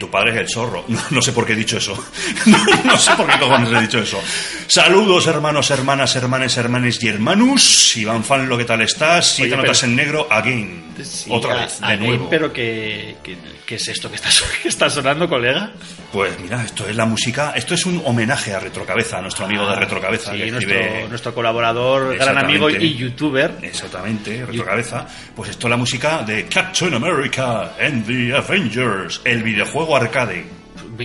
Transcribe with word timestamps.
Tu 0.00 0.10
padre 0.10 0.32
es 0.32 0.36
el 0.38 0.48
zorro. 0.48 0.84
No, 0.88 0.98
no 1.10 1.22
sé 1.22 1.30
por 1.32 1.46
qué 1.46 1.52
he 1.52 1.56
dicho 1.56 1.76
eso. 1.76 1.94
No, 2.46 2.58
no, 2.84 2.98
sé 2.98 3.12
por 3.14 3.26
qué 3.30 3.38
cojones 3.38 3.72
he 3.72 3.80
dicho 3.82 3.98
eso. 4.00 4.20
Saludos, 4.66 5.26
hermanos, 5.28 5.70
hermanas, 5.70 6.16
hermanes, 6.16 6.56
hermanes 6.56 7.02
y 7.02 7.08
hermanos. 7.08 7.96
Iván 7.96 8.24
Fanlo, 8.24 8.58
¿qué 8.58 8.64
tal 8.64 8.80
estás? 8.80 9.26
Siete 9.34 9.56
notas 9.56 9.82
en 9.84 9.94
negro, 9.94 10.26
again. 10.30 10.84
Sí, 11.02 11.30
Otra 11.32 11.54
a- 11.54 11.60
vez, 11.62 11.80
de 11.80 11.86
again, 11.86 12.06
nuevo. 12.06 12.28
Pero 12.30 12.52
¿qué, 12.52 13.16
qué, 13.22 13.36
qué 13.66 13.74
es 13.76 13.88
esto 13.88 14.08
que 14.10 14.16
está, 14.16 14.28
que 14.62 14.68
está 14.68 14.90
sonando, 14.90 15.28
colega? 15.28 15.70
Pues 16.12 16.38
mira, 16.40 16.64
esto 16.64 16.88
es 16.88 16.96
la 16.96 17.04
música, 17.06 17.52
esto 17.54 17.74
es 17.74 17.86
un 17.86 18.02
homenaje 18.04 18.52
a 18.52 18.58
Retrocabeza, 18.60 19.18
a 19.18 19.22
nuestro 19.22 19.44
amigo 19.44 19.66
de 19.68 19.76
Retrocabeza, 19.76 20.30
Ah, 20.32 20.34
Sí, 20.34 20.40
que 20.42 20.50
nuestro, 20.50 20.74
escribe... 20.74 21.08
nuestro 21.08 21.34
colaborador, 21.34 22.16
gran 22.16 22.36
amigo 22.38 22.68
y 22.70 22.94
youtuber. 22.96 23.58
Exactamente, 23.62 24.44
Retrocabeza. 24.44 25.06
Pues 25.36 25.50
esto 25.50 25.66
es 25.66 25.70
la 25.70 25.76
música 25.76 26.22
de 26.22 26.46
Captain 26.46 26.94
America 26.94 27.74
and 27.80 28.06
the 28.06 28.34
Avengers, 28.36 29.20
el 29.24 29.42
videojuego 29.42 29.89
arcade. 29.96 30.44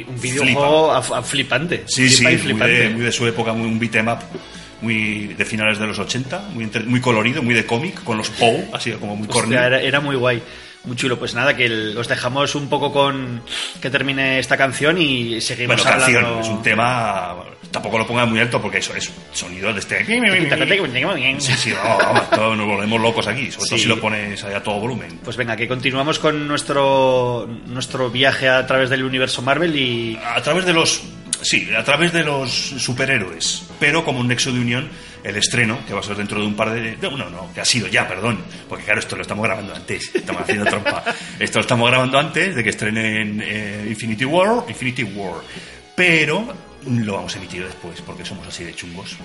Un 0.08 0.19
videojuego 0.22 0.91
a- 0.91 0.97
a 0.97 1.22
flipante. 1.22 1.83
Sí, 1.88 2.09
sí, 2.09 2.17
Flipa 2.17 2.30
muy 2.31 2.38
flipante. 2.39 2.73
de, 2.73 2.89
muy 2.89 3.02
de 3.05 3.11
su 3.11 3.25
época, 3.28 3.53
muy 3.53 3.67
un 3.67 3.80
beat'em 3.80 4.08
up, 4.09 4.19
muy 4.81 5.28
de 5.38 5.45
finales 5.45 5.80
de 5.80 5.88
los 5.88 5.97
80, 6.00 6.50
muy, 6.53 6.69
muy 6.86 7.00
colorido, 7.00 7.41
muy 7.41 7.53
de 7.56 7.66
cómic, 7.66 8.03
con 8.03 8.17
los 8.17 8.30
POW, 8.30 8.69
así 8.73 8.91
como 8.91 9.16
muy 9.16 9.28
corny. 9.28 9.56
Hostia, 9.56 9.67
era, 9.67 9.81
era 9.81 10.00
muy 10.02 10.16
guay. 10.17 10.41
Muy 10.86 10.95
chulo. 10.95 11.17
Pues 11.17 11.33
nada, 11.33 11.55
que 11.55 11.66
el- 11.66 11.97
os 11.97 12.08
dejamos 12.08 12.55
un 12.55 12.69
poco 12.69 12.91
con 12.91 13.41
que 13.81 13.89
termine 13.89 14.39
esta 14.39 14.55
canción 14.58 15.02
y 15.02 15.41
seguimos 15.41 15.78
Bueno, 15.78 15.83
canción, 15.97 16.23
hablando. 16.25 16.41
es 16.41 16.47
un 16.50 16.61
tema, 16.61 17.36
tampoco 17.72 17.97
lo 17.97 18.05
ponga 18.08 18.25
muy 18.25 18.39
alto 18.39 18.61
porque 18.61 18.78
eso 18.78 18.94
es 18.95 19.11
sonido 19.33 19.73
de 19.73 19.80
este... 19.80 20.03
Sí, 21.41 21.53
sí, 21.58 21.72
vamos, 21.73 21.97
vamos, 22.03 22.30
todos 22.30 22.58
nos 22.58 22.67
volvemos 22.67 23.02
locos 23.02 23.28
aquí, 23.28 23.52
sobre 23.52 23.69
todo 23.69 23.80
si 23.80 23.86
lo 23.88 24.00
pones 24.00 24.44
a 24.44 24.61
todo 24.61 24.80
volumen. 24.80 25.19
Pues 25.23 25.36
venga, 25.38 25.56
que 25.56 25.67
continuamos 25.67 26.19
con 26.19 26.47
nuestro, 26.47 27.47
nuestro 27.67 28.09
viaje 28.11 28.47
a 28.50 28.66
través 28.67 28.89
del 28.89 29.03
universo 29.03 29.41
Marvel 29.41 29.75
y 29.75 30.17
A 30.23 30.41
través 30.41 30.66
de 30.66 30.73
los... 30.73 31.02
Sí, 31.41 31.67
a 31.78 31.83
través 31.83 32.11
de 32.13 32.23
los 32.23 32.50
superhéroes, 32.52 33.63
pero 33.80 34.03
como 34.06 34.19
un 34.19 34.28
nexo 34.28 34.52
de 34.52 34.59
unión, 34.59 34.89
el 35.26 35.36
estreno, 35.38 35.80
que 35.88 35.94
va 35.94 36.02
a 36.02 36.04
ser 36.04 36.16
dentro 36.16 36.40
de 36.40 36.45
un 36.45 36.56
par 36.56 36.72
de... 36.72 36.98
No, 37.02 37.18
no, 37.18 37.30
no, 37.31 37.52
que 37.52 37.59
ha 37.59 37.66
sido 37.66 37.88
ya, 37.88 38.08
perdón, 38.08 38.38
porque 38.70 38.86
claro, 38.86 39.00
esto 39.00 39.16
lo 39.16 39.23
estamos 39.23 39.44
grabando 39.44 39.73
antes, 39.73 40.14
estamos 40.14 40.44
haciendo 40.44 40.66
trampa. 40.70 41.04
Esto 41.40 41.58
lo 41.58 41.62
estamos 41.62 41.90
grabando 41.90 42.20
antes 42.20 42.56
de 42.56 42.64
que 42.64 42.70
estrenen 42.70 43.42
eh, 43.44 43.86
Infinity 43.90 44.23
War, 44.23 44.64
Infinity 44.70 45.03
War, 45.03 45.42
pero 45.96 46.53
lo 46.86 47.14
vamos 47.14 47.34
a 47.36 47.40
emitir 47.40 47.66
después, 47.66 48.02
porque 48.02 48.23
somos 48.23 48.48
así 48.48 48.64
de 48.64 48.76
chungos. 48.76 49.18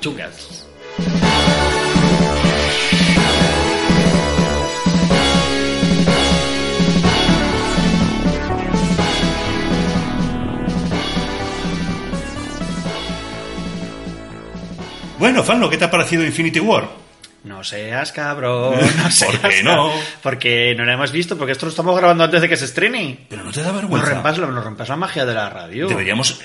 chungas. 0.00 0.68
Bueno, 15.18 15.42
Fanlo, 15.42 15.70
¿qué 15.70 15.76
te 15.78 15.84
ha 15.84 15.90
parecido 15.90 16.24
Infinity 16.24 16.60
War? 16.60 16.88
No 17.44 17.62
seas 17.62 18.10
cabrón. 18.12 18.74
No 18.80 19.26
¿Por 19.40 19.50
qué 19.50 19.62
no? 19.62 19.90
Porque 20.22 20.74
no 20.76 20.84
lo 20.84 20.92
hemos 20.92 21.12
visto, 21.12 21.36
porque 21.36 21.52
esto 21.52 21.66
lo 21.66 21.70
estamos 21.70 21.96
grabando 21.96 22.24
antes 22.24 22.40
de 22.40 22.48
que 22.48 22.56
se 22.56 22.64
estrene. 22.64 23.26
Pero 23.28 23.44
no 23.44 23.52
te 23.52 23.60
da 23.60 23.66
Nos 23.72 23.76
vergüenza. 23.82 24.10
rompas, 24.14 24.38
la- 24.38 24.46
nos 24.46 24.64
rompas 24.64 24.88
la 24.88 24.96
magia 24.96 25.26
de 25.26 25.34
la 25.34 25.50
radio. 25.50 25.86
Deberíamos... 25.88 26.40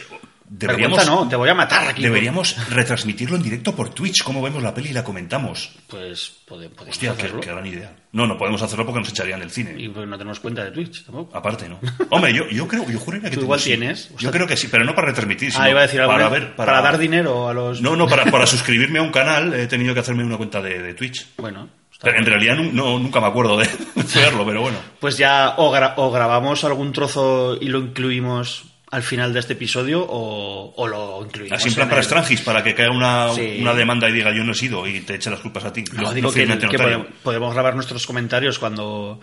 Deberíamos, 0.51 1.05
no, 1.05 1.27
te 1.29 1.35
voy 1.35 1.47
a 1.49 1.53
matar 1.53 1.87
aquí. 1.89 2.01
deberíamos 2.01 2.55
retransmitirlo 2.69 3.35
en 3.35 3.43
directo 3.43 3.75
por 3.75 3.89
Twitch, 3.89 4.23
cómo 4.23 4.41
vemos 4.41 4.63
la 4.63 4.73
peli 4.73 4.89
y 4.89 4.93
la 4.93 5.03
comentamos. 5.03 5.71
Pues 5.87 6.31
pode- 6.47 6.69
podemos 6.69 6.89
Hostia, 6.89 7.11
qué, 7.15 7.21
hacerlo. 7.23 7.41
qué 7.41 7.51
gran 7.51 7.65
idea. 7.67 7.95
No, 8.11 8.25
no 8.25 8.35
podemos 8.37 8.59
hacerlo 8.63 8.85
porque 8.85 9.01
nos 9.01 9.09
echarían 9.09 9.39
del 9.39 9.51
cine. 9.51 9.75
Y 9.77 9.89
pues 9.89 10.07
no 10.07 10.17
tenemos 10.17 10.39
cuenta 10.39 10.63
de 10.63 10.71
Twitch 10.71 11.05
tampoco. 11.05 11.37
Aparte, 11.37 11.69
¿no? 11.69 11.79
Hombre, 12.09 12.33
yo, 12.33 12.49
yo 12.49 12.67
creo, 12.67 12.83
yo 12.89 12.99
juraría 12.99 13.29
que 13.29 13.35
Tú 13.35 13.41
tengo- 13.41 13.45
igual 13.45 13.59
sí. 13.59 13.69
tienes. 13.69 14.09
Yo 14.17 14.31
creo 14.31 14.47
que 14.47 14.57
sí, 14.57 14.67
pero 14.71 14.83
no 14.83 14.95
para 14.95 15.07
retransmitir, 15.09 15.51
sino 15.51 15.63
Ah, 15.63 15.69
iba 15.69 15.79
a 15.81 15.83
decir 15.83 16.01
algo. 16.01 16.13
para 16.13 16.55
para... 16.55 16.81
dar 16.81 16.97
dinero 16.97 17.47
a 17.47 17.53
los. 17.53 17.81
No, 17.81 17.95
no, 17.95 18.07
para, 18.07 18.25
para 18.25 18.47
suscribirme 18.47 18.97
a 18.99 19.03
un 19.03 19.11
canal 19.11 19.53
he 19.53 19.67
tenido 19.67 19.93
que 19.93 19.99
hacerme 19.99 20.23
una 20.23 20.37
cuenta 20.37 20.61
de, 20.61 20.81
de 20.81 20.93
Twitch. 20.95 21.27
Bueno. 21.37 21.69
Pero 22.01 22.17
en 22.17 22.25
realidad 22.25 22.55
no, 22.55 22.97
nunca 22.97 23.19
me 23.19 23.27
acuerdo 23.27 23.57
de 23.57 23.67
hacerlo, 23.99 24.45
pero 24.47 24.61
bueno. 24.61 24.77
Pues 24.99 25.17
ya 25.17 25.55
o, 25.57 25.71
gra- 25.71 25.93
o 25.97 26.09
grabamos 26.11 26.63
algún 26.63 26.91
trozo 26.93 27.57
y 27.59 27.65
lo 27.67 27.79
incluimos 27.79 28.63
al 28.91 29.03
final 29.03 29.33
de 29.33 29.39
este 29.39 29.53
episodio 29.53 30.01
o, 30.03 30.73
o 30.75 30.87
lo 30.87 31.23
incluimos. 31.23 31.59
Así 31.59 31.69
en 31.69 31.75
plan 31.75 31.85
en 31.85 31.89
para 31.89 32.01
el- 32.01 32.05
Strangis, 32.07 32.41
para 32.41 32.63
que 32.63 32.73
caiga 32.73 32.91
una, 32.91 33.29
Sí. 33.35 33.57
una 33.61 33.73
demanda 33.73 34.09
y 34.09 34.13
diga 34.13 34.31
yo 34.33 34.43
no 34.43 34.51
he 34.53 34.55
sido 34.55 34.87
y 34.87 35.01
te 35.01 35.15
eche 35.15 35.29
las 35.29 35.39
culpas 35.41 35.65
a 35.65 35.73
ti. 35.73 35.83
No, 35.93 36.01
Lo- 36.03 36.13
digo 36.13 36.31
que, 36.33 36.45
que 36.47 36.77
podemos, 36.77 37.07
podemos 37.23 37.53
grabar 37.53 37.75
nuestros 37.75 38.05
comentarios 38.07 38.57
cuando. 38.59 39.19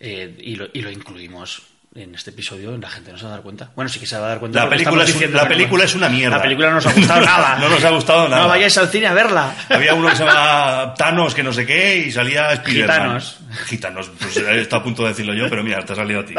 eh, 0.00 0.34
y, 0.40 0.56
lo, 0.56 0.66
y 0.72 0.80
lo 0.82 0.90
incluimos 0.90 1.62
en 1.96 2.12
este 2.14 2.30
episodio, 2.30 2.76
la 2.76 2.90
gente 2.90 3.12
no 3.12 3.18
se 3.18 3.22
va 3.24 3.30
a 3.30 3.32
dar 3.34 3.42
cuenta. 3.42 3.70
Bueno, 3.76 3.88
sí 3.88 4.00
que 4.00 4.06
se 4.06 4.18
va 4.18 4.26
a 4.26 4.28
dar 4.30 4.40
cuenta. 4.40 4.64
La 4.64 4.68
película 4.68 5.04
es 5.04 5.30
la 5.32 5.46
película 5.46 5.84
es 5.84 5.94
una 5.94 6.08
mierda. 6.08 6.38
La 6.38 6.42
película 6.42 6.68
no 6.70 6.74
nos 6.76 6.86
ha 6.86 6.92
gustado 6.92 7.20
nada. 7.24 7.58
No 7.60 7.68
nos 7.68 7.84
ha 7.84 7.90
gustado 7.90 8.28
nada. 8.28 8.42
No 8.42 8.48
vayáis 8.48 8.76
al 8.78 8.88
cine 8.88 9.06
a 9.06 9.14
verla. 9.14 9.54
Había 9.68 9.94
uno 9.94 10.08
que 10.08 10.16
se 10.16 10.24
llama 10.24 10.92
Thanos, 10.98 11.34
que 11.36 11.44
no 11.44 11.52
sé 11.52 11.64
qué, 11.64 11.98
y 11.98 12.10
salía 12.10 12.56
Spiderman. 12.56 12.96
Gitanos. 13.20 13.38
Gitanos. 13.66 14.10
Pues 14.18 14.36
está 14.38 14.78
a 14.78 14.82
punto 14.82 15.02
de 15.04 15.10
decirlo 15.10 15.34
yo, 15.34 15.48
pero 15.48 15.62
mira, 15.62 15.84
te 15.84 15.92
ha 15.92 15.96
salido 15.96 16.20
a 16.20 16.24
ti. 16.26 16.34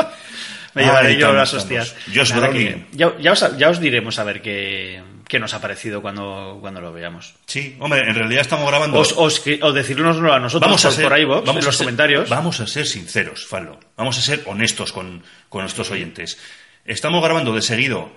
Me 0.75 0.83
llevaré 0.83 1.17
yo 1.17 1.33
las 1.33 1.53
hostias. 1.53 1.95
Nada, 2.35 2.49
que- 2.51 2.85
Ya, 2.91 3.13
ya 3.19 3.31
os, 3.31 3.57
ya 3.57 3.69
os 3.69 3.79
diremos 3.79 4.19
a 4.19 4.23
ver 4.23 4.41
qué, 4.41 5.01
qué 5.27 5.39
nos 5.39 5.53
ha 5.53 5.61
parecido 5.61 6.01
cuando, 6.01 6.57
cuando 6.61 6.81
lo 6.81 6.91
veamos. 6.93 7.33
Sí, 7.47 7.75
hombre, 7.79 8.01
en 8.01 8.13
realidad 8.13 8.41
estamos 8.41 8.67
grabando... 8.69 8.99
Os, 8.99 9.13
os, 9.17 9.41
o 9.61 9.71
decírnoslo 9.71 10.33
a 10.33 10.39
nosotros 10.39 10.67
vamos 10.69 10.85
a 10.85 10.89
por, 10.89 10.95
ser, 10.95 11.09
por 11.09 11.17
iVoox, 11.19 11.45
vamos 11.45 11.61
en 11.63 11.65
los 11.65 11.75
ser- 11.77 11.85
comentarios. 11.85 12.29
Vamos 12.29 12.59
a 12.59 12.67
ser 12.67 12.85
sinceros, 12.85 13.45
Fallo. 13.47 13.79
Vamos 13.97 14.17
a 14.17 14.21
ser 14.21 14.43
honestos 14.45 14.91
con, 14.91 15.23
con 15.49 15.61
nuestros 15.61 15.89
oyentes. 15.91 16.37
Estamos 16.85 17.23
grabando 17.23 17.53
de 17.55 17.61
seguido 17.61 18.11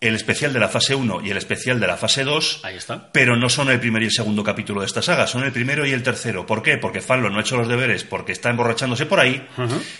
el 0.00 0.14
especial 0.14 0.52
de 0.52 0.60
la 0.60 0.68
fase 0.68 0.94
1 0.94 1.22
y 1.24 1.30
el 1.30 1.36
especial 1.36 1.80
de 1.80 1.86
la 1.86 1.96
fase 1.96 2.24
2. 2.24 2.60
Ahí 2.64 2.76
está. 2.76 3.10
Pero 3.12 3.36
no 3.36 3.48
son 3.48 3.68
el 3.70 3.80
primer 3.80 4.02
y 4.02 4.06
el 4.06 4.12
segundo 4.12 4.44
capítulo 4.44 4.80
de 4.80 4.86
esta 4.86 5.02
saga, 5.02 5.26
son 5.26 5.44
el 5.44 5.52
primero 5.52 5.84
y 5.86 5.92
el 5.92 6.02
tercero. 6.02 6.46
¿Por 6.46 6.62
qué? 6.62 6.78
Porque 6.78 7.00
Fallo 7.00 7.28
no 7.30 7.38
ha 7.38 7.40
hecho 7.40 7.56
los 7.56 7.68
deberes 7.68 8.04
porque 8.04 8.32
está 8.32 8.50
emborrachándose 8.50 9.06
por 9.06 9.20
ahí. 9.20 9.46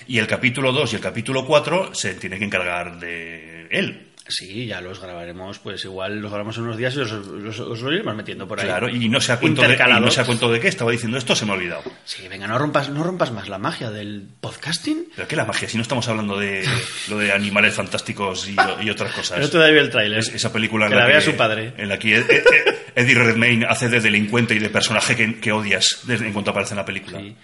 Y 0.06 0.18
el 0.18 0.26
capítulo 0.26 0.72
2 0.72 0.92
y 0.92 0.96
el 0.96 1.02
capítulo 1.02 1.44
4 1.44 1.94
se 1.94 2.14
tiene 2.14 2.38
que 2.38 2.44
encargar 2.44 3.00
de 3.00 3.66
él. 3.70 4.07
Sí, 4.28 4.66
ya 4.66 4.80
los 4.82 5.00
grabaremos, 5.00 5.58
pues 5.58 5.82
igual 5.84 6.20
los 6.20 6.30
grabamos 6.30 6.56
en 6.58 6.64
unos 6.64 6.76
días 6.76 6.94
y 6.96 7.00
os, 7.00 7.10
los- 7.10 7.58
os 7.60 7.80
lo 7.80 7.92
iremos 7.92 8.14
metiendo 8.14 8.46
por 8.46 8.60
ahí. 8.60 8.66
Claro, 8.66 8.88
y 8.88 9.08
no 9.08 9.20
sé 9.20 9.32
a 9.32 9.38
cuento 9.40 9.62
de, 9.62 9.68
y 9.68 9.70
Intercalados. 9.72 10.04
no 10.04 10.10
sé 10.10 10.20
a 10.20 10.24
cuento 10.24 10.50
de 10.50 10.60
qué 10.60 10.68
estaba 10.68 10.90
diciendo 10.90 11.16
esto, 11.16 11.34
se 11.34 11.46
me 11.46 11.52
ha 11.52 11.54
olvidado. 11.54 11.82
Sí, 12.04 12.28
venga, 12.28 12.46
no 12.46 12.58
rompas, 12.58 12.90
no 12.90 13.02
rompas 13.02 13.32
más 13.32 13.48
la 13.48 13.58
magia 13.58 13.90
del 13.90 14.28
podcasting. 14.40 15.06
Pero 15.16 15.26
qué 15.26 15.34
la 15.36 15.46
magia, 15.46 15.68
si 15.68 15.76
no 15.78 15.82
estamos 15.82 16.06
hablando 16.08 16.38
de 16.38 16.62
lo 17.08 17.18
de 17.18 17.32
animales 17.32 17.72
fantásticos 17.74 18.48
y, 18.48 18.56
y 18.84 18.90
otras 18.90 19.12
cosas. 19.12 19.38
Pero 19.38 19.50
todavía 19.50 19.80
el 19.80 19.90
tráiler. 19.90 20.18
Es- 20.18 20.28
esa 20.34 20.52
película 20.52 20.86
en 20.86 20.90
Que 20.92 20.96
la, 20.98 21.08
la 21.08 21.14
que 21.14 21.20
su 21.22 21.34
padre. 21.34 21.72
En 21.78 21.88
la 21.88 21.98
que 21.98 22.16
Ed- 22.18 22.30
Ed- 22.30 22.44
Eddie 22.96 23.14
Redmayne 23.14 23.66
hace 23.68 23.88
de 23.88 24.00
delincuente 24.00 24.54
y 24.54 24.58
de 24.58 24.68
personaje 24.68 25.16
que, 25.16 25.40
que 25.40 25.52
odias 25.52 26.02
en 26.08 26.32
cuanto 26.32 26.50
aparece 26.50 26.74
en 26.74 26.78
la 26.78 26.84
película. 26.84 27.18
Sí. 27.20 27.34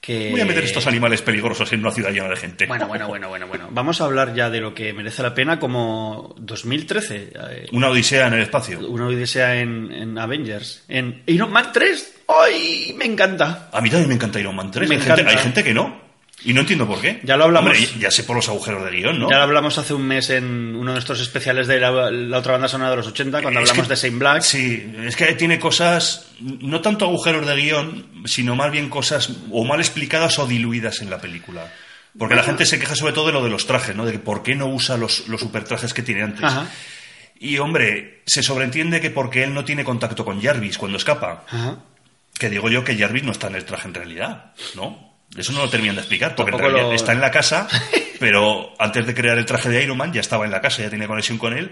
Que... 0.00 0.30
Voy 0.30 0.40
a 0.40 0.46
meter 0.46 0.64
estos 0.64 0.86
animales 0.86 1.20
peligrosos 1.20 1.70
en 1.74 1.80
una 1.80 1.90
ciudad 1.92 2.10
llena 2.10 2.28
de 2.28 2.36
gente. 2.36 2.66
Bueno, 2.66 2.86
bueno, 2.88 3.06
bueno, 3.08 3.28
bueno, 3.28 3.46
bueno. 3.46 3.68
Vamos 3.72 4.00
a 4.00 4.04
hablar 4.06 4.34
ya 4.34 4.48
de 4.48 4.60
lo 4.60 4.74
que 4.74 4.92
merece 4.94 5.22
la 5.22 5.34
pena 5.34 5.58
como 5.60 6.34
2013. 6.38 7.32
eh, 7.34 7.66
Una 7.72 7.90
odisea 7.90 8.26
en 8.28 8.34
el 8.34 8.40
espacio. 8.42 8.80
Una 8.88 9.06
odisea 9.06 9.60
en, 9.60 9.92
en 9.92 10.16
Avengers. 10.18 10.84
En 10.88 11.22
Iron 11.26 11.52
Man 11.52 11.70
3. 11.72 12.14
¡Ay! 12.28 12.94
Me 12.96 13.04
encanta. 13.04 13.68
A 13.72 13.80
mí 13.80 13.90
también 13.90 14.08
me 14.08 14.14
encanta 14.14 14.40
Iron 14.40 14.56
Man 14.56 14.70
3. 14.70 14.88
Me 14.88 14.94
hay, 14.96 15.00
gente, 15.02 15.26
hay 15.26 15.36
gente 15.36 15.62
que 15.64 15.74
no. 15.74 16.09
Y 16.44 16.54
no 16.54 16.60
entiendo 16.62 16.86
por 16.86 17.00
qué. 17.00 17.20
Ya 17.22 17.36
lo 17.36 17.44
hablamos. 17.44 17.70
Hombre, 17.72 17.86
ya 17.98 18.10
sé 18.10 18.24
por 18.24 18.34
los 18.36 18.48
agujeros 18.48 18.82
de 18.84 18.90
guion, 18.92 19.18
¿no? 19.18 19.30
Ya 19.30 19.36
lo 19.36 19.42
hablamos 19.42 19.76
hace 19.76 19.92
un 19.92 20.02
mes 20.06 20.30
en 20.30 20.74
uno 20.74 20.90
de 20.92 20.94
nuestros 20.94 21.20
especiales 21.20 21.66
de 21.66 21.78
la, 21.78 22.10
la 22.10 22.38
otra 22.38 22.52
banda 22.52 22.66
sonora 22.68 22.90
de 22.90 22.96
los 22.96 23.06
80, 23.08 23.42
cuando 23.42 23.60
Es 23.60 23.68
hablamos 23.70 23.86
que- 23.88 23.92
de 23.94 23.96
Saint 23.96 24.18
Black. 24.18 24.42
Sí, 24.42 24.92
es 25.04 25.16
que 25.16 25.26
tiene 25.34 25.58
cosas, 25.58 26.30
no 26.40 26.80
tanto 26.80 27.04
agujeros 27.04 27.46
de 27.46 27.56
guion, 27.56 28.22
sino 28.24 28.56
más 28.56 28.70
bien 28.72 28.88
cosas 28.88 29.30
o 29.50 29.64
mal 29.64 29.80
explicadas 29.80 30.38
o 30.38 30.46
diluidas 30.46 31.02
en 31.02 31.10
la 31.10 31.20
película. 31.20 31.70
Porque 32.18 32.34
la 32.34 32.42
gente 32.42 32.64
se 32.66 32.78
queja 32.80 32.96
sobre 32.96 33.12
todo 33.12 33.26
de 33.26 33.32
lo 33.34 33.44
de 33.44 33.50
los 33.50 33.66
trajes, 33.66 33.94
¿no? 33.94 34.04
De 34.06 34.12
que 34.12 34.18
por 34.18 34.42
qué 34.42 34.54
no 34.56 34.66
usa 34.66 34.96
los, 34.96 35.28
los 35.28 35.40
super 35.40 35.62
trajes 35.64 35.94
que 35.94 36.02
tiene 36.02 36.22
antes. 36.22 36.42
Ajá. 36.42 36.66
Y 37.38 37.58
hombre, 37.58 38.22
se 38.26 38.42
sobreentiende 38.42 39.00
que 39.00 39.10
porque 39.10 39.44
él 39.44 39.54
no 39.54 39.64
tiene 39.64 39.84
contacto 39.84 40.24
con 40.24 40.40
Jarvis 40.42 40.76
cuando 40.76 40.98
escapa. 40.98 41.44
Ajá. 41.48 41.78
Que 42.38 42.48
digo 42.50 42.68
yo 42.70 42.82
que 42.82 42.96
Jarvis 42.96 43.22
no 43.24 43.32
está 43.32 43.46
en 43.48 43.54
el 43.56 43.64
traje 43.64 43.86
en 43.88 43.94
realidad, 43.94 44.52
¿no? 44.74 45.09
Eso 45.36 45.52
no 45.52 45.60
lo 45.62 45.70
terminan 45.70 45.94
de 45.96 46.00
explicar, 46.02 46.34
porque 46.34 46.50
en 46.66 46.72
lo- 46.72 46.92
está 46.94 47.12
en 47.12 47.20
la 47.20 47.30
casa, 47.30 47.68
pero 48.18 48.74
antes 48.78 49.06
de 49.06 49.14
crear 49.14 49.38
el 49.38 49.46
traje 49.46 49.68
de 49.68 49.82
Iron 49.82 49.96
Man 49.96 50.12
ya 50.12 50.20
estaba 50.20 50.44
en 50.44 50.50
la 50.50 50.60
casa, 50.60 50.82
ya 50.82 50.90
tenía 50.90 51.06
conexión 51.06 51.38
con 51.38 51.56
él. 51.56 51.70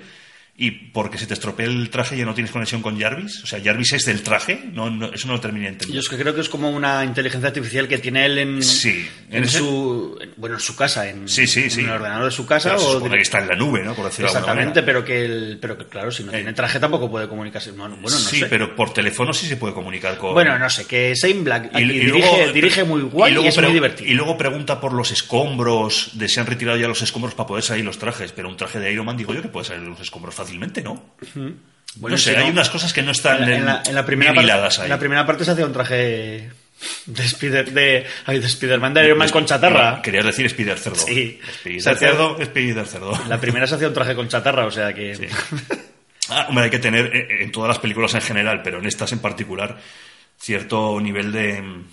Y 0.60 0.72
porque 0.72 1.19
se 1.19 1.28
te 1.28 1.34
estropea 1.34 1.66
el 1.66 1.88
traje 1.88 2.16
ya 2.16 2.25
no 2.25 2.34
tienes 2.34 2.50
conexión 2.50 2.82
con 2.82 2.99
Jarvis. 2.99 3.44
O 3.44 3.46
sea, 3.46 3.60
Jarvis 3.62 3.93
es 3.93 4.05
del 4.06 4.25
traje, 4.25 4.60
no, 4.72 4.90
no- 4.90 5.12
eso 5.12 5.28
no 5.28 5.34
lo 5.34 5.40
terminé 5.40 5.66
de 5.66 5.72
entender. 5.75 5.94
Yo 5.94 6.00
es 6.00 6.08
que 6.08 6.16
creo 6.19 6.34
que 6.34 6.40
es 6.40 6.49
como 6.49 6.69
una 6.70 7.05
inteligencia 7.05 7.46
artificial 7.46 7.87
que 7.87 7.99
tiene 7.99 8.26
él 8.26 8.38
en, 8.38 8.60
Sí, 8.64 9.08
en, 9.31 9.44
en 9.44 9.49
su 9.49 10.19
en- 10.20 10.32
bueno 10.37 10.56
en 10.56 10.60
su 10.60 10.75
casa, 10.75 11.08
en, 11.08 11.28
Sí, 11.28 11.46
sí, 11.46 11.70
sí. 11.70 11.78
en 11.82 11.87
el 11.87 11.93
ordenador 11.93 12.25
de 12.25 12.31
su 12.32 12.44
casa 12.44 12.70
Pero 12.70 12.81
se 12.81 12.96
o 12.96 13.08
que 13.08 13.20
está 13.20 13.38
en 13.38 13.46
la 13.46 13.55
nube, 13.55 13.84
¿no? 13.84 13.94
Por 13.94 14.06
decirlo 14.06 14.26
exactamente, 14.26 14.82
pero 14.82 15.05
que 15.05 15.25
el, 15.25 15.58
pero 15.60 15.78
que 15.78 15.84
claro, 15.87 16.10
si 16.10 16.25
no 16.25 16.32
tiene 16.32 16.52
traje 16.55 16.81
tampoco 16.81 17.08
puede 17.08 17.28
comunicarse. 17.28 17.70
No, 17.70 17.88
no, 17.88 17.94
bueno, 17.94 18.10
no 18.10 18.25
sí, 18.25 18.40
sé. 18.40 18.46
pero 18.46 18.75
por 18.75 18.93
teléfono 18.93 19.32
sí 19.32 19.46
se 19.46 19.56
puede 19.58 19.75
comunicar 19.75 20.19
con. 20.19 20.32
Bueno, 20.34 20.58
no 20.58 20.69
sé, 20.69 20.87
que 20.88 21.14
Shane 21.14 21.43
Black 21.44 21.66
aquí 21.72 21.84
dirige, 21.84 22.08
luego- 22.08 22.52
dirige 22.52 22.82
muy 22.82 23.02
guay 23.02 23.31
y, 23.31 23.34
luego 23.34 23.49
es 23.49 23.56
muy 23.56 23.64
pregu- 23.66 23.72
divertido. 23.75 24.10
Y 24.10 24.14
luego 24.14 24.37
pregunta 24.37 24.81
por 24.81 24.93
los 24.93 25.12
escombros, 25.12 26.10
de 26.14 26.28
si 26.28 26.40
han 26.40 26.46
retirado 26.46 26.76
ya 26.78 26.88
los 26.88 27.00
escombros 27.00 27.34
para 27.34 27.46
poder 27.46 27.62
salir 27.62 27.84
los 27.84 27.96
trajes. 27.99 28.32
Pero 28.32 28.49
un 28.49 28.56
traje 28.56 28.81
de 28.81 28.93
Iron 28.93 29.06
Man, 29.06 29.16
digo 29.16 29.32
yo, 29.32 29.40
que 29.40 29.49
puede 29.49 29.64
salir 29.66 29.84
los 29.84 30.00
escombros 30.00 30.34
fácilmente, 30.49 30.83
¿no? 30.83 31.15
Bueno, 31.97 32.15
no 32.15 32.19
sé, 32.19 32.31
si 32.31 32.37
no- 32.37 32.45
hay 32.45 32.50
unas 32.50 32.71
cosas 32.71 32.93
que 32.93 33.03
no 33.03 33.11
están 33.12 33.43
en, 33.45 33.50
la, 33.50 33.56
en 33.56 33.65
la- 33.67 33.83
en 33.87 33.95
la 33.95 34.06
primera 34.06 34.33
parte, 34.35 34.50
ahí. 34.53 34.85
en 34.85 34.89
la 34.89 34.99
primera 34.99 35.27
parte 35.27 35.45
se 35.45 35.50
hacía 35.53 35.67
un 35.67 35.73
traje 35.73 36.50
de 37.06 37.25
Spider 37.25 37.73
de, 37.73 38.06
ay, 38.27 38.39
de 38.39 38.49
Spiderman 38.49 38.95
de 38.95 39.05
Iron 39.05 39.19
Man 39.19 39.29
con 39.31 39.45
chatarra. 39.45 39.97
No, 39.97 40.03
querías 40.03 40.25
decir 40.25 40.47
Spider 40.47 40.79
Cerdo. 40.79 40.97
Sí. 41.06 41.41
Spider 41.56 41.83
Se 41.83 41.91
hacía- 41.91 42.09
Cerdo, 42.11 42.39
Spider 42.41 42.87
Cerdo. 42.87 43.21
La 43.29 43.41
primera 43.41 43.67
se 43.67 43.75
hacía 43.75 43.89
un 43.89 43.95
traje 43.95 44.15
con 44.15 44.29
chatarra, 44.29 44.65
o 44.67 44.71
sea 44.71 44.93
que 44.95 45.29
Ah, 46.31 46.47
hombre, 46.49 46.65
hay 46.65 46.71
que 46.71 46.79
tener 46.79 47.06
eh, 47.17 47.43
en 47.43 47.51
todas 47.53 47.69
las 47.69 47.79
películas 47.79 48.15
en 48.15 48.21
general, 48.21 48.61
pero 48.62 48.79
en 48.79 48.87
estas 48.87 49.11
en 49.12 49.19
particular, 49.19 49.79
cierto 50.39 51.01
nivel 51.01 51.33
de 51.33 51.62
mm, 51.62 51.85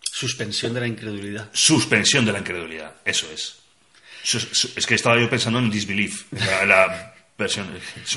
suspensión 0.00 0.72
de 0.74 0.80
la 0.80 0.86
incredulidad. 0.88 1.50
suspensión 1.52 2.24
de 2.24 2.32
la 2.32 2.38
incredulidad. 2.38 2.94
Eso 3.04 3.26
es. 3.32 3.60
Es 4.76 4.86
que 4.86 4.94
estaba 4.94 5.20
yo 5.20 5.28
pensando 5.28 5.58
en 5.58 5.70
Disbelief, 5.70 6.24
la, 6.32 6.64
la 6.64 7.13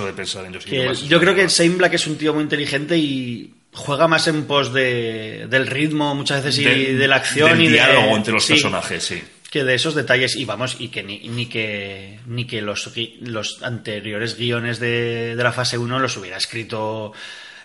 de 0.05 0.13
pensar 0.13 0.45
en 0.45 0.53
Joseph 0.53 0.69
Que 0.69 0.93
yo 1.07 1.19
creo 1.19 1.33
que 1.35 1.47
Shane 1.47 1.75
Black 1.75 1.93
es 1.95 2.07
un 2.07 2.17
tío 2.17 2.33
muy 2.33 2.43
inteligente 2.43 2.97
y 2.97 3.53
juega 3.73 4.07
más 4.07 4.27
en 4.27 4.45
pos 4.45 4.73
de, 4.73 5.47
del 5.49 5.67
ritmo 5.67 6.13
muchas 6.15 6.43
veces 6.43 6.59
y 6.59 6.63
Del- 6.65 6.97
de 6.99 7.07
la 7.07 7.17
acción 7.17 7.49
del 7.51 7.61
y 7.61 7.65
de 7.67 7.73
diálogo 7.73 8.15
entre 8.15 8.33
los 8.33 8.43
sí, 8.45 8.53
personajes, 8.53 9.03
sí. 9.03 9.21
que 9.51 9.63
de 9.63 9.75
esos 9.75 9.93
detalles 9.95 10.35
y 10.35 10.45
vamos 10.45 10.77
y 10.79 10.87
que 10.89 11.03
ni, 11.03 11.19
ni 11.29 11.45
que 11.47 12.19
ni 12.25 12.45
que 12.45 12.61
los 12.61 12.91
los 13.21 13.61
anteriores 13.63 14.37
guiones 14.37 14.79
de, 14.79 15.35
de 15.35 15.43
la 15.43 15.51
fase 15.51 15.77
1 15.77 15.99
los 15.99 16.17
hubiera 16.17 16.37
escrito 16.37 17.13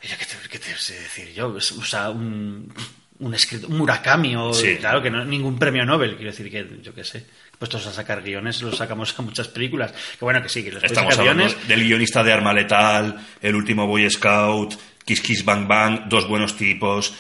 qué 0.01 0.09
te, 0.09 0.49
qué 0.51 0.59
te 0.59 0.75
sé 0.77 0.95
decir 1.01 1.33
yo 1.35 1.49
o 1.49 1.61
sea 1.61 2.11
un 2.11 2.73
un 3.21 3.35
escrito 3.35 3.69
un 3.69 3.79
Murakami 3.79 4.35
o 4.37 4.53
Sí. 4.53 4.77
claro 4.79 5.01
que 5.03 5.11
no 5.11 5.25
ningún 5.25 5.59
premio 5.59 5.85
Nobel 5.87 6.17
quiero 6.17 6.31
decir 6.33 6.51
que 6.51 6.67
yo 6.83 6.93
qué 6.95 7.05
sé 7.05 7.25
puestos 7.59 7.87
a 7.87 7.93
sacar 7.93 8.23
guiones 8.23 8.61
los 8.63 8.77
sacamos 8.77 9.15
a 9.19 9.23
muchas 9.23 9.49
películas 9.49 9.93
que 9.93 10.25
bueno 10.25 10.43
que 10.43 10.49
sí 10.49 10.65
que 10.65 10.73
los 10.73 10.83
Estamos 10.83 11.19
hablando 11.19 11.45
guiones 11.45 11.69
del 11.69 11.85
guionista 11.85 12.25
de 12.25 12.33
Arma 12.33 12.53
Letal, 12.53 13.25
El 13.41 13.55
último 13.55 13.87
Boy 13.87 14.09
Scout, 14.11 14.75
Kiss 15.05 15.21
Kiss 15.21 15.45
Bang 15.45 15.67
Bang, 15.67 16.09
Dos 16.09 16.29
buenos 16.29 16.57
tipos. 16.57 17.15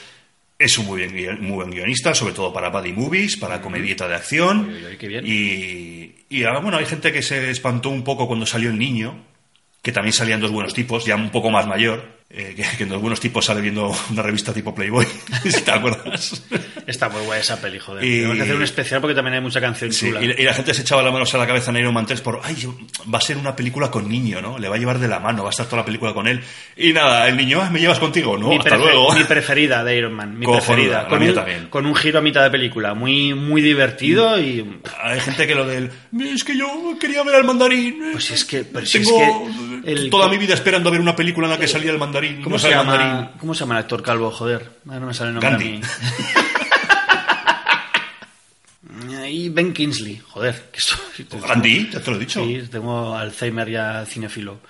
Es 0.58 0.78
un 0.78 0.86
muy, 0.86 1.08
bien, 1.08 1.42
muy 1.42 1.56
buen 1.56 1.70
guionista, 1.70 2.14
sobre 2.14 2.34
todo 2.34 2.52
para 2.52 2.68
buddy 2.68 2.92
movies, 2.92 3.36
para 3.36 3.60
comedieta 3.60 4.06
de 4.06 4.14
acción. 4.14 4.68
Uy, 4.68 4.74
uy, 4.74 4.86
uy, 4.92 4.96
qué 4.96 5.08
bien. 5.08 5.24
Y, 5.26 6.14
y 6.28 6.44
ahora, 6.44 6.60
bueno, 6.60 6.78
hay 6.78 6.86
gente 6.86 7.12
que 7.12 7.20
se 7.20 7.50
espantó 7.50 7.88
un 7.90 8.04
poco 8.04 8.28
cuando 8.28 8.46
salió 8.46 8.70
El 8.70 8.78
Niño, 8.78 9.24
que 9.82 9.90
también 9.90 10.12
salían 10.12 10.40
Dos 10.40 10.52
buenos 10.52 10.72
tipos, 10.72 11.04
ya 11.04 11.16
un 11.16 11.30
poco 11.30 11.50
más 11.50 11.66
mayor, 11.66 12.20
eh, 12.30 12.54
que, 12.56 12.62
que 12.76 12.84
en 12.84 12.90
Dos 12.90 13.00
buenos 13.00 13.18
tipos 13.18 13.44
sale 13.44 13.60
viendo 13.60 13.92
una 14.10 14.22
revista 14.22 14.52
tipo 14.52 14.72
Playboy, 14.72 15.06
si 15.42 15.62
te 15.62 15.72
acuerdas. 15.72 16.44
Está 16.86 17.08
muy 17.08 17.22
guay 17.24 17.40
esa 17.40 17.60
peli 17.60 17.78
joder 17.78 18.04
Y- 18.04 18.08
tenemos 18.18 18.36
que 18.36 18.42
hacer 18.42 18.56
un 18.56 18.62
especial 18.62 19.00
porque 19.00 19.14
también 19.14 19.34
hay 19.34 19.40
mucha 19.40 19.60
canción 19.60 19.92
Sí, 19.92 20.06
chula 20.06 20.22
y, 20.22 20.30
y 20.40 20.44
la 20.44 20.54
gente 20.54 20.72
se 20.74 20.82
echaba 20.82 21.02
las 21.02 21.12
manos 21.12 21.32
a 21.34 21.38
la 21.38 21.46
cabeza 21.46 21.70
en 21.70 21.76
Iron 21.78 21.94
Man 21.94 22.06
3 22.06 22.20
por, 22.20 22.40
ay, 22.42 22.56
va 23.12 23.18
a 23.18 23.20
ser 23.20 23.36
una 23.36 23.54
película 23.56 23.90
con 23.90 24.08
niño, 24.08 24.40
¿no? 24.40 24.58
Le 24.58 24.68
va 24.68 24.76
a 24.76 24.78
llevar 24.78 24.98
de 24.98 25.08
la 25.08 25.18
mano, 25.20 25.42
va 25.42 25.48
a 25.48 25.50
estar 25.50 25.66
toda 25.66 25.78
la 25.82 25.84
película 25.84 26.12
con 26.14 26.26
él. 26.28 26.40
Y 26.76 26.92
nada, 26.92 27.28
el 27.28 27.36
niño, 27.36 27.60
"Ah, 27.62 27.70
¿me 27.70 27.80
llevas 27.80 27.98
contigo? 27.98 28.36
No, 28.38 28.48
mi, 28.48 28.56
hasta 28.58 28.76
luego. 28.76 29.12
mi 29.14 29.24
preferida 29.24 29.84
de 29.84 29.96
Iron 29.96 30.12
Man, 30.14 30.38
mi 30.38 30.46
Cojonuda, 30.46 30.66
preferida. 30.66 31.02
la 31.02 31.08
Con 31.08 31.22
un, 31.22 31.34
también. 31.34 31.66
con 31.68 31.86
un 31.86 31.94
giro 31.94 32.18
a 32.18 32.22
mitad 32.22 32.42
de 32.42 32.50
película, 32.50 32.94
muy, 32.94 33.34
muy 33.34 33.60
divertido 33.62 34.38
y. 34.40 34.80
Hay 35.02 35.20
gente 35.20 35.46
que 35.46 35.54
lo 35.54 35.66
del, 35.66 35.90
es 36.20 36.44
que 36.44 36.56
yo 36.56 36.96
quería 37.00 37.22
ver 37.22 37.36
al 37.36 37.44
mandarín. 37.44 37.98
Pues 38.12 38.30
es 38.30 38.44
que. 38.44 38.64
Pero 38.64 38.86
Tengo 38.90 39.20
es 39.20 39.84
que 39.84 39.92
el- 39.92 40.10
toda 40.10 40.28
mi 40.28 40.38
vida 40.38 40.54
esperando 40.54 40.88
a 40.88 40.92
ver 40.92 41.00
una 41.00 41.16
película 41.16 41.46
en 41.46 41.52
la 41.52 41.58
que 41.58 41.68
salía 41.68 41.90
el 41.90 41.98
mandarín. 41.98 42.42
¿Cómo, 42.42 42.56
no 42.56 42.58
se 42.58 42.70
llama, 42.70 42.96
mandarín. 42.96 43.30
¿Cómo 43.38 43.54
se 43.54 43.60
llama 43.60 43.74
el 43.74 43.80
actor 43.80 44.02
calvo? 44.02 44.30
Joder, 44.30 44.70
no 44.84 45.00
me 45.00 45.14
sale 45.14 45.28
el 45.30 45.34
nombre 45.34 45.50
Gandhi. 45.50 45.68
a 45.68 45.70
mí. 45.70 45.80
Y 49.32 49.48
Ben 49.48 49.72
Kingsley, 49.72 50.20
joder. 50.28 50.54
Que 50.70 50.78
esto, 50.78 50.96
Gandhi, 51.48 51.88
ya 51.92 52.00
te 52.00 52.10
lo 52.10 52.16
he 52.16 52.20
dicho. 52.20 52.44
Sí, 52.44 52.62
tengo 52.70 53.14
Alzheimer 53.16 53.68
ya 53.70 54.04
cinefilo. 54.06 54.60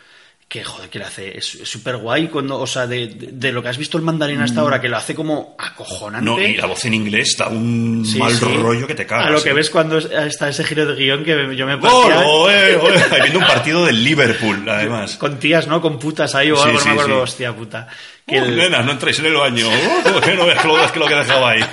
Que 0.48 0.62
joder, 0.62 0.90
que 0.90 0.98
lo 0.98 1.06
hace. 1.06 1.38
Es 1.38 1.46
súper 1.64 1.96
guay 1.96 2.28
cuando, 2.28 2.60
o 2.60 2.66
sea, 2.66 2.86
de, 2.86 3.06
de- 3.06 3.28
de 3.32 3.52
lo 3.52 3.62
que 3.62 3.70
has 3.70 3.78
visto 3.78 3.96
el 3.96 4.04
mandarín 4.04 4.38
hasta 4.42 4.60
ahora, 4.60 4.82
que 4.82 4.88
lo 4.90 4.98
hace 4.98 5.14
como 5.14 5.56
acojonante. 5.58 6.30
Mm. 6.30 6.34
No, 6.34 6.38
y 6.42 6.56
la 6.56 6.66
voz 6.66 6.84
en 6.84 6.92
inglés 6.92 7.36
da 7.38 7.48
un 7.48 8.04
Sí, 8.06 8.18
mal 8.18 8.34
sí. 8.34 8.44
rollo 8.44 8.86
que 8.86 8.94
te 8.94 9.06
cagas. 9.06 9.28
A 9.28 9.30
lo 9.30 9.42
que 9.42 9.48
¿eh? 9.48 9.54
ves 9.54 9.70
cuando 9.70 9.96
es- 9.96 10.04
está 10.10 10.50
ese 10.50 10.62
giro 10.64 10.84
de 10.84 10.94
guion 10.94 11.24
que 11.24 11.56
yo 11.56 11.66
me 11.66 11.78
partía 11.78 12.20
¡Oe, 12.20 12.76
oe! 12.76 12.92
Ahí 13.12 13.22
viendo 13.22 13.38
un 13.38 13.46
partido 13.46 13.86
del 13.86 14.04
Liverpool, 14.04 14.68
además. 14.68 15.16
con 15.16 15.38
tías, 15.38 15.66
¿no? 15.68 15.80
Con 15.80 15.98
putas 15.98 16.34
ahí 16.34 16.50
o 16.50 16.56
Sí, 16.56 16.64
algo, 16.64 16.78
no 16.80 16.84
me 16.84 16.90
acuerdo, 16.92 17.22
hostia 17.22 17.56
puta. 17.56 17.88
Que, 18.26 18.38
Uh, 18.38 18.44
el- 18.44 18.56
nenas, 18.56 18.84
no 18.84 18.92
entréis 18.92 19.18
en 19.20 19.26
el 19.26 19.34
baño. 19.34 19.66
Uh, 19.66 20.08
no 20.36 20.44
ves 20.46 20.58
que 20.60 20.68
lo, 20.68 20.92
que 20.92 20.98
lo 20.98 21.06
que 21.06 21.14
dejaba 21.14 21.50
ahí. 21.52 21.64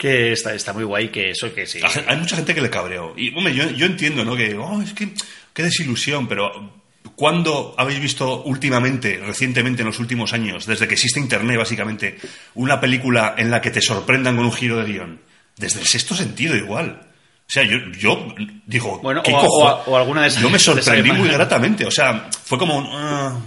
Que 0.00 0.32
está, 0.32 0.54
está 0.54 0.72
muy 0.72 0.84
guay, 0.84 1.10
que 1.10 1.30
eso 1.32 1.52
que 1.54 1.66
sí. 1.66 1.78
Hay 2.06 2.16
mucha 2.16 2.34
gente 2.36 2.54
que 2.54 2.62
le 2.62 2.70
cabreó. 2.70 3.12
Y, 3.18 3.36
hombre, 3.36 3.54
yo, 3.54 3.68
yo 3.70 3.84
entiendo, 3.84 4.24
¿no? 4.24 4.34
Que, 4.34 4.54
oh, 4.56 4.80
es 4.80 4.94
que, 4.94 5.10
qué 5.52 5.62
desilusión, 5.62 6.26
pero 6.26 6.72
¿cuándo 7.14 7.74
habéis 7.76 8.00
visto 8.00 8.42
últimamente, 8.44 9.20
recientemente, 9.24 9.82
en 9.82 9.88
los 9.88 9.98
últimos 9.98 10.32
años, 10.32 10.64
desde 10.64 10.88
que 10.88 10.94
existe 10.94 11.20
Internet, 11.20 11.58
básicamente, 11.58 12.16
una 12.54 12.80
película 12.80 13.34
en 13.36 13.50
la 13.50 13.60
que 13.60 13.70
te 13.70 13.82
sorprendan 13.82 14.36
con 14.36 14.46
un 14.46 14.52
giro 14.52 14.78
de 14.78 14.90
guion? 14.90 15.20
Desde 15.56 15.80
el 15.80 15.86
sexto 15.86 16.14
sentido, 16.14 16.56
igual. 16.56 16.98
O 17.02 17.52
sea, 17.52 17.64
yo, 17.64 17.76
yo 17.98 18.34
digo, 18.66 19.00
Bueno, 19.02 19.22
¿qué 19.22 19.32
o- 19.34 19.40
cojo- 19.40 19.82
o 19.86 19.96
alguna 19.98 20.22
de 20.22 20.28
esas- 20.28 20.40
Yo 20.42 20.48
me 20.48 20.58
sorprendí 20.58 21.12
muy 21.12 21.28
gratamente. 21.28 21.84
O 21.84 21.90
sea, 21.90 22.30
fue 22.44 22.56
como 22.56 22.78
un, 22.78 22.86
ah, 22.90 23.38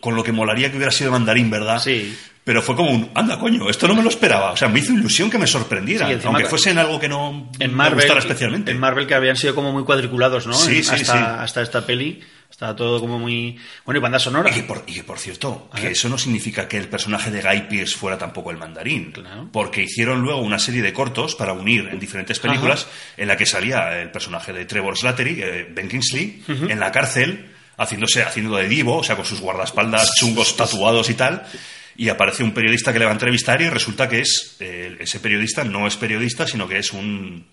con 0.00 0.16
lo 0.16 0.24
que 0.24 0.32
molaría 0.32 0.70
que 0.70 0.76
hubiera 0.76 0.90
sido 0.90 1.12
mandarín, 1.12 1.50
¿verdad? 1.50 1.78
Sí. 1.80 2.16
Pero 2.44 2.60
fue 2.60 2.76
como 2.76 2.90
un, 2.90 3.10
anda, 3.14 3.38
coño, 3.38 3.70
esto 3.70 3.88
no 3.88 3.94
me 3.94 4.02
lo 4.02 4.10
esperaba. 4.10 4.52
O 4.52 4.56
sea, 4.56 4.68
me 4.68 4.78
hizo 4.80 4.92
ilusión 4.92 5.30
que 5.30 5.38
me 5.38 5.46
sorprendiera. 5.46 6.06
Sí, 6.08 6.18
aunque 6.24 6.42
que- 6.42 6.48
fuese 6.50 6.70
en 6.70 6.78
algo 6.78 7.00
que 7.00 7.08
no 7.08 7.50
en 7.58 7.74
me 7.74 7.90
gustara 7.90 8.20
especialmente. 8.20 8.70
En 8.70 8.78
Marvel 8.78 9.06
que 9.06 9.14
habían 9.14 9.36
sido 9.36 9.54
como 9.54 9.72
muy 9.72 9.82
cuadriculados, 9.84 10.46
¿no? 10.46 10.52
Sí, 10.52 10.82
sí, 10.84 10.90
hasta, 10.94 11.12
sí. 11.12 11.24
hasta 11.38 11.62
esta 11.62 11.86
peli. 11.86 12.20
Estaba 12.50 12.76
todo 12.76 13.00
como 13.00 13.18
muy. 13.18 13.58
Bueno, 13.84 13.98
y 13.98 14.02
banda 14.02 14.20
sonora. 14.20 14.48
Y 14.48 14.54
que, 14.54 14.62
por, 14.62 14.84
y 14.86 14.92
que, 14.94 15.02
por 15.02 15.18
cierto, 15.18 15.68
que 15.74 15.88
eso 15.88 16.08
no 16.08 16.16
significa 16.16 16.68
que 16.68 16.76
el 16.76 16.86
personaje 16.86 17.32
de 17.32 17.40
Guy 17.42 17.62
Pearce 17.62 17.96
fuera 17.96 18.16
tampoco 18.16 18.52
el 18.52 18.58
mandarín. 18.58 19.10
Claro. 19.10 19.48
Porque 19.50 19.82
hicieron 19.82 20.20
luego 20.20 20.40
una 20.40 20.60
serie 20.60 20.80
de 20.80 20.92
cortos 20.92 21.34
para 21.34 21.52
unir 21.52 21.88
en 21.90 21.98
diferentes 21.98 22.38
películas 22.38 22.86
en 23.16 23.26
la 23.26 23.36
que 23.36 23.44
salía 23.46 24.00
el 24.00 24.10
personaje 24.12 24.52
de 24.52 24.66
Trevor 24.66 24.96
Slattery, 24.96 25.42
eh, 25.42 25.68
Ben 25.74 25.88
Kingsley, 25.88 26.44
en 26.46 26.78
la 26.78 26.92
cárcel, 26.92 27.50
haciéndose, 27.76 28.22
haciendo 28.22 28.54
de 28.54 28.68
divo, 28.68 28.98
o 28.98 29.02
sea, 29.02 29.16
con 29.16 29.24
sus 29.24 29.40
guardaespaldas 29.40 30.14
chungos 30.14 30.56
tatuados 30.56 31.10
y 31.10 31.14
tal. 31.14 31.42
Y 31.96 32.08
aparece 32.08 32.42
un 32.42 32.52
periodista 32.52 32.92
que 32.92 32.98
le 32.98 33.04
va 33.04 33.12
a 33.12 33.14
entrevistar 33.14 33.60
y 33.62 33.68
resulta 33.68 34.08
que 34.08 34.20
es 34.20 34.56
eh, 34.60 34.96
ese 35.00 35.20
periodista 35.20 35.62
no 35.64 35.86
es 35.86 35.96
periodista, 35.96 36.46
sino 36.46 36.66
que 36.68 36.78
es 36.78 36.92
un 36.92 37.46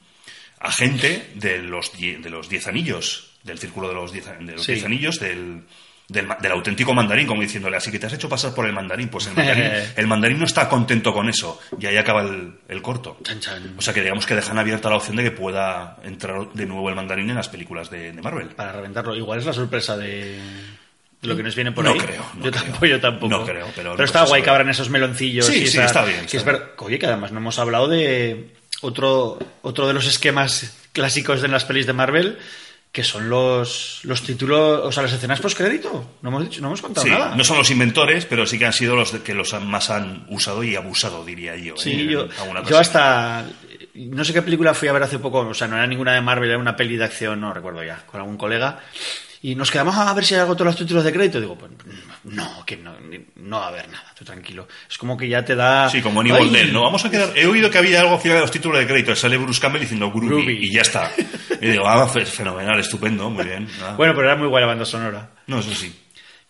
agente 0.60 1.32
de 1.36 1.60
los 1.60 1.92
die- 1.98 2.18
de 2.18 2.30
los 2.30 2.50
diez 2.50 2.68
anillos, 2.68 3.32
del 3.44 3.60
círculo 3.60 3.88
de 3.88 3.94
los 3.96 4.12
diez, 4.12 4.26
de 4.40 4.54
los 4.54 4.64
Sí. 4.64 4.74
diez 4.74 4.86
anillos, 4.86 5.20
del, 5.20 5.64
del, 6.08 6.28
del 6.42 6.52
auténtico 6.52 6.94
mandarín, 6.94 7.26
como 7.26 7.42
diciéndole, 7.42 7.78
así 7.78 7.92
que 7.92 7.98
te 8.00 8.06
has 8.06 8.14
hecho 8.14 8.30
pasar 8.30 8.54
por 8.54 8.66
el 8.68 8.74
mandarín. 8.74 9.10
Pues 9.10 9.28
el 9.28 9.34
mandarín, 9.34 9.64
el 9.96 10.08
mandarín 10.08 10.40
no 10.40 10.46
está 10.46 10.70
contento 10.70 11.14
con 11.14 11.30
eso, 11.30 11.60
y 11.80 11.86
ahí 11.88 11.98
acaba 11.98 12.22
el, 12.22 12.54
el 12.68 12.82
corto. 12.82 13.18
Chan, 13.24 13.40
chan. 13.40 13.74
O 13.78 13.82
sea 13.82 13.94
que 13.94 14.02
digamos 14.02 14.26
que 14.26 14.36
dejan 14.36 14.58
abierta 14.60 14.90
la 14.90 14.98
opción 14.98 15.16
de 15.18 15.24
que 15.24 15.32
pueda 15.32 15.98
entrar 16.04 16.52
de 16.54 16.66
nuevo 16.66 16.90
el 16.90 16.96
mandarín 16.96 17.30
en 17.30 17.36
las 17.36 17.50
películas 17.50 17.90
de, 17.90 18.12
de 18.12 18.22
Marvel. 18.22 18.50
Para 18.50 18.74
reventarlo. 18.74 19.16
Igual 19.16 19.40
es 19.40 19.46
la 19.46 19.54
sorpresa 19.54 19.98
de. 19.98 20.40
Lo 21.22 21.36
que 21.38 21.44
nos 21.44 21.54
viene 21.56 21.72
por 21.72 21.84
No 21.84 21.92
ahí. 21.92 22.00
creo, 22.00 22.26
no 22.36 22.46
yo, 22.46 22.52
creo. 22.52 22.64
Tampoco, 22.64 22.86
yo 22.88 23.00
tampoco. 23.00 23.30
No 23.38 23.46
creo, 23.46 23.68
pero 23.76 23.92
Pero 23.96 24.06
está 24.06 24.24
guay 24.26 24.42
que 24.42 24.50
abran 24.50 24.70
esos 24.70 24.90
meloncillos. 24.90 25.46
Sí, 25.46 25.54
y 25.64 25.68
sí, 25.68 25.78
esa- 25.78 25.86
está 25.86 26.04
bien, 26.06 26.22
que 26.22 26.26
está 26.26 26.38
es 26.38 26.46
ver- 26.46 26.72
Oye, 26.80 26.98
que 26.98 27.06
además 27.06 27.32
no 27.32 27.38
hemos 27.40 27.60
hablado 27.60 27.88
de 27.88 28.54
otro, 28.82 29.38
otro 29.62 29.88
de 29.88 29.94
los 29.94 30.08
esquemas 30.08 30.76
clásicos 30.94 31.42
de 31.42 31.48
las 31.48 31.64
pelis 31.66 31.86
de 31.86 31.94
Marvel, 31.94 32.40
que 32.92 33.04
son 33.04 33.30
los, 33.30 34.00
los 34.04 34.24
títulos, 34.24 34.82
o 34.84 34.92
sea, 34.92 35.04
las 35.04 35.14
escenas 35.14 35.40
postcrédito. 35.40 36.16
No 36.24 36.30
hemos 36.30 36.44
dicho, 36.44 36.60
no 36.60 36.68
hemos 36.70 36.82
contado 36.82 37.06
Sí, 37.06 37.12
nada. 37.14 37.36
no 37.36 37.44
son 37.44 37.58
los 37.60 37.70
inventores, 37.70 38.26
pero 38.26 38.46
sí 38.48 38.58
que 38.60 38.66
han 38.66 38.74
sido 38.74 38.96
los 38.96 39.12
que 39.12 39.34
los 39.36 39.54
han- 39.54 39.68
más 39.68 39.90
han 39.92 40.26
usado 40.30 40.64
y 40.64 40.76
abusado, 40.76 41.24
diría 41.24 41.56
yo. 41.56 41.78
Sí, 41.78 41.92
¿eh? 41.92 42.06
yo, 42.10 42.28
yo 42.68 42.80
hasta. 42.80 43.46
no 43.94 44.26
sé 44.26 44.34
qué 44.34 44.42
película 44.42 44.74
fui 44.74 44.88
a 44.88 44.94
ver 44.94 45.04
hace 45.04 45.20
poco, 45.20 45.40
o 45.42 45.54
sea, 45.54 45.68
no 45.68 45.78
era 45.78 45.86
ninguna 45.86 46.14
de 46.16 46.22
Marvel, 46.22 46.50
era 46.50 46.58
una 46.58 46.76
peli 46.76 46.98
de 46.98 47.06
acción, 47.06 47.40
no 47.40 47.54
recuerdo 47.54 47.84
ya, 47.84 48.04
con 48.08 48.20
algún 48.20 48.38
colega. 48.38 48.80
Y 49.44 49.56
nos 49.56 49.72
quedamos 49.72 49.98
a 49.98 50.14
ver 50.14 50.24
si 50.24 50.36
hay 50.36 50.42
algo 50.42 50.54
todos 50.56 50.68
los 50.68 50.76
títulos 50.76 51.04
de 51.04 51.12
crédito. 51.12 51.42
Digo, 51.42 51.58
pues 51.58 51.72
no, 52.26 52.64
que 52.66 52.78
no, 52.78 52.94
no 53.38 53.58
va 53.58 53.66
a 53.66 53.68
haber 53.70 53.90
nada, 53.90 54.14
tú 54.16 54.24
tranquilo. 54.24 54.68
Es 54.90 54.98
como 55.00 55.18
que 55.18 55.28
ya 55.28 55.44
te 55.44 55.56
da. 55.56 55.90
Sí, 55.90 56.00
como 56.02 56.22
Evil 56.22 56.52
Dead, 56.52 56.68
¿no? 56.72 56.84
Vamos 56.84 57.04
a 57.06 57.10
quedar. 57.10 57.32
He 57.36 57.48
oído 57.48 57.70
que 57.72 57.80
había 57.80 58.02
algo 58.02 58.14
al 58.14 58.20
final 58.22 58.38
de 58.38 58.42
los 58.42 58.52
títulos 58.52 58.78
de 58.78 58.86
crédito. 58.86 59.16
Sale 59.16 59.38
Bruce 59.38 59.60
Campbell 59.60 59.82
diciendo 59.82 60.12
Groovy, 60.12 60.28
Groovy. 60.28 60.58
y 60.68 60.72
ya 60.74 60.82
está. 60.82 61.12
Y 61.60 61.68
digo, 61.70 61.88
ah, 61.88 62.08
fe- 62.08 62.26
fenomenal, 62.26 62.80
estupendo, 62.80 63.30
muy 63.32 63.46
bien. 63.46 63.68
Ah. 63.82 63.96
Bueno, 63.98 64.14
pero 64.14 64.28
era 64.28 64.36
muy 64.38 64.48
guay 64.48 64.62
la 64.62 64.68
banda 64.68 64.86
sonora. 64.86 65.32
No, 65.48 65.60
eso 65.60 65.74
sí. 65.74 65.92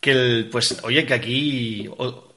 Que 0.02 0.12
el, 0.12 0.50
pues, 0.52 0.80
oye, 0.84 1.06
que 1.06 1.14
aquí 1.14 1.88
o- 1.98 2.31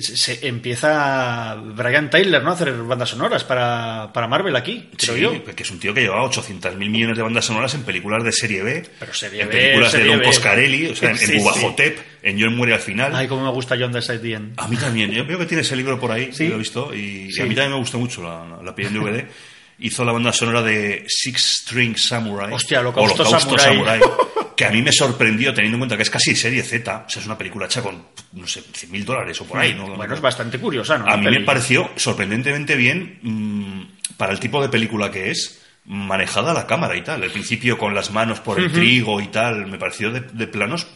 se 0.00 0.46
empieza 0.46 1.54
Brian 1.56 2.10
Tyler, 2.10 2.42
¿no? 2.42 2.50
A 2.50 2.54
hacer 2.54 2.72
bandas 2.74 3.08
sonoras 3.10 3.44
para, 3.44 4.10
para 4.12 4.28
Marvel 4.28 4.54
aquí, 4.56 4.88
creo 4.96 5.14
Sí, 5.14 5.20
yo. 5.20 5.44
que 5.54 5.62
es 5.62 5.70
un 5.70 5.78
tío 5.80 5.94
que 5.94 6.02
llevaba 6.02 6.24
800 6.24 6.76
mil 6.76 6.90
millones 6.90 7.16
de 7.16 7.22
bandas 7.22 7.44
sonoras 7.46 7.74
en 7.74 7.82
películas 7.84 8.22
de 8.24 8.32
serie 8.32 8.62
B, 8.62 8.84
Pero 8.98 9.14
serie 9.14 9.42
en 9.42 9.48
B, 9.48 9.54
películas 9.56 9.92
de 9.92 10.04
Don. 10.04 10.20
Coscarelli, 10.22 10.86
o 10.88 10.96
sea, 10.96 11.10
en, 11.10 11.16
Sí, 11.18 11.24
en 11.24 11.30
sí. 11.32 11.38
Bubajotep, 11.38 11.98
en 12.22 12.40
John 12.40 12.56
muere 12.56 12.74
al 12.74 12.80
final. 12.80 13.14
Ay, 13.14 13.26
cómo 13.28 13.44
me 13.44 13.50
gusta 13.50 13.76
John 13.78 14.00
Side 14.00 14.32
End. 14.34 14.54
A 14.58 14.68
mí 14.68 14.76
también. 14.76 15.10
Yo 15.10 15.24
veo 15.24 15.38
que 15.38 15.46
tiene 15.46 15.62
ese 15.62 15.74
libro 15.76 15.98
por 15.98 16.12
ahí, 16.12 16.30
Sí. 16.32 16.48
lo 16.48 16.56
he 16.56 16.58
visto, 16.58 16.94
y, 16.94 16.98
y 17.28 17.32
Sí. 17.32 17.40
a 17.40 17.44
mí 17.46 17.54
también 17.54 17.72
me 17.72 17.78
gustó 17.78 17.98
mucho 17.98 18.22
la, 18.22 18.44
la, 18.62 18.74
en 18.76 18.94
DVD. 18.94 19.26
Hizo 19.80 20.04
la 20.04 20.10
banda 20.10 20.32
sonora 20.32 20.60
de 20.62 21.04
Six 21.06 21.60
String 21.62 21.96
Samurai. 21.96 22.52
Hostia, 22.52 22.80
Holocausto 22.80 23.22
Holocausto 23.22 23.56
Samurai. 23.58 24.00
que 24.58 24.64
a 24.64 24.70
mí 24.70 24.82
me 24.82 24.90
sorprendió 24.90 25.54
teniendo 25.54 25.76
en 25.76 25.80
cuenta 25.82 25.96
que 25.96 26.02
es 26.02 26.10
casi 26.10 26.34
serie 26.34 26.64
Z. 26.64 27.04
O 27.06 27.08
sea, 27.08 27.20
es 27.20 27.26
una 27.26 27.38
película 27.38 27.66
hecha 27.66 27.80
con, 27.80 28.08
no 28.32 28.44
sé, 28.48 28.60
100 28.60 28.90
mil 28.90 29.04
dólares 29.04 29.40
o 29.40 29.44
por 29.44 29.60
ahí. 29.60 29.72
¿no? 29.72 29.94
Bueno, 29.94 30.12
es 30.12 30.20
bastante 30.20 30.58
curiosa, 30.58 30.98
¿no? 30.98 31.06
A 31.06 31.16
mí 31.16 31.30
me 31.30 31.42
pareció 31.42 31.88
sorprendentemente 31.94 32.74
bien 32.74 33.20
mm, 33.22 34.14
para 34.16 34.32
el 34.32 34.40
tipo 34.40 34.60
de 34.60 34.68
película 34.68 35.12
que 35.12 35.30
es 35.30 35.62
manejada 35.84 36.52
la 36.52 36.66
cámara 36.66 36.96
y 36.96 37.02
tal. 37.02 37.22
El 37.22 37.30
principio 37.30 37.78
con 37.78 37.94
las 37.94 38.10
manos 38.10 38.40
por 38.40 38.58
el 38.58 38.72
trigo 38.72 39.20
y 39.20 39.28
tal, 39.28 39.68
me 39.68 39.78
pareció 39.78 40.10
de, 40.10 40.22
de 40.22 40.48
planos 40.48 40.88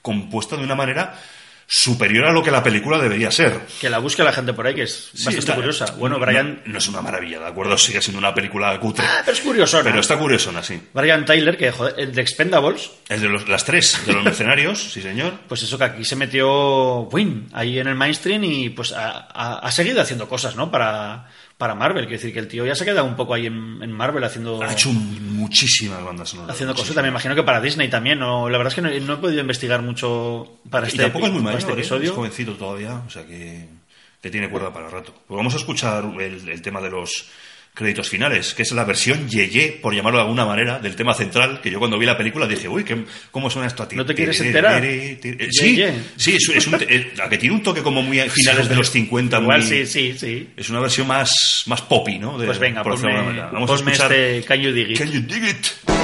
compuesta 0.00 0.56
de 0.56 0.62
una 0.62 0.76
manera 0.76 1.18
superior 1.70 2.24
a 2.24 2.32
lo 2.32 2.42
que 2.42 2.50
la 2.50 2.62
película 2.62 2.98
debería 2.98 3.30
ser. 3.30 3.60
Que 3.78 3.90
la 3.90 3.98
busque 3.98 4.24
la 4.24 4.32
gente 4.32 4.54
por 4.54 4.66
ahí, 4.66 4.74
que 4.74 4.84
es 4.84 5.10
Sí, 5.12 5.16
bastante 5.26 5.38
está- 5.40 5.54
curiosa. 5.54 5.84
Bueno, 5.98 6.18
no- 6.18 6.24
Brian... 6.24 6.62
No, 6.64 6.78
es 6.78 6.88
una 6.88 7.02
maravilla, 7.02 7.40
¿de 7.40 7.46
acuerdo? 7.46 7.76
Sigue 7.76 8.00
siendo 8.00 8.18
una 8.18 8.32
película 8.32 8.80
cutre. 8.80 9.04
Ah, 9.06 9.20
pero 9.22 9.36
es 9.36 9.42
curiosona. 9.42 9.84
Pero 9.84 10.00
está 10.00 10.16
curiosona, 10.18 10.62
sí. 10.62 10.80
Brian 10.94 11.26
Tyler, 11.26 11.58
que 11.58 11.70
joder, 11.70 11.94
el 11.98 12.14
de 12.14 12.22
Expendables, 12.22 12.90
El 13.10 13.20
de 13.20 13.28
los, 13.28 13.46
las 13.48 13.64
tres, 13.66 14.00
de 14.06 14.14
los 14.14 14.24
mercenarios, 14.24 14.82
sí 14.92 15.02
señor. 15.02 15.34
pues 15.46 15.62
eso 15.62 15.76
que 15.76 15.84
aquí 15.84 16.04
se 16.06 16.16
metió 16.16 17.00
Win 17.02 17.48
ahí 17.52 17.78
en 17.78 17.86
el 17.88 17.94
mainstream 17.96 18.44
y 18.44 18.70
pues 18.70 18.92
ha, 18.92 19.28
ha- 19.30 19.58
ha 19.58 19.70
seguido 19.70 20.00
haciendo 20.00 20.26
cosas, 20.26 20.56
¿no? 20.56 20.70
Para, 20.70 21.28
para 21.58 21.74
Marvel. 21.74 22.04
Quiero 22.06 22.18
decir 22.18 22.32
que 22.32 22.38
el 22.38 22.48
tío 22.48 22.64
ya 22.64 22.74
se 22.74 22.84
ha 22.84 22.86
quedado 22.86 23.04
un 23.06 23.16
poco 23.16 23.34
ahí 23.34 23.46
en, 23.46 23.82
en 23.82 23.92
Marvel 23.92 24.24
haciendo, 24.24 24.62
Ha 24.62 24.72
hecho 24.72 24.90
muchísimas 24.92 26.02
bandas 26.02 26.30
sonoras. 26.30 26.54
haciendo 26.54 26.74
cosas. 26.74 26.94
También 26.94 27.12
imagino 27.12 27.34
que 27.34 27.42
para 27.42 27.60
Disney 27.60 27.88
también. 27.90 28.18
¿no? 28.20 28.48
La 28.48 28.56
verdad 28.58 28.70
es 28.72 28.74
que 28.76 28.80
no, 29.00 29.06
no 29.06 29.14
he 29.14 29.16
podido 29.16 29.40
investigar 29.40 29.82
mucho 29.82 30.60
para 30.70 30.86
Y 30.86 30.90
este, 30.90 31.02
tampoco 31.02 31.26
es 31.26 31.32
muy 31.32 31.42
mayor, 31.42 31.58
este 31.58 31.72
¿eh? 31.72 31.74
episodio. 31.74 32.10
es 32.10 32.16
jovencito 32.16 32.54
todavía, 32.54 33.02
o 33.06 33.10
sea 33.10 33.26
que, 33.26 33.68
que 34.22 34.30
tiene 34.30 34.48
cuerda 34.48 34.72
para 34.72 34.88
rato. 34.88 35.12
Pues 35.26 35.36
vamos 35.36 35.52
a 35.54 35.58
escuchar 35.58 36.04
el, 36.20 36.48
el 36.48 36.62
tema 36.62 36.80
de 36.80 36.90
los 36.90 37.26
créditos 37.74 38.08
finales, 38.08 38.54
que 38.54 38.62
es 38.62 38.72
la 38.72 38.84
versión 38.84 39.28
Yeye, 39.28 39.78
por 39.80 39.94
llamarlo 39.94 40.18
de 40.18 40.24
alguna 40.24 40.44
manera, 40.44 40.78
del 40.80 40.96
tema 40.96 41.14
central, 41.14 41.60
que 41.60 41.70
yo 41.70 41.78
cuando 41.78 41.96
vi 41.98 42.06
la 42.06 42.16
película 42.18 42.46
dije, 42.48 42.68
uy, 42.68 42.82
¿qué, 42.84 43.04
¿cómo 43.30 43.48
suena 43.50 43.68
esto 43.68 43.84
a 43.84 43.88
ti? 43.88 43.94
¿No 43.96 44.04
te 44.04 44.14
quieres 44.14 44.40
enterar? 44.40 44.82
Sí, 44.82 45.82
sí, 46.16 46.36
es, 46.54 46.66
un, 46.66 46.76
la 47.16 47.28
que 47.28 47.38
tiene 47.38 47.54
un 47.54 47.62
toque 47.62 47.82
como 47.82 48.02
muy 48.02 48.18
finales 48.30 48.68
de 48.68 48.74
los 48.74 48.90
50, 48.90 49.40
Igual 49.40 49.62
sí, 49.62 49.86
sí, 49.86 50.14
sí. 50.18 50.48
es 50.56 50.68
una 50.70 50.80
versión 50.80 51.06
más, 51.06 51.64
más 51.66 51.82
poppy, 51.82 52.18
¿no? 52.18 52.36
De- 52.38 52.46
Pues 52.46 52.58
venga, 52.58 52.82
por 52.82 53.00
ponme. 53.00 53.14
Vamos 53.52 53.70
a 53.70 53.74
escuchar 53.74 54.12
este 54.12 54.46
Can 54.46 54.60
You 54.60 54.72
Dig 54.72 55.44
It. 55.44 55.97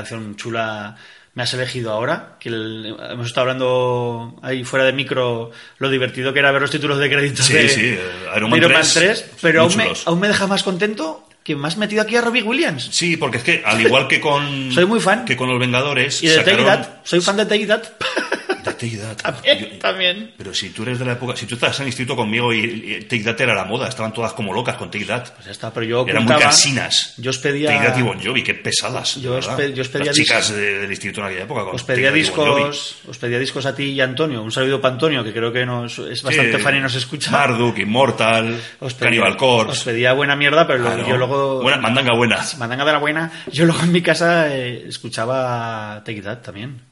Canción 0.00 0.36
chula 0.36 0.96
me 1.34 1.42
has 1.44 1.54
elegido 1.54 1.92
ahora. 1.92 2.36
Que 2.40 2.48
el- 2.48 2.94
hemos 3.10 3.26
estado 3.28 3.42
hablando 3.42 4.38
ahí 4.42 4.64
fuera 4.64 4.84
de 4.84 4.92
micro 4.92 5.50
lo 5.78 5.88
divertido 5.90 6.32
que 6.32 6.40
era 6.40 6.50
ver 6.50 6.62
los 6.62 6.70
títulos 6.70 6.98
de 6.98 7.08
crédito 7.08 7.42
Sí, 7.42 7.52
de, 7.52 7.68
sí, 7.68 7.98
Iron 8.36 8.50
Man 8.50 8.60
3, 8.60 9.24
pero 9.40 9.62
aún 9.62 9.76
me, 9.76 9.90
aún 10.06 10.20
me 10.20 10.28
deja 10.28 10.46
más 10.46 10.62
contento 10.62 11.26
que 11.44 11.56
me 11.56 11.68
has 11.68 11.76
metido 11.78 12.02
aquí 12.02 12.16
a 12.16 12.20
Robbie 12.20 12.42
Williams. 12.42 12.88
Sí, 12.92 13.16
porque 13.16 13.38
es 13.38 13.44
que, 13.44 13.62
al 13.64 13.80
igual 13.80 14.08
que 14.08 14.20
con. 14.20 14.70
Soy 14.74 14.84
muy 14.86 15.00
fan. 15.00 15.24
Que 15.24 15.36
con 15.36 15.48
los 15.48 15.58
Vengadores. 15.58 16.22
Y 16.22 16.26
de 16.28 16.36
Take 16.38 16.50
sacaron- 16.56 16.66
That. 16.66 16.88
Soy 17.04 17.20
fan 17.20 17.36
de 17.38 17.46
Take 17.46 17.66
That. 17.66 17.82
Take 18.62 18.96
That. 18.98 19.16
También, 19.22 19.58
Yo- 19.58 19.78
también. 19.78 20.34
Pero 20.36 20.54
si 20.54 20.70
tú 20.70 20.82
eres 20.82 20.98
de 20.98 21.04
la 21.04 21.12
época. 21.12 21.36
Si 21.36 21.46
tú 21.46 21.54
estás 21.54 21.76
en 21.78 21.82
el 21.84 21.88
instituto 21.88 22.16
conmigo 22.16 22.52
y, 22.52 22.58
y 22.60 23.04
Take 23.04 23.24
That 23.24 23.40
era 23.40 23.54
la 23.54 23.64
moda, 23.64 23.88
estaban 23.88 24.12
todas 24.12 24.32
como 24.32 24.52
locas 24.52 24.76
con 24.76 24.90
Take 24.90 25.04
That. 25.06 25.28
Pues 25.34 25.46
ya 25.46 25.52
está, 25.52 25.72
pero 25.72 25.86
yo 25.86 26.04
Eran 26.08 26.24
muy 26.24 26.36
cansinas. 26.36 27.14
Yo 27.18 27.30
os 27.30 27.38
pedía... 27.38 27.70
Take 27.70 27.86
That 27.86 27.98
y 27.98 28.02
Bon 28.02 28.22
Jovi, 28.22 28.42
qué 28.42 28.54
pesadas. 28.54 29.16
Yo 29.16 29.36
os 29.36 29.46
verdad. 29.46 29.56
pe- 29.56 29.72
yo 29.74 29.82
os 29.82 29.88
pedía 29.88 30.06
Las 30.06 30.16
chicas 30.16 30.50
de- 30.54 30.78
del 30.80 30.90
instituto 30.90 31.20
en 31.20 31.26
aquella 31.26 31.42
época. 31.44 31.64
con 31.64 31.74
Os 31.74 31.82
pedía 31.84 32.10
Bon 32.10 32.18
discos, 32.18 32.96
os 33.08 33.18
pedía 33.18 33.38
discos 33.38 33.66
a 33.66 33.74
ti 33.74 33.84
y 33.84 34.00
a 34.00 34.04
Antonio. 34.04 34.42
Un 34.42 34.50
saludo 34.52 34.80
para 34.80 34.94
Antonio, 34.94 35.24
que 35.24 35.32
creo 35.32 35.52
que 35.52 35.64
nos, 35.66 35.98
es 35.98 36.22
bastante 36.22 36.56
Sí, 36.56 36.62
fan 36.62 36.76
y 36.76 36.80
nos 36.80 36.94
escucha. 36.94 37.30
Marduk, 37.30 37.78
Immortal, 37.78 38.58
Os 38.80 38.94
pedía- 38.94 39.04
Cannibal 39.10 39.36
Corpse. 39.36 39.72
Os 39.78 39.84
pedía 39.84 40.12
buena 40.12 40.36
mierda, 40.36 40.66
pero 40.66 40.82
Claro. 40.84 41.06
yo 41.08 41.16
luego... 41.16 41.62
Buena, 41.62 41.78
mandanga 41.78 42.14
buena. 42.14 42.44
Mandanga 42.58 42.84
de 42.84 42.92
la 42.92 42.98
buena. 42.98 43.32
Yo 43.52 43.64
luego 43.64 43.82
en 43.82 43.92
mi 43.92 44.02
casa 44.02 44.54
eh, 44.54 44.84
escuchaba 44.88 46.02
Take 46.04 46.22
That 46.22 46.38
también. 46.42 46.89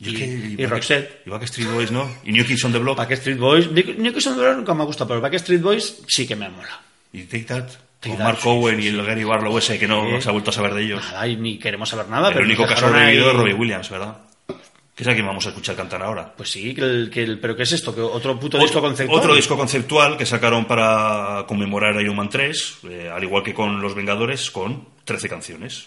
Yo 0.00 0.10
Y- 0.12 0.14
que- 0.14 0.24
y 0.52 0.56
que- 0.56 0.66
Roxette. 0.66 1.22
Iba 1.26 1.38
que 1.38 1.44
Street 1.46 1.68
Boys, 1.72 1.90
¿no? 1.90 2.08
Y 2.24 2.32
New 2.32 2.46
Kids 2.46 2.64
on 2.64 2.72
the 2.72 2.78
Block. 2.78 2.96
Backstreet 2.98 3.38
Boys... 3.38 3.70
Nick, 3.72 3.98
Nick 3.98 4.20
Sondero 4.20 4.54
nunca 4.54 4.72
me 4.74 4.84
gusta, 4.84 5.06
pero 5.06 5.20
Backstreet 5.20 5.60
Boys 5.60 6.02
sí 6.06 6.26
que 6.26 6.36
me 6.36 6.48
mola. 6.48 6.80
Y 7.12 7.22
Take 7.24 7.44
That. 7.44 7.66
Take 8.00 8.10
con 8.10 8.18
That, 8.18 8.24
Mark 8.24 8.38
sí, 8.40 8.48
Owen 8.48 8.76
sí, 8.80 8.84
y 8.84 8.88
el 8.88 9.04
Gary 9.04 9.24
Barlow 9.24 9.58
ese 9.58 9.76
que 9.78 9.88
no 9.88 10.20
se 10.20 10.28
ha 10.28 10.32
vuelto 10.32 10.50
a 10.50 10.52
saber 10.52 10.72
de 10.74 10.84
ellos. 10.84 11.02
Nada, 11.04 11.26
y 11.26 11.36
ni 11.36 11.58
queremos 11.58 11.88
saber 11.88 12.06
nada. 12.08 12.28
el 12.28 12.34
pero 12.34 12.46
único 12.46 12.62
nos 12.62 12.70
caso 12.74 12.88
revivido 12.92 13.30
es 13.30 13.36
Robbie 13.36 13.54
Williams, 13.54 13.90
¿verdad? 13.90 14.18
Que 14.94 15.02
es 15.04 15.08
a 15.08 15.14
quien 15.14 15.26
vamos 15.26 15.44
a 15.46 15.48
escuchar 15.48 15.74
cantar 15.74 16.02
ahora. 16.02 16.32
Pues 16.36 16.48
sí, 16.50 16.74
que 16.74 16.80
el, 16.82 17.10
que 17.10 17.22
el- 17.24 17.40
pero 17.40 17.56
¿qué 17.56 17.64
es 17.64 17.72
esto? 17.72 17.92
¿Que 17.94 18.00
¿Otro 18.00 18.34
puto 18.38 18.56
Otro- 18.56 18.60
disco 18.68 18.80
conceptual? 18.80 19.18
Otro 19.18 19.34
disco 19.34 19.56
conceptual 19.56 20.16
que 20.16 20.26
sacaron 20.26 20.64
para 20.66 21.44
conmemorar 21.48 22.00
Iron 22.00 22.14
Man 22.16 22.28
3, 22.28 22.78
eh, 22.88 23.10
al 23.12 23.22
igual 23.24 23.42
que 23.42 23.52
con 23.54 23.80
Los 23.80 23.94
Vengadores, 23.96 24.50
con 24.52 24.86
13 25.04 25.28
canciones. 25.28 25.86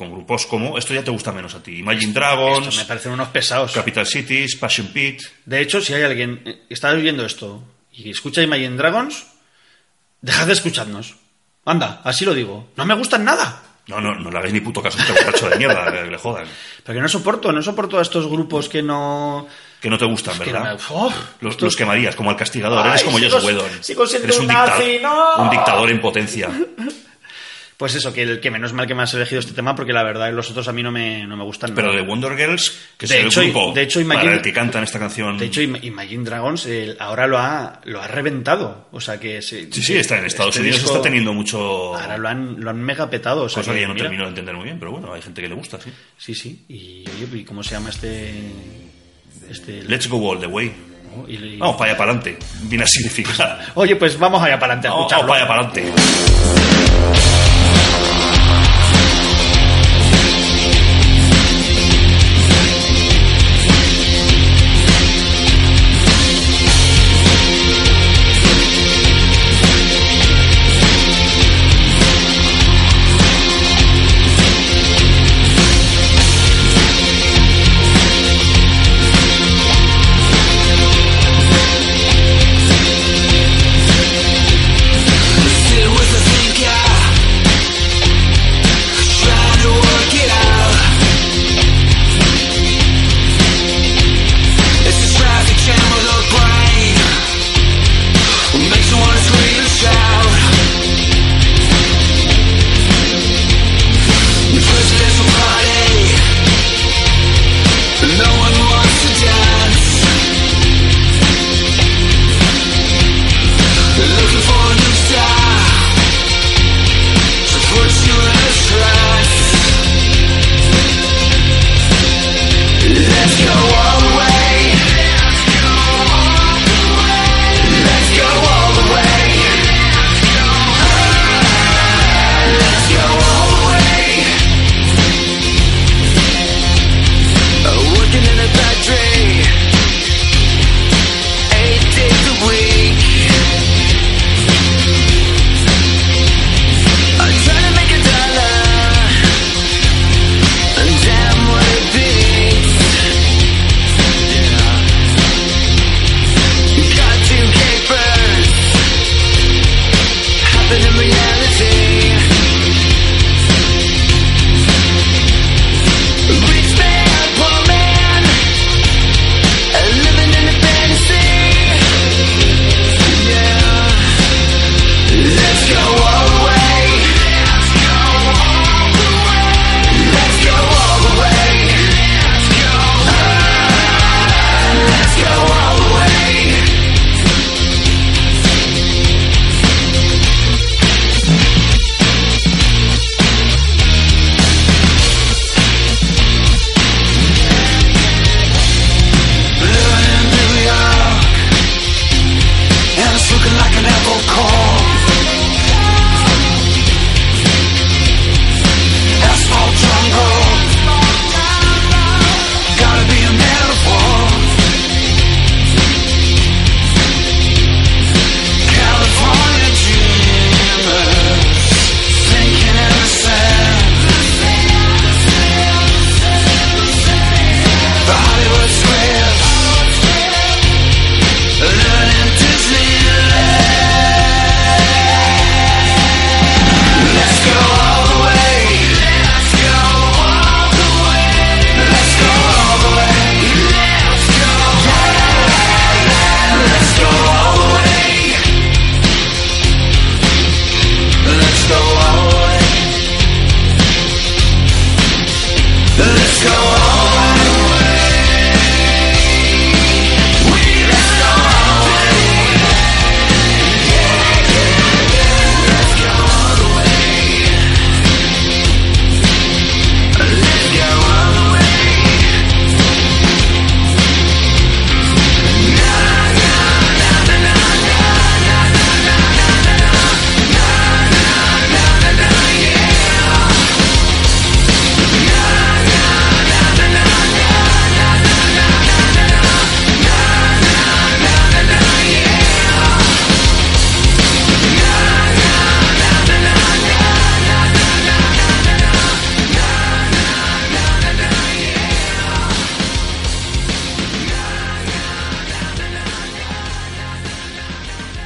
Con 0.00 0.10
grupos 0.12 0.46
como, 0.46 0.78
esto 0.78 0.94
ya 0.94 1.04
te 1.04 1.10
gusta 1.10 1.30
menos 1.30 1.54
a 1.54 1.62
ti, 1.62 1.76
Imagine 1.80 2.14
Dragons, 2.14 2.68
Esto 2.68 2.80
me 2.80 2.86
parecen 2.86 3.12
unos 3.12 3.28
pesados. 3.28 3.72
Capital 3.72 4.06
Cities, 4.06 4.56
Passion 4.56 4.86
Pit. 4.86 5.20
De 5.44 5.60
hecho, 5.60 5.78
si 5.82 5.92
hay 5.92 6.04
alguien 6.04 6.40
eh, 6.46 6.62
que 6.66 6.72
está 6.72 6.90
viviendo 6.94 7.22
esto 7.26 7.62
y 7.92 8.08
escucha 8.08 8.40
Imagine 8.40 8.76
Dragons, 8.78 9.26
dejad 10.22 10.46
de 10.46 10.54
escucharnos. 10.54 11.16
Anda, 11.66 12.00
así 12.02 12.24
lo 12.24 12.32
digo. 12.32 12.68
No 12.76 12.86
me 12.86 12.94
gustan 12.94 13.26
nada. 13.26 13.62
No, 13.88 14.00
no, 14.00 14.14
no 14.14 14.30
le 14.30 14.38
hagáis 14.38 14.54
ni 14.54 14.60
puto 14.60 14.80
caso 14.80 14.96
a 14.98 15.02
este 15.02 15.12
borracho 15.22 15.50
de 15.50 15.56
mierda, 15.58 15.92
que 15.92 16.10
le 16.10 16.16
jodan. 16.16 16.46
Pero 16.82 16.96
que 16.96 17.02
no 17.02 17.08
soporto, 17.10 17.52
no 17.52 17.62
soporto 17.62 17.98
a 17.98 18.02
estos 18.02 18.26
grupos 18.26 18.70
que 18.70 18.82
no... 18.82 19.46
Que 19.82 19.90
no 19.90 19.98
te 19.98 20.06
gustan, 20.06 20.38
que 20.38 20.50
¿verdad? 20.50 20.70
no 20.70 20.76
me- 20.76 20.82
¡Oh! 20.88 21.12
Los, 21.42 21.50
Estos- 21.52 21.62
los 21.64 21.76
quemarías, 21.76 22.16
como 22.16 22.30
al 22.30 22.36
castigador. 22.36 22.78
Ay, 22.86 22.92
Eres 22.92 23.02
como 23.02 23.16
Whedon. 23.18 23.68
siendo 23.82 24.04
Eres 24.24 24.38
un 24.38 24.46
dicta- 24.48 24.66
nazi, 24.66 24.98
¡no! 25.02 25.36
un 25.42 25.50
dictador 25.50 25.90
en 25.90 26.00
potencia. 26.00 26.48
Pues 27.80 27.94
eso, 27.94 28.12
que, 28.12 28.20
el, 28.24 28.40
que 28.40 28.50
menos 28.50 28.74
mal 28.74 28.86
que 28.86 28.94
me 28.94 29.04
has 29.04 29.14
elegido 29.14 29.40
este 29.40 29.54
tema 29.54 29.74
porque 29.74 29.94
la 29.94 30.02
verdad 30.02 30.30
los 30.34 30.50
otros 30.50 30.68
a 30.68 30.72
mí 30.74 30.82
no 30.82 30.90
me, 30.92 31.26
no 31.26 31.34
me 31.34 31.44
gustan. 31.44 31.74
Pero 31.74 31.94
de 31.94 32.02
Wonder 32.02 32.36
Girls, 32.36 32.76
que 32.98 33.06
De 33.06 33.26
es 33.26 33.36
el 33.38 33.52
grupo 33.52 33.72
de 33.72 33.80
hecho, 33.82 34.00
para 34.06 34.20
Imagine- 34.20 34.34
el 34.34 34.42
que 34.42 34.52
cantan 34.52 34.84
esta 34.84 34.98
canción. 34.98 35.38
De 35.38 35.46
hecho, 35.46 35.62
Im- 35.62 35.82
Imagine 35.82 36.22
Dragons 36.24 36.66
eh, 36.66 36.94
ahora 37.00 37.26
lo 37.26 37.38
ha, 37.38 37.80
lo 37.84 38.02
ha 38.02 38.06
reventado. 38.06 38.88
O 38.92 39.00
sea 39.00 39.18
que... 39.18 39.40
se- 39.40 39.72
sí, 39.72 39.82
sí, 39.82 39.96
está 39.96 40.18
en 40.18 40.26
Estados 40.26 40.50
este 40.56 40.60
Unidos, 40.60 40.80
disco- 40.82 40.90
está 40.96 41.02
teniendo 41.02 41.32
mucho... 41.32 41.96
Ahora 41.96 42.18
lo 42.18 42.28
han, 42.28 42.60
lo 42.60 42.68
han 42.68 42.82
mega 42.82 43.08
petado. 43.08 43.44
O 43.44 43.48
sea 43.48 43.62
Cosa 43.62 43.72
que 43.72 43.80
ya 43.80 43.88
no 43.88 43.94
mira, 43.94 44.04
termino 44.04 44.24
de 44.24 44.28
entender 44.28 44.54
muy 44.54 44.64
bien, 44.64 44.78
pero 44.78 44.92
bueno, 44.92 45.14
hay 45.14 45.22
gente 45.22 45.40
que 45.40 45.48
le 45.48 45.54
gusta, 45.54 45.80
sí. 45.80 45.90
Sí, 46.18 46.34
sí. 46.34 46.64
Y 46.68 47.04
oye, 47.08 47.38
¿y 47.40 47.44
cómo 47.44 47.62
se 47.62 47.70
llama 47.76 47.88
este...? 47.88 48.30
este 49.48 49.82
Let's 49.84 50.06
go 50.06 50.30
all 50.30 50.38
the 50.38 50.46
way. 50.46 50.70
Vamos 51.58 51.76
para 51.78 51.92
allá 51.92 51.98
para 51.98 52.12
adelante. 52.12 52.38
Viene 52.64 52.84
a 52.84 52.86
significar. 52.86 53.58
Oye, 53.74 53.96
pues 53.96 54.16
vamos 54.18 54.40
allá 54.42 54.58
para 54.60 54.74
adelante 54.74 54.88
a 54.88 54.90
Vamos, 54.92 55.06
escucharlo. 55.10 55.32
vamos 55.32 55.48
para 55.48 55.62
allá 55.70 55.74
para 55.74 55.92
adelante. 55.94 56.79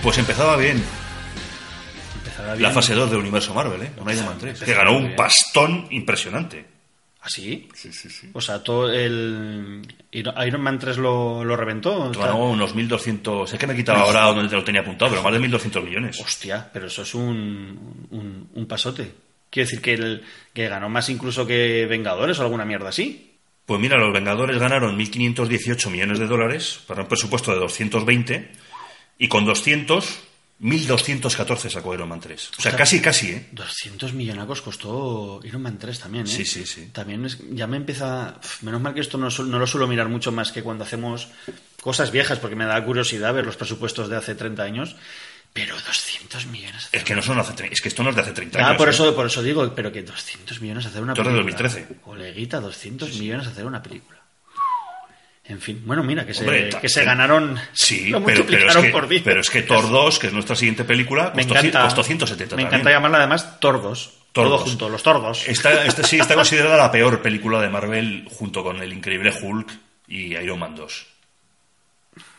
Pues 0.05 0.19
empezaba 0.19 0.57
bien 0.59 0.85
Empezaba 2.19 2.49
la 2.49 2.55
bien. 2.55 2.73
fase 2.73 2.95
2 2.95 3.11
de 3.11 3.17
Universo 3.17 3.55
Marvel, 3.55 3.83
¿eh? 3.83 3.91
Iron 3.97 4.27
Man 4.27 4.39
3. 4.39 4.61
Que 4.61 4.75
ganó 4.75 4.97
un 4.97 5.17
pastón 5.17 5.87
impresionante. 5.91 6.67
¿Ah, 7.23 7.31
sí? 7.31 7.69
Sí, 7.75 7.91
sí, 7.91 8.11
sí. 8.11 8.29
O 8.35 8.41
sea, 8.43 8.63
todo 8.63 8.93
el 8.93 9.81
Iron 10.13 10.61
Man 10.61 10.79
3 10.79 10.99
lo, 10.99 11.43
lo 11.43 11.57
reventó. 11.57 12.11
Ganó 12.13 12.51
unos 12.51 12.77
1.200... 12.77 13.51
Es 13.55 13.59
que 13.59 13.67
me 13.67 13.73
he 13.73 13.77
quitado 13.77 14.01
ahora 14.01 14.27
donde 14.27 14.51
te 14.51 14.57
lo 14.57 14.63
tenía 14.65 14.83
apuntado, 14.83 15.11
pero 15.11 15.23
más 15.23 15.33
de 15.33 15.41
1.200 15.41 15.83
millones. 15.83 16.21
Hostia, 16.21 16.69
pero 16.71 16.87
eso 16.89 17.01
es 17.03 17.15
un, 17.15 18.07
un, 18.11 18.49
un 18.53 18.67
pasote. 18.67 19.11
Quiero 19.49 19.67
decir 19.67 19.81
que, 19.81 19.95
el, 19.95 20.23
que 20.53 20.69
ganó 20.69 20.91
más 20.91 21.09
incluso 21.09 21.47
que 21.47 21.87
Vengadores 21.87 22.39
o 22.39 22.43
alguna 22.43 22.67
mierda 22.67 22.91
así. 22.91 23.31
Pues 23.65 23.81
mira, 23.81 23.97
los 23.97 24.13
Vengadores 24.13 24.59
ganaron 24.59 24.99
1.518 24.99 25.89
millones 25.89 26.19
de 26.19 26.27
dólares 26.27 26.81
para 26.87 27.03
un 27.03 27.09
presupuesto 27.09 27.53
de 27.55 27.61
220 27.61 28.53
y 29.19 29.29
con 29.29 29.45
200, 29.45 30.05
1.214 30.61 31.71
sacó 31.71 31.95
Iron 31.95 32.09
Man 32.09 32.21
3. 32.21 32.41
O 32.41 32.45
sea, 32.47 32.57
Ostras. 32.59 32.75
casi, 32.77 33.01
casi, 33.01 33.31
¿eh? 33.31 33.49
200 33.53 34.13
millonacos 34.15 34.63
costó 34.63 35.41
Iron 35.45 35.63
Man 35.63 35.79
3 35.79 35.99
también, 36.01 36.25
¿eh? 36.27 36.29
Sí, 36.31 36.45
sí, 36.45 36.65
sí. 36.67 36.89
También 36.93 37.25
es- 37.25 37.39
ya 37.51 37.67
me 37.67 37.77
empieza... 37.77 38.39
Menos 38.63 38.81
mal 38.81 38.95
que 38.95 39.01
esto 39.01 39.19
no, 39.19 39.29
no 39.31 39.59
lo 39.59 39.67
suelo 39.67 39.87
mirar 39.87 40.09
mucho 40.09 40.33
más 40.33 40.53
que 40.53 40.63
cuando 40.63 40.85
hacemos 40.85 41.29
cosas 41.81 42.11
viejas, 42.11 42.39
porque 42.39 42.57
me 42.57 42.65
da 42.65 42.83
curiosidad 42.85 43.35
ver 43.35 43.45
los 43.47 43.57
presupuestos 43.57 44.09
de 44.09 44.17
hace 44.17 44.35
30 44.35 44.63
años. 44.63 44.97
Pero 45.53 45.77
200 45.77 46.47
millones... 46.47 46.89
Es 46.91 47.05
que 47.05 47.15
no 47.15 47.23
son 47.23 47.39
hace, 47.39 47.69
es 47.71 47.81
que 47.81 47.87
esto 47.89 48.03
no 48.03 48.11
es 48.11 48.17
de 48.17 48.23
hace 48.23 48.33
30 48.33 48.59
Ah, 48.59 48.67
años. 48.71 48.77
por 48.79 48.89
¿eh? 48.89 48.91
eso, 48.91 49.15
por 49.15 49.27
eso 49.27 49.41
digo, 49.43 49.73
pero 49.75 49.93
que 49.93 50.03
200 50.03 50.61
millones 50.61 50.87
hacer 50.87 51.01
una 51.03 51.13
de 51.15 51.23
película. 51.23 51.43
2013. 51.45 51.89
Coleguita, 52.03 52.59
200 52.61 53.15
millones 53.19 53.47
hacer 53.47 53.65
una 53.65 53.81
película. 53.83 54.24
En 55.47 55.61
fin, 55.61 55.83
bueno, 55.85 56.03
mira, 56.03 56.25
que 56.25 56.33
se, 56.33 56.41
Hombre, 56.41 56.71
que 56.81 56.89
se 56.89 57.05
ganaron. 57.05 57.59
Sí, 57.75 58.09
lo 58.09 58.25
pero, 58.25 58.47
pero, 58.47 58.67
es 58.69 58.77
que, 58.77 58.89
por 58.89 59.07
10. 59.09 59.23
pero 59.23 59.41
es 59.43 59.51
que 59.51 59.61
Thor 59.63 59.91
2, 59.91 60.19
que 60.19 60.29
es 60.29 60.33
nuestra 60.33 60.57
siguiente 60.57 60.85
película, 60.85 61.33
me 61.37 61.43
costó, 61.47 61.59
encanta, 61.59 61.83
costó 61.83 62.03
170 62.03 62.45
Me 62.45 62.49
también. 62.63 62.69
encanta 62.69 62.91
llamarla 62.91 63.19
además 63.19 63.61
Tordos. 63.61 64.15
Todo 64.33 64.59
junto, 64.59 64.89
los 64.89 65.03
Tordos. 65.03 65.47
Esta, 65.47 65.85
esta 65.85 66.03
sí 66.03 66.19
está 66.19 66.35
considerada 66.35 66.77
la 66.79 66.91
peor 66.91 67.21
película 67.23 67.61
de 67.61 67.69
Marvel 67.69 68.27
junto 68.31 68.63
con 68.65 68.83
El 68.83 68.93
Increíble 68.93 69.33
Hulk 69.39 69.69
y 70.09 70.35
Iron 70.35 70.59
Man 70.59 70.75
2. 70.75 71.07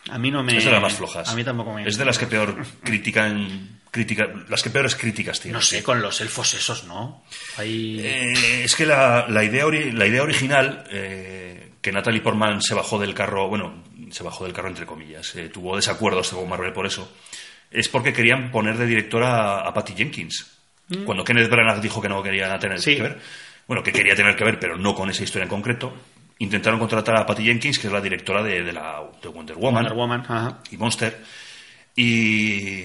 A 0.10 0.18
mí 0.18 0.32
no 0.32 0.44
me. 0.44 0.58
Es 0.58 0.66
de 0.66 0.72
las 0.72 0.82
más 0.82 0.94
flojas. 0.94 1.30
A 1.30 1.36
mí 1.36 1.44
tampoco 1.44 1.74
me. 1.74 1.88
Es 1.88 1.98
de 1.98 2.06
las 2.06 2.18
que 2.18 2.28
peor 2.28 2.56
critican, 2.84 3.82
critica, 3.92 4.28
las 4.50 4.62
que 4.64 4.70
peores 4.72 4.96
críticas 4.96 5.40
tienen. 5.40 5.54
No 5.58 5.62
sé, 5.62 5.84
con 5.84 6.02
los 6.02 6.22
elfos 6.22 6.54
esos, 6.54 6.84
¿no? 6.86 7.24
Ahí. 7.58 8.00
Eh, 8.04 8.64
es 8.64 8.76
que 8.76 8.86
la, 8.86 9.28
la 9.30 9.44
idea, 9.44 9.66
ori- 9.66 9.92
la 9.94 10.06
idea 10.06 10.22
original, 10.24 10.84
eh, 10.92 11.55
que 11.86 11.92
Natalie 11.92 12.22
Portman 12.22 12.64
se 12.64 12.74
bajó 12.74 12.98
del 12.98 13.14
carro, 13.14 13.48
bueno, 13.48 13.84
se 14.10 14.24
bajó 14.24 14.44
del 14.44 14.54
carro 14.54 14.70
entre 14.70 14.88
comillas, 14.88 15.36
eh, 15.36 15.50
tuvo 15.50 15.76
desacuerdos 15.76 16.30
con 16.32 16.50
Marvel 16.50 16.74
por 16.74 16.88
eso, 16.88 17.12
es 17.70 17.88
porque 17.90 18.12
querían 18.12 18.50
poner 18.50 18.76
de 18.76 18.88
directora 18.88 19.60
a, 19.60 19.68
a 19.68 19.72
Patty 19.74 19.94
Jenkins. 19.96 20.52
Cuando 21.06 21.24
Kenneth 21.24 21.50
Branagh 21.50 21.80
dijo 21.82 22.02
que 22.02 22.10
no 22.10 22.24
quería 22.24 22.58
tener 22.58 22.80
Mm. 22.80 22.82
Sí. 22.82 22.96
que 22.96 23.02
ver, 23.04 23.20
bueno, 23.68 23.84
que 23.84 23.92
quería 23.92 24.16
tener 24.16 24.36
que 24.36 24.44
ver, 24.44 24.60
pero 24.60 24.78
no 24.78 24.96
con 24.96 25.10
esa 25.12 25.24
historia 25.24 25.44
en 25.44 25.50
concreto, 25.50 25.94
intentaron 26.40 26.80
contratar 26.80 27.16
a 27.18 27.26
Patty 27.28 27.44
Jenkins, 27.44 27.78
que 27.78 27.86
es 27.88 27.94
la 27.94 28.02
directora 28.02 28.42
de, 28.42 28.64
de 28.64 28.74
la, 28.74 29.04
de 29.22 29.28
Wonder 29.30 29.56
Woman 29.58 29.84
Wonder 29.84 29.94
Woman, 29.94 30.22
ajá. 30.22 30.60
y 30.72 30.78
Monster. 30.78 31.22
Y, 31.96 32.84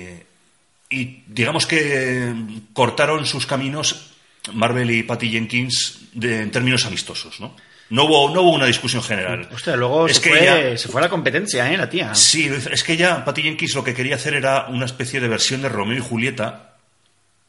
y 0.91 1.23
digamos 1.27 1.67
que 1.67 2.33
cortaron 2.73 3.27
sus 3.27 3.47
caminos 3.47 4.13
Marvel 4.53 4.91
y 4.91 5.03
Patty 5.03 5.31
Jenkins 5.31 6.09
de- 6.13 6.43
en 6.43 6.51
términos 6.51 6.85
amistosos, 6.87 7.41
¿no? 7.41 7.55
No 7.91 8.05
hubo, 8.05 8.33
no 8.35 8.43
hubo 8.43 8.53
una 8.55 8.67
discusión 8.67 9.03
general. 9.03 9.49
Hostia, 9.53 9.77
luego 9.77 10.07
es 10.07 10.17
se, 10.17 10.23
que 10.23 10.29
fue, 10.31 10.43
ella- 10.71 10.79
se 10.79 10.89
fue 10.89 11.01
a 11.01 11.05
la 11.05 11.11
competencia, 11.11 11.71
¿eh? 11.73 11.77
La 11.77 11.89
tía. 11.91 12.15
Sí, 12.15 12.49
es 12.71 12.83
que 12.85 12.97
ya 12.97 13.25
Patty 13.25 13.43
Jenkins 13.43 13.75
lo 13.75 13.83
que 13.85 13.95
quería 13.95 14.15
hacer 14.15 14.35
era 14.35 14.67
una 14.69 14.87
especie 14.87 15.21
de 15.21 15.29
versión 15.29 15.61
de 15.63 15.69
Romeo 15.69 15.99
y 15.99 16.01
Julieta 16.01 16.77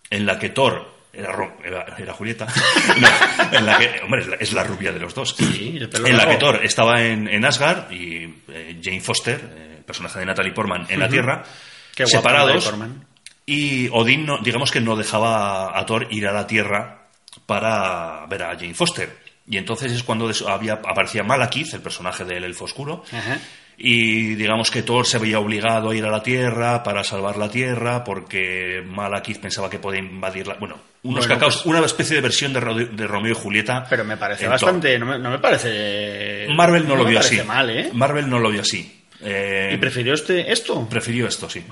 en 0.10 0.26
la 0.26 0.40
que 0.40 0.50
Thor 0.50 0.92
era, 1.14 1.32
era, 1.64 1.86
era 1.98 2.14
Julieta. 2.14 2.48
No, 3.00 3.58
en 3.58 3.66
la 3.66 3.78
que, 3.78 4.02
hombre, 4.04 4.22
es 4.22 4.28
la, 4.28 4.36
es 4.38 4.54
la 4.54 4.64
rubia 4.64 4.92
de 4.92 5.00
los 5.00 5.14
dos. 5.14 5.36
Sí, 5.38 5.78
el 5.80 5.90
pelo 5.90 6.08
en 6.08 6.18
la 6.18 6.28
que 6.28 6.36
Thor 6.38 6.60
estaba 6.64 7.02
en, 7.04 7.28
en 7.28 7.46
Asgard 7.46 7.92
y 7.92 8.42
eh, 8.50 8.80
Jane 8.84 9.00
Foster, 9.02 9.40
eh, 9.56 9.82
personaje 9.86 10.20
de 10.20 10.26
Natalie 10.26 10.52
Portman, 10.54 10.86
en 10.90 11.00
la 11.00 11.08
Tierra, 11.10 11.44
Qué 11.96 12.08
separados. 12.08 12.74
Y 13.46 13.90
Odín, 13.90 14.26
no- 14.26 14.40
digamos 14.40 14.72
que 14.72 14.82
no 14.82 14.96
dejaba 14.96 15.78
a 15.78 15.86
Thor 15.86 16.08
ir 16.12 16.28
a 16.28 16.32
la 16.34 16.48
Tierra 16.48 17.08
para 17.46 18.26
ver 18.28 18.44
a 18.44 18.56
Jane 18.56 18.74
Foster. 18.74 19.21
Y 19.48 19.58
entonces 19.58 19.92
es 19.92 20.04
cuando 20.04 20.32
había, 20.48 20.74
aparecía 20.74 21.24
Malekith, 21.24 21.74
el 21.74 21.82
personaje 21.82 22.24
del 22.24 22.44
Elfo 22.44 22.66
Oscuro, 22.66 23.04
Ajá. 23.12 23.40
y 23.78 24.36
digamos 24.36 24.70
que 24.72 24.84
Thor 24.84 25.06
se 25.06 25.18
veía 25.18 25.40
obligado 25.40 25.90
a 25.90 25.96
ir 25.96 26.06
a 26.06 26.12
la 26.12 26.22
Tierra 26.24 26.84
para 26.84 27.04
salvar 27.04 27.38
la 27.38 27.50
Tierra 27.50 28.04
porque 28.04 28.84
Malekith 28.86 29.40
pensaba 29.40 29.70
que 29.70 29.80
podía 29.80 30.00
invadirla. 30.00 30.56
Bueno, 30.60 30.76
unos 31.04 31.26
Bueno, 31.26 31.34
cacaos, 31.36 31.56
pues- 31.64 31.66
una 31.66 31.86
especie 31.86 32.16
de 32.16 32.22
versión 32.22 32.54
de, 32.54 32.60
de 32.86 33.08
Romeo 33.08 33.32
y 33.32 33.36
Julieta. 33.36 33.86
Pero 33.90 34.06
me 34.06 34.16
parece 34.18 34.48
bastante. 34.48 34.98
No 35.00 35.06
me, 35.08 35.18
no 35.20 35.32
me 35.32 35.40
parece. 35.40 36.48
Marvel 36.56 36.88
no, 36.88 36.96
lo 36.96 37.06
vio 37.06 37.20
así. 37.20 37.42
mal, 37.42 37.70
¿eh? 37.72 37.90
Marvel 37.94 38.30
no 38.30 38.40
lo 38.40 38.52
vio 38.52 38.62
así. 38.62 39.00
Eh, 39.24 39.72
¿Y 39.74 39.78
prefirió 39.78 40.14
este, 40.14 40.52
esto? 40.52 40.88
prefirió 40.88 41.28
esto, 41.28 41.50
sí. 41.50 41.64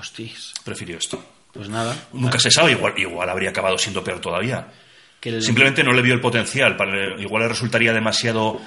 Prefirió 0.64 0.98
esto. 0.98 1.24
Pues 1.52 1.68
nada. 1.68 1.96
Nunca 2.12 2.38
se 2.38 2.50
sabe, 2.50 2.72
igual, 2.72 2.94
igual 2.96 3.28
habría 3.28 3.50
acabado 3.50 3.76
siendo 3.78 4.04
peor 4.04 4.20
todavía. 4.20 4.68
Que 5.20 5.28
el- 5.28 5.42
Simplemente 5.42 5.84
no 5.84 5.92
le 5.92 6.02
vio 6.02 6.14
el 6.14 6.20
potencial. 6.20 6.76
para- 6.76 7.20
igual 7.20 7.42
le 7.42 7.48
resultaría 7.48 7.92
demasiado 7.92 8.60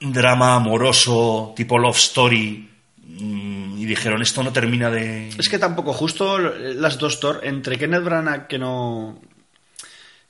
drama 0.00 0.56
amoroso, 0.56 1.52
tipo 1.56 1.78
love 1.78 1.96
story. 1.96 2.68
mm, 3.04 3.78
Y 3.78 3.84
dijeron, 3.84 4.20
esto 4.22 4.42
no 4.42 4.52
termina 4.52 4.90
de... 4.90 5.28
Es 5.38 5.48
que 5.48 5.58
tampoco, 5.60 5.92
justo 5.92 6.38
las 6.38 6.98
dos 6.98 7.20
Thor, 7.20 7.40
entre 7.44 7.78
Kenneth 7.78 8.02
Branagh, 8.02 8.46
que 8.48 8.58
no. 8.58 9.20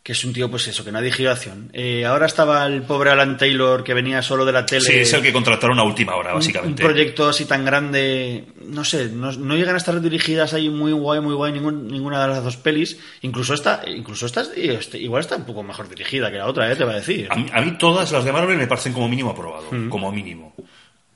Que 0.06 0.12
es 0.12 0.24
un 0.24 0.32
tío, 0.32 0.48
pues 0.48 0.68
eso, 0.68 0.84
que 0.84 0.92
no 0.92 0.98
ha 0.98 1.02
dirigido 1.02 1.32
acción. 1.32 1.68
Eh, 1.72 2.04
ahora 2.04 2.26
estaba 2.26 2.64
el 2.66 2.82
pobre 2.82 3.10
Alan 3.10 3.36
Taylor, 3.36 3.82
que 3.82 3.92
venía 3.92 4.22
solo 4.22 4.44
de 4.44 4.52
la 4.52 4.64
tele. 4.64 4.82
Sí, 4.82 4.92
es 4.98 5.12
el 5.12 5.20
que 5.20 5.32
contrataron 5.32 5.80
a 5.80 5.82
última 5.82 6.14
hora, 6.14 6.30
un- 6.30 6.36
básicamente. 6.36 6.84
Un 6.84 6.88
proyecto 6.90 7.28
así 7.28 7.44
tan 7.44 7.64
grande, 7.64 8.44
no 8.66 8.84
sé, 8.84 9.06
no, 9.08 9.32
no 9.32 9.56
llegan 9.56 9.74
a 9.74 9.78
estar 9.78 10.00
dirigidas 10.00 10.54
ahí 10.54 10.68
muy 10.70 10.92
guay, 10.92 11.20
muy 11.20 11.34
guay 11.34 11.52
ningún- 11.52 11.88
ninguna 11.88 12.22
de 12.22 12.28
las 12.28 12.44
dos 12.44 12.56
pelis. 12.56 12.96
Incluso 13.22 13.52
esta, 13.54 13.82
incluso 13.88 14.26
esta, 14.26 14.42
este, 14.54 14.96
igual 14.98 15.22
está 15.22 15.34
un 15.34 15.44
poco 15.44 15.64
mejor 15.64 15.88
dirigida 15.88 16.30
que 16.30 16.36
la 16.38 16.46
otra, 16.46 16.70
¿eh? 16.70 16.76
te 16.76 16.84
va 16.84 16.92
a 16.92 16.96
decir. 16.96 17.26
A 17.28 17.34
mí, 17.34 17.46
a 17.52 17.60
mí 17.62 17.76
todas 17.76 18.12
las 18.12 18.24
de 18.24 18.30
Marvel 18.30 18.58
me 18.58 18.68
parecen 18.68 18.92
como 18.92 19.08
mínimo 19.08 19.30
aprobado, 19.30 19.64
como 19.88 20.12
mínimo. 20.12 20.54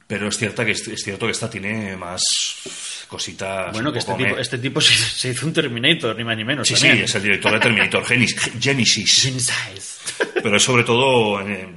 Pero 0.09 0.27
es 0.27 0.37
cierto 0.37 0.65
que, 0.65 0.73
es 0.73 0.83
cierto 1.05 1.27
que 1.27 1.31
esta 1.33 1.49
tiene 1.49 1.97
más 1.97 3.00
cositas... 3.11 3.73
Bueno, 3.73 3.93
que 3.93 3.99
este 3.99 4.15
tipo, 4.15 4.35
me- 4.37 4.41
este 4.41 4.59
tipo 4.59 4.81
se, 4.81 4.95
se 4.95 5.29
hizo 5.31 5.45
un 5.47 5.53
Terminator, 5.53 6.17
ni 6.17 6.25
más 6.25 6.37
ni 6.37 6.45
menos. 6.45 6.67
Sí, 6.69 6.77
sí, 6.77 6.83
también. 6.87 7.05
es 7.05 7.15
el 7.17 7.23
director 7.23 7.53
de 7.53 7.61
Terminator, 7.61 8.05
Genesis. 8.07 8.51
Genesis. 8.61 10.01
Pero 10.35 10.57
es 10.57 10.63
sobre 10.63 10.85
todo 10.85 11.41
eh, 11.47 11.69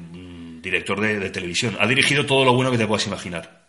director 0.61 1.01
de, 1.01 1.19
de 1.19 1.29
televisión. 1.29 1.75
Ha 1.79 1.87
dirigido 1.87 2.25
todo 2.25 2.45
lo 2.45 2.53
bueno 2.53 2.71
que 2.71 2.77
te 2.77 2.87
puedas 2.87 3.05
imaginar. 3.07 3.63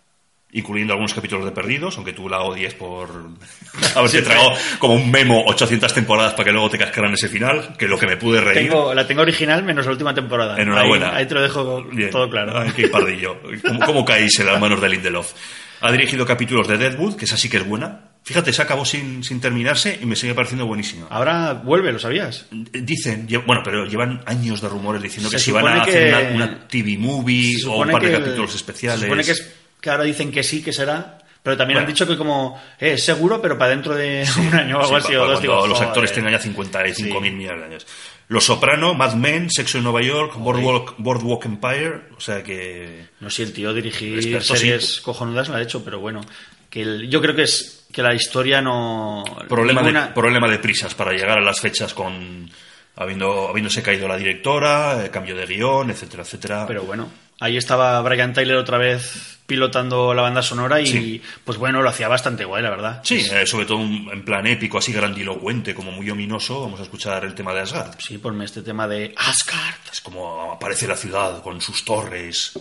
Incluyendo 0.57 0.92
algunos 0.92 1.12
capítulos 1.12 1.44
de 1.44 1.50
Perdidos, 1.50 1.96
aunque 1.96 2.12
tú 2.12 2.29
la 2.29 2.38
odies 2.42 2.74
por 2.74 3.09
haberte 3.96 4.22
tragado 4.22 4.53
como 4.79 4.94
un 4.94 5.11
memo 5.11 5.42
800 5.46 5.92
temporadas 5.92 6.35
para 6.35 6.44
que 6.44 6.53
luego 6.53 6.70
te 6.70 6.79
cascaran 6.79 7.12
ese 7.12 7.29
final, 7.29 7.74
que 7.77 7.87
es 7.87 7.90
lo 7.90 7.98
que 7.98 8.07
me 8.07 8.16
pude 8.16 8.40
reír. 8.40 8.68
Tengo, 8.68 8.94
la 8.94 9.05
tengo 9.05 9.22
original 9.22 9.64
menos 9.64 9.85
la 9.87 9.90
última 9.92 10.14
temporada. 10.14 10.57
Enhorabuena. 10.62 11.09
Ahí, 11.11 11.22
ahí 11.22 11.27
te 11.27 11.35
lo 11.35 11.42
dejo 11.42 11.83
Bien. 11.90 12.11
todo 12.11 12.31
claro. 12.31 12.57
Ay, 12.57 12.70
qué 12.77 12.87
pardillo. 12.87 13.40
¿Cómo, 13.66 13.81
cómo 13.81 14.05
caéis 14.05 14.38
en 14.38 14.46
las 14.46 14.61
manos 14.61 14.81
de 14.81 14.88
Lindelof? 14.90 15.33
Ha 15.81 15.93
dirigido 15.93 16.25
capítulos 16.27 16.67
de 16.69 16.79
Deadwood, 16.79 17.17
que 17.17 17.25
esa 17.25 17.37
sí 17.37 17.49
que 17.49 17.59
es 17.59 17.67
buena. 17.67 18.11
Fíjate, 18.23 18.53
se 18.55 18.63
acabó 18.63 18.87
sin, 18.87 19.23
sin 19.23 19.39
terminarse 19.41 19.99
y 20.01 20.07
me 20.07 20.17
sigue 20.17 20.33
pareciendo 20.35 20.65
buenísima. 20.67 21.07
Ahora 21.11 21.53
vuelve, 21.53 21.93
¿lo 21.93 21.99
sabías? 21.99 22.47
Dicen, 22.51 23.29
bueno, 23.47 23.61
pero 23.63 23.85
llevan 23.85 24.23
años 24.25 24.63
de 24.63 24.69
rumores 24.71 25.03
diciendo 25.03 25.29
Se 25.29 25.37
que 25.37 25.43
si 25.43 25.53
van 25.53 25.67
a 25.69 25.83
hacer 25.83 26.11
que- 26.15 26.33
una, 26.35 26.45
una 26.45 26.67
TV 26.69 26.97
movie 26.99 27.59
Se 27.59 27.67
o 27.69 27.77
un 27.83 27.91
par 27.91 28.03
de 28.03 28.13
capítulos 28.13 28.55
especiales. 28.55 29.01
Se 29.01 29.07
supone 29.07 29.25
que, 29.25 29.31
es, 29.33 29.55
que 29.81 29.91
ahora 29.91 30.05
dicen 30.05 30.33
que 30.33 30.43
sí, 30.43 30.63
que 30.63 30.73
será. 30.73 31.19
Pero 31.43 31.59
también 31.59 31.77
Bueno. 31.77 31.89
han 31.89 31.93
dicho 31.93 32.07
que 32.09 32.17
como 32.17 32.59
eh, 32.81 32.93
es 32.95 33.05
seguro, 33.05 33.43
pero 33.43 33.59
para 33.59 33.73
dentro 33.73 33.95
de 33.95 34.27
un 34.39 34.55
año 34.55 34.79
o 34.79 34.81
algo 34.81 34.99
Sí, 34.99 35.07
así. 35.09 35.15
o 35.17 35.27
dos, 35.27 35.43
digo, 35.43 35.67
los 35.67 35.79
actores 35.79 36.11
tengan 36.11 36.33
ya 36.33 36.39
55.000 36.41 36.95
Sí. 36.95 37.31
millones 37.37 37.61
de 37.61 37.67
años. 37.67 37.87
Los 38.29 38.45
Soprano, 38.45 38.95
Mad 38.95 39.15
Men, 39.15 39.51
Sexo 39.51 39.79
en 39.79 39.85
Nueva 39.85 40.03
York, 40.03 40.35
Boardwalk, 40.39 40.95
Boardwalk 40.99 41.45
Empire, 41.45 42.03
o 42.17 42.21
sea 42.21 42.43
que... 42.43 43.07
No 43.21 43.29
sé, 43.31 43.43
el 43.43 43.53
tío 43.53 43.73
dirigir 43.75 44.43
series 44.43 45.01
cojonudas 45.03 45.49
lo 45.49 45.57
ha 45.57 45.63
hecho, 45.63 45.85
pero 45.85 46.01
bueno. 46.01 46.23
Que 46.71 46.83
el- 46.83 47.11
yo 47.11 47.21
creo 47.21 47.35
que 47.37 47.43
es 47.43 47.87
que 47.93 48.03
la 48.03 48.15
historia 48.15 48.61
no. 48.61 49.23
Problema, 49.49 49.83
ninguna- 49.83 50.07
de, 50.09 50.13
problema 50.15 50.49
de 50.49 50.59
prisas 50.59 50.95
para 50.95 51.13
llegar 51.13 51.39
a 51.39 51.43
las 51.43 51.61
fechas 51.61 51.93
con... 51.95 52.51
Habiendo, 52.97 53.49
habiéndose 53.49 53.83
caído 53.83 54.07
la 54.07 54.17
directora, 54.17 55.05
eh, 55.05 55.11
cambio 55.11 55.35
de 55.37 55.47
guion, 55.47 55.91
etcétera, 55.91 56.23
etcétera. 56.23 56.65
Pero 56.67 56.85
bueno, 56.85 57.09
ahí 57.40 57.57
estaba 57.57 58.01
Brian 58.03 58.33
Tyler 58.33 58.57
otra 58.57 58.79
vez 58.79 59.38
pilotando 59.47 60.14
la 60.14 60.23
banda 60.23 60.40
sonora 60.42 60.81
y 60.81 60.87
Sí. 60.87 61.23
pues 61.44 61.59
bueno, 61.59 61.83
lo 61.83 61.90
hacía 61.90 62.09
bastante 62.09 62.47
guay, 62.47 62.62
la 62.62 62.70
verdad. 62.70 63.01
Sí, 63.05 63.27
eh, 63.31 63.47
sobre 63.47 63.66
todo 63.66 63.77
un- 63.77 64.09
en 64.11 64.25
plan 64.25 64.47
épico, 64.47 64.79
así 64.79 64.90
grandilocuente, 64.92 65.75
como 65.75 65.90
muy 65.92 66.09
ominoso, 66.09 66.62
vamos 66.62 66.81
a 66.81 66.85
escuchar 66.85 67.25
el 67.25 67.35
tema 67.35 67.53
de 67.53 67.61
Asgard. 67.61 67.94
Sí, 67.99 68.16
ponme 68.18 68.47
este 68.47 68.62
tema 68.62 68.88
de 68.88 69.14
Asgard. 69.16 69.75
Es 69.92 70.01
como 70.01 70.51
aparece 70.53 70.87
la 70.87 70.97
ciudad 70.97 71.42
con 71.42 71.61
sus 71.61 71.85
torres, 71.85 72.59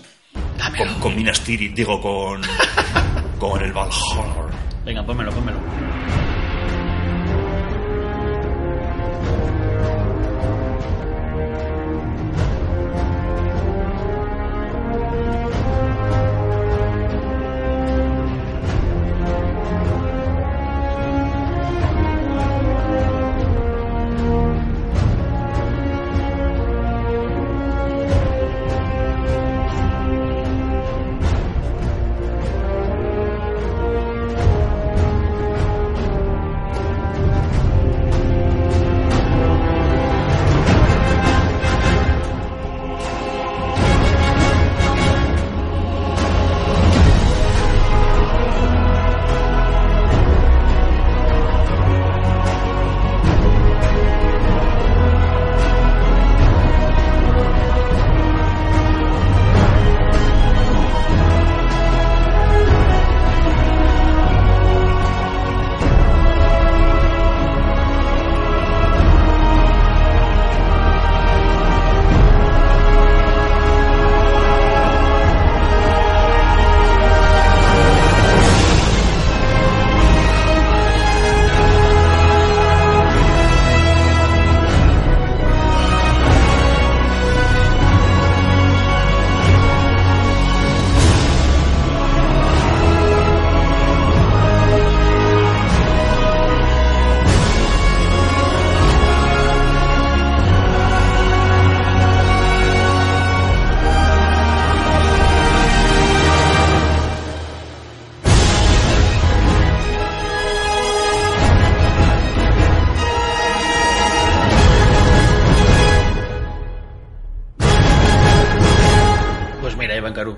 Dámelo. 0.57 0.91
con, 0.91 0.99
con 1.01 1.15
Minas 1.15 1.39
Tirith, 1.41 1.73
digo, 1.73 2.01
con, 2.01 2.41
con 3.39 3.61
el 3.63 3.71
Valhalla. 3.71 4.49
Venga, 4.83 5.05
pónmelo, 5.05 5.31
pónmelo. 5.31 5.59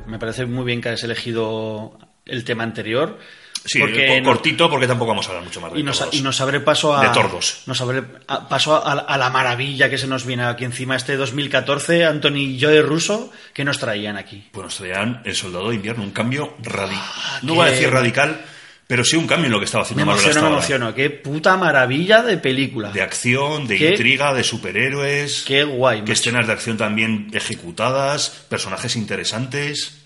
Me 0.07 0.19
parece 0.19 0.45
muy 0.45 0.65
bien 0.65 0.81
que 0.81 0.89
has 0.89 1.03
elegido 1.03 1.97
el 2.25 2.43
tema 2.43 2.63
anterior. 2.63 3.17
Sí, 3.67 3.79
porque 3.79 4.19
co- 4.23 4.29
cortito 4.29 4.69
porque 4.69 4.85
tampoco 4.85 5.09
vamos 5.09 5.25
a 5.25 5.29
hablar 5.29 5.43
mucho 5.43 5.59
más 5.59 5.73
de 5.73 5.79
y 5.79 5.83
nos, 5.83 5.97
tordos. 5.97 6.13
y 6.13 6.21
nos 6.21 6.39
abre 6.39 6.59
paso 6.59 6.95
a. 6.95 7.01
De 7.01 7.09
tordos. 7.09 7.63
Nos 7.65 7.81
abre 7.81 8.03
a- 8.27 8.47
paso 8.47 8.75
a, 8.75 8.91
a 8.91 9.17
la 9.17 9.29
maravilla 9.31 9.89
que 9.89 9.97
se 9.97 10.05
nos 10.05 10.23
viene 10.23 10.43
aquí 10.45 10.65
encima 10.65 10.95
este 10.95 11.15
2014, 11.17 12.05
Anthony 12.05 12.35
y 12.37 12.61
Joe 12.61 12.81
Russo, 12.83 13.31
que 13.55 13.63
nos 13.65 13.79
traían 13.79 14.17
aquí. 14.17 14.47
Pues 14.51 14.65
nos 14.65 14.77
traían 14.77 15.21
El 15.25 15.33
Soldado 15.35 15.69
de 15.69 15.75
Invierno, 15.75 16.03
un 16.03 16.11
cambio 16.11 16.53
radical. 16.61 17.01
no 17.41 17.53
qué- 17.53 17.57
voy 17.59 17.67
a 17.67 17.71
decir 17.71 17.89
radical, 17.89 18.45
pero 18.87 19.03
sí 19.03 19.15
un 19.15 19.25
cambio 19.27 19.47
en 19.47 19.51
lo 19.53 19.59
que 19.59 19.65
estaba 19.65 19.83
Me 19.83 19.85
haciendo 19.85 20.05
Marvel 20.05 20.23
emociono, 20.23 20.41
me 20.41 20.47
ahora. 20.47 20.57
emociono. 20.59 20.93
Qué 20.95 21.09
puta 21.09 21.57
maravilla 21.57 22.21
de 22.21 22.37
película. 22.37 22.91
De 22.91 23.01
acción, 23.01 23.67
de 23.67 23.77
Qué- 23.77 23.89
intriga, 23.91 24.33
de 24.33 24.43
superhéroes. 24.43 25.43
Qué 25.47 25.63
guay. 25.63 25.97
Qué 25.97 26.01
macho. 26.03 26.13
escenas 26.13 26.47
de 26.47 26.53
acción 26.53 26.77
también 26.77 27.29
ejecutadas, 27.33 28.45
personajes 28.49 28.95
interesantes. 28.95 29.97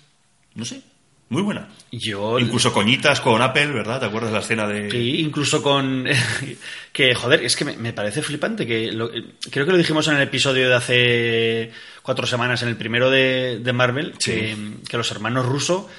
No 0.56 0.66
sé, 0.66 0.82
muy 1.30 1.42
buena. 1.42 1.70
Yo. 1.92 2.40
Incluso 2.40 2.72
coñitas 2.72 3.20
con 3.22 3.42
Apple, 3.42 3.68
¿verdad? 3.68 4.00
¿Te 4.00 4.06
acuerdas 4.06 4.30
de 4.32 4.38
la 4.38 4.42
escena 4.44 4.68
de...? 4.68 4.90
Sí, 4.92 5.20
incluso 5.22 5.62
con. 5.62 6.06
que, 6.94 7.16
joder, 7.16 7.44
es 7.44 7.56
que 7.56 7.66
me, 7.66 7.78
me 7.78 7.94
parece 7.94 8.22
flipante. 8.22 8.66
que 8.66 8.92
lo- 8.92 9.10
Creo 9.52 9.66
que 9.66 9.72
lo 9.72 9.78
dijimos 9.78 10.08
en 10.08 10.16
el 10.16 10.22
episodio 10.22 10.70
de 10.70 10.76
hace 10.76 11.72
cuatro 12.02 12.26
semanas, 12.28 12.62
en 12.64 12.70
el 12.70 12.76
primero 12.78 13.10
de, 13.10 13.60
de 13.60 13.74
Marvel, 13.74 14.14
Sí. 14.20 14.32
que, 14.32 14.58
que 14.90 14.98
los 14.98 15.12
hermanos 15.12 15.46
Russo 15.46 15.90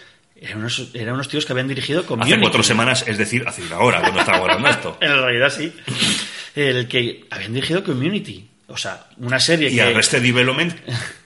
eran 0.40 0.58
unos, 0.58 0.90
eran 0.94 1.14
unos 1.14 1.28
tíos 1.28 1.44
que 1.46 1.52
habían 1.52 1.68
dirigido 1.68 2.04
con 2.06 2.22
Hace 2.22 2.38
cuatro 2.40 2.62
semanas, 2.62 3.04
es 3.06 3.18
decir, 3.18 3.44
hace 3.46 3.62
una 3.62 3.78
hora 3.80 4.00
cuando 4.00 4.20
estábamos 4.20 4.48
hablando 4.48 4.68
de 4.68 4.74
esto. 4.74 4.98
En 5.00 5.12
realidad 5.22 5.50
sí. 5.50 5.72
El 6.54 6.88
que 6.88 7.26
habían 7.30 7.52
dirigido 7.54 7.84
Community. 7.84 8.48
O 8.68 8.76
sea, 8.76 9.06
una 9.18 9.38
serie 9.40 9.68
Y 9.70 9.74
que. 9.76 9.82
Arrested 9.82 10.22
Development, 10.22 10.74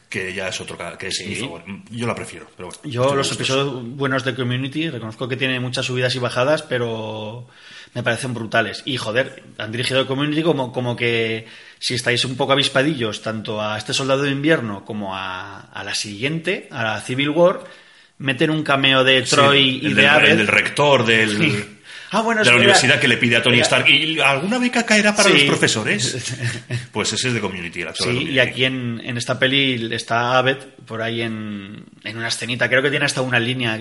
que 0.08 0.32
ya 0.34 0.48
es 0.48 0.60
otro 0.60 0.76
que 0.98 1.08
es 1.08 1.16
Sí. 1.16 1.26
mi 1.26 1.34
favor. 1.36 1.62
Yo 1.90 2.06
la 2.06 2.14
prefiero, 2.14 2.48
pero 2.56 2.68
bueno. 2.68 2.80
Yo 2.84 3.14
los 3.14 3.30
episodios 3.32 3.82
buenos 3.96 4.24
de 4.24 4.34
Community 4.34 4.88
reconozco 4.90 5.28
que 5.28 5.36
tiene 5.36 5.60
muchas 5.60 5.86
subidas 5.86 6.14
y 6.14 6.18
bajadas, 6.18 6.62
pero 6.62 7.46
me 7.94 8.02
parecen 8.02 8.34
brutales. 8.34 8.82
Y 8.86 8.96
joder, 8.96 9.42
han 9.58 9.70
dirigido 9.72 10.06
Community 10.06 10.42
como, 10.42 10.72
como 10.72 10.96
que 10.96 11.46
si 11.78 11.94
estáis 11.94 12.24
un 12.24 12.36
poco 12.36 12.52
avispadillos 12.52 13.22
tanto 13.22 13.60
a 13.62 13.76
este 13.78 13.92
Soldado 13.92 14.22
de 14.22 14.30
Invierno 14.30 14.84
como 14.84 15.14
a, 15.14 15.60
a 15.60 15.84
la 15.84 15.94
siguiente, 15.94 16.66
a 16.70 16.82
la 16.82 17.00
Civil 17.02 17.28
War, 17.30 17.60
meten 18.24 18.50
un 18.50 18.62
cameo 18.62 19.04
de 19.04 19.24
Sí, 19.24 19.34
Troy 19.36 19.68
el 19.68 19.76
y 19.76 19.80
del, 19.80 19.94
de 19.96 20.02
el 20.02 20.08
Abed. 20.08 20.36
del 20.38 20.46
rector 20.48 21.04
del, 21.06 21.36
Sí. 21.38 21.64
Ah, 22.10 22.20
bueno, 22.22 22.44
de 22.44 22.50
la 22.50 22.56
universidad 22.56 23.00
que 23.00 23.08
le 23.08 23.16
pide 23.16 23.34
a 23.36 23.42
Tony 23.42 23.56
Era- 23.56 23.64
Stark. 23.64 23.88
¿Y 23.88 24.20
alguna 24.20 24.58
beca 24.58 24.86
caerá 24.86 25.16
para 25.16 25.30
Sí. 25.30 25.34
los 25.36 25.44
profesores? 25.44 26.32
Pues 26.92 27.12
ese 27.12 27.28
es 27.28 27.34
de 27.34 27.40
Community, 27.40 27.80
el 27.82 27.88
actor 27.88 28.06
de 28.06 28.12
Sí, 28.12 28.18
Community. 28.18 28.36
y 28.36 28.38
aquí 28.40 28.64
en, 28.64 29.00
en 29.04 29.16
esta 29.16 29.36
peli 29.38 29.88
está 29.92 30.38
Abed 30.38 30.58
por 30.86 31.02
ahí 31.02 31.22
en, 31.22 31.84
en 32.04 32.16
una 32.16 32.28
escenita. 32.28 32.68
Creo 32.68 32.82
que 32.82 32.90
tiene 32.90 33.04
hasta 33.06 33.20
una 33.20 33.40
línea. 33.40 33.78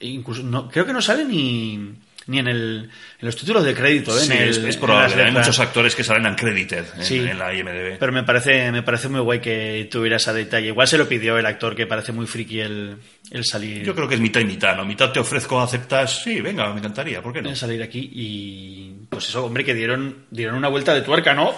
Incluso 0.00 0.42
no, 0.42 0.68
creo 0.68 0.84
que 0.84 0.92
no 0.92 1.00
sale 1.00 1.24
ni, 1.24 1.92
ni 2.28 2.38
en, 2.40 2.48
el, 2.48 2.90
en 3.20 3.26
los 3.26 3.36
títulos 3.36 3.64
de 3.64 3.74
crédito. 3.74 4.16
¿eh? 4.18 4.20
Sí, 4.22 4.32
en 4.32 4.38
el- 4.42 4.48
es, 4.48 4.58
en 4.58 4.66
es 4.68 4.76
probable. 4.76 5.16
las 5.16 5.26
Hay 5.26 5.32
muchos 5.32 5.58
actores 5.60 5.94
que 5.94 6.02
salen 6.04 6.26
uncredited 6.26 6.84
en, 6.96 7.04
Sí. 7.04 7.18
en 7.18 7.38
la 7.38 7.54
IMDb. 7.54 7.98
Pero 7.98 8.12
me 8.12 8.24
parece, 8.24 8.72
me 8.72 8.82
parece 8.82 9.08
muy 9.08 9.20
guay 9.20 9.40
que 9.40 9.88
tuviera 9.90 10.16
ese 10.16 10.32
detalle. 10.32 10.68
Igual 10.68 10.88
se 10.88 10.98
lo 10.98 11.08
pidió 11.08 11.38
el 11.38 11.46
actor, 11.46 11.74
que 11.76 11.86
parece 11.86 12.12
muy 12.12 12.26
friki 12.26 12.60
el, 12.60 12.96
el 13.30 13.44
salir. 13.44 13.84
Yo 13.84 13.94
creo 13.94 14.08
que 14.08 14.14
es 14.16 14.20
mitad 14.20 14.40
y 14.40 14.44
mitad, 14.44 14.76
¿no? 14.76 14.84
Mitad 14.84 15.12
te 15.12 15.20
ofrezco, 15.20 15.60
aceptas. 15.60 16.22
Sí, 16.22 16.40
venga, 16.40 16.72
me 16.72 16.78
encantaría, 16.80 17.22
¿por 17.22 17.32
qué 17.32 17.42
no? 17.42 17.48
en 17.48 17.56
salir 17.56 17.82
aquí 17.82 18.10
y 18.12 19.06
pues 19.08 19.28
eso, 19.28 19.44
hombre, 19.44 19.64
que 19.64 19.74
dieron, 19.74 20.24
dieron 20.30 20.56
una 20.56 20.68
vuelta 20.68 20.94
de 20.94 21.02
tuerca, 21.02 21.32
¿no? 21.34 21.54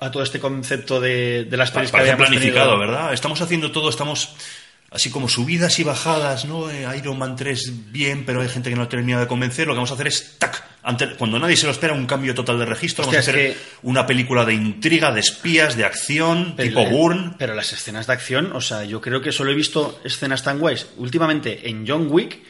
A 0.00 0.10
todo 0.10 0.22
este 0.24 0.40
concepto 0.40 1.00
de, 1.00 1.44
de 1.44 1.56
las 1.56 1.70
pelis 1.70 1.92
que 1.92 1.98
habíamos 2.00 2.26
planificado, 2.28 2.72
tenido. 2.72 2.78
¿verdad? 2.92 3.12
Estamos 3.12 3.40
haciendo 3.40 3.70
todo, 3.70 3.88
estamos 3.88 4.34
así 4.92 5.10
como 5.10 5.28
subidas 5.28 5.78
y 5.78 5.84
bajadas, 5.84 6.44
¿no? 6.44 6.70
Eh, 6.70 6.86
Iron 6.98 7.18
Man 7.18 7.36
3 7.36 7.92
bien, 7.92 8.24
pero 8.24 8.40
hay 8.42 8.48
gente 8.48 8.70
que 8.70 8.76
no 8.76 8.88
termina 8.88 9.18
de 9.20 9.26
convencer. 9.26 9.66
Lo 9.66 9.72
que 9.72 9.76
vamos 9.78 9.90
a 9.90 9.94
hacer 9.94 10.06
es, 10.06 10.36
¡tac! 10.38 10.62
Cuando 11.16 11.38
nadie 11.38 11.56
se 11.56 11.66
lo 11.66 11.72
espera, 11.72 11.92
un 11.94 12.06
cambio 12.06 12.34
total 12.34 12.58
de 12.58 12.64
registro. 12.66 13.04
Vamos 13.04 13.16
a 13.16 13.20
hacer 13.20 13.56
una 13.82 14.04
película 14.04 14.44
de 14.44 14.54
intriga, 14.54 15.12
de 15.12 15.20
espías, 15.20 15.76
de 15.76 15.84
acción, 15.84 16.54
Pero- 16.56 16.68
tipo 16.68 16.90
Bourne. 16.90 17.34
Pero 17.38 17.54
las 17.54 17.72
escenas 17.72 18.06
de 18.08 18.12
acción, 18.12 18.50
o 18.52 18.60
sea, 18.60 18.84
yo 18.84 19.00
creo 19.00 19.20
que 19.22 19.30
solo 19.30 19.52
he 19.52 19.54
visto 19.54 20.00
escenas 20.04 20.42
tan 20.42 20.58
guays 20.58 20.86
últimamente 20.96 21.68
en 21.68 21.86
John 21.86 22.08
Wick 22.10 22.40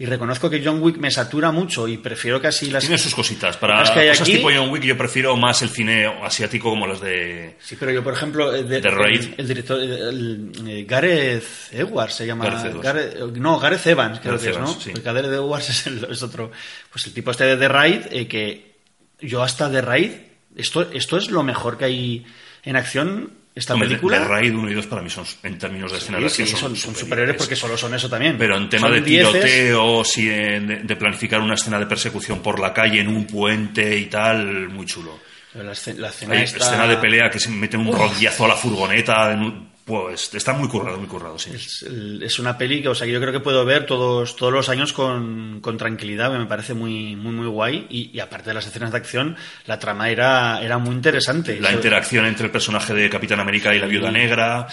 y 0.00 0.06
reconozco 0.06 0.48
que 0.48 0.62
John 0.64 0.82
Wick 0.82 0.96
me 0.96 1.10
satura 1.10 1.52
mucho 1.52 1.86
y 1.86 1.98
prefiero 1.98 2.40
casi 2.40 2.70
las... 2.70 2.82
Tiene 2.82 2.96
sus 2.96 3.14
cositas. 3.14 3.58
Para 3.58 3.80
Las 3.80 3.90
que 3.90 4.00
hay 4.00 4.08
cosas 4.08 4.22
aquí- 4.22 4.36
tipo 4.38 4.48
John 4.50 4.70
Wick, 4.70 4.82
yo 4.82 4.96
prefiero 4.96 5.36
más 5.36 5.60
el 5.60 5.68
cine 5.68 6.06
asiático 6.06 6.70
como 6.70 6.86
los 6.86 7.02
de. 7.02 7.56
Sí, 7.60 7.76
pero 7.78 7.92
yo, 7.92 8.02
por 8.02 8.14
ejemplo, 8.14 8.54
eh, 8.54 8.62
de- 8.64 8.80
The 8.80 8.90
Raid. 8.90 9.20
El, 9.24 9.34
el 9.36 9.48
director, 9.48 9.78
el, 9.78 10.52
eh, 10.66 10.84
Gareth 10.88 11.44
Edwards 11.72 12.14
se 12.14 12.26
llama. 12.26 12.46
Gareth. 12.46 12.76
Gareth- 12.82 13.32
no, 13.36 13.60
Gareth 13.60 13.86
Evans, 13.86 14.20
creo 14.20 14.32
Gareth 14.32 14.42
que 14.44 14.50
es, 14.50 14.56
¿no? 14.58 14.64
Evans, 14.64 14.82
sí. 14.82 14.90
Porque 14.92 15.02
Gareth 15.04 15.24
Edwards 15.26 15.68
es, 15.68 15.86
el- 15.86 16.06
es 16.10 16.22
otro. 16.22 16.50
Pues 16.90 17.06
el 17.06 17.12
tipo 17.12 17.30
este 17.30 17.44
de 17.44 17.56
The 17.58 17.68
Raid, 17.68 18.00
eh, 18.10 18.26
que 18.26 18.76
yo 19.20 19.42
hasta 19.42 19.70
The 19.70 19.82
Raid, 19.82 20.12
esto, 20.56 20.90
esto 20.92 21.18
es 21.18 21.30
lo 21.30 21.42
mejor 21.42 21.76
que 21.76 21.84
hay 21.84 22.26
en 22.62 22.76
acción, 22.76 23.32
esta 23.54 23.74
Hombre, 23.74 23.88
película. 23.88 24.18
de 24.20 24.24
Raid 24.26 24.54
1 24.54 24.70
y 24.70 24.74
2 24.74 24.86
para 24.86 25.02
mí 25.02 25.10
son, 25.10 25.24
en 25.42 25.58
términos 25.58 25.90
de 25.92 25.98
escenas 25.98 26.22
de 26.22 26.30
Sí, 26.30 26.44
sí, 26.46 26.50
son, 26.52 26.60
son 26.60 26.76
superiores. 26.76 27.00
superiores 27.00 27.36
porque 27.36 27.56
solo 27.56 27.76
son 27.76 27.94
eso 27.94 28.08
también. 28.08 28.36
Pero 28.38 28.56
en 28.56 28.68
tema 28.68 28.88
de 28.90 29.00
dieces. 29.00 29.30
tiroteo, 29.32 30.04
si 30.04 30.30
en- 30.30 30.66
de, 30.68 30.76
de 30.78 30.96
planificar 30.96 31.40
una 31.40 31.54
escena 31.54 31.78
de 31.78 31.86
persecución 31.86 32.40
por 32.40 32.60
la 32.60 32.72
calle 32.72 33.00
en 33.00 33.08
un 33.08 33.26
puente 33.26 33.96
y 33.98 34.06
tal, 34.06 34.68
muy 34.68 34.86
chulo. 34.86 35.18
La, 35.54 35.72
escena, 35.72 36.00
la 36.02 36.08
escena 36.10 36.34
Hay 36.36 36.42
esta- 36.44 36.58
escena 36.64 36.86
de 36.86 36.96
pelea 36.98 37.28
que 37.28 37.40
se 37.40 37.48
mete 37.50 37.76
un 37.76 37.92
rodillazo 37.92 38.44
a 38.44 38.48
la 38.48 38.54
furgoneta 38.56 39.32
en 39.32 39.40
un- 39.40 39.70
Pues 39.90 40.32
está 40.34 40.52
muy 40.52 40.68
currado, 40.68 40.98
muy 40.98 41.08
currado, 41.08 41.36
sí. 41.36 41.50
Es, 41.50 42.38
una 42.38 42.56
peli 42.56 42.80
que, 42.80 42.90
o 42.90 42.94
sea, 42.94 43.08
yo 43.08 43.20
creo 43.20 43.32
que 43.32 43.40
puedo 43.40 43.64
ver 43.64 43.86
todos, 43.86 44.36
todos 44.36 44.52
los 44.52 44.68
años 44.68 44.92
con, 44.92 45.58
con 45.60 45.76
tranquilidad, 45.76 46.30
me 46.38 46.46
parece 46.46 46.74
muy, 46.74 47.16
muy, 47.16 47.32
muy 47.32 47.48
guay. 47.48 47.88
Y, 47.90 48.16
y 48.16 48.20
aparte 48.20 48.50
de 48.50 48.54
las 48.54 48.68
escenas 48.68 48.92
de 48.92 48.98
acción, 48.98 49.36
la 49.66 49.80
trama 49.80 50.08
era, 50.08 50.62
era 50.62 50.78
muy 50.78 50.94
interesante. 50.94 51.58
La 51.58 51.72
interacción 51.72 52.24
entre 52.26 52.46
el 52.46 52.52
personaje 52.52 52.94
de 52.94 53.10
Capitán 53.10 53.40
América 53.40 53.74
y 53.74 53.80
la 53.80 53.86
Viuda 53.86 54.12
Negra, 54.12 54.68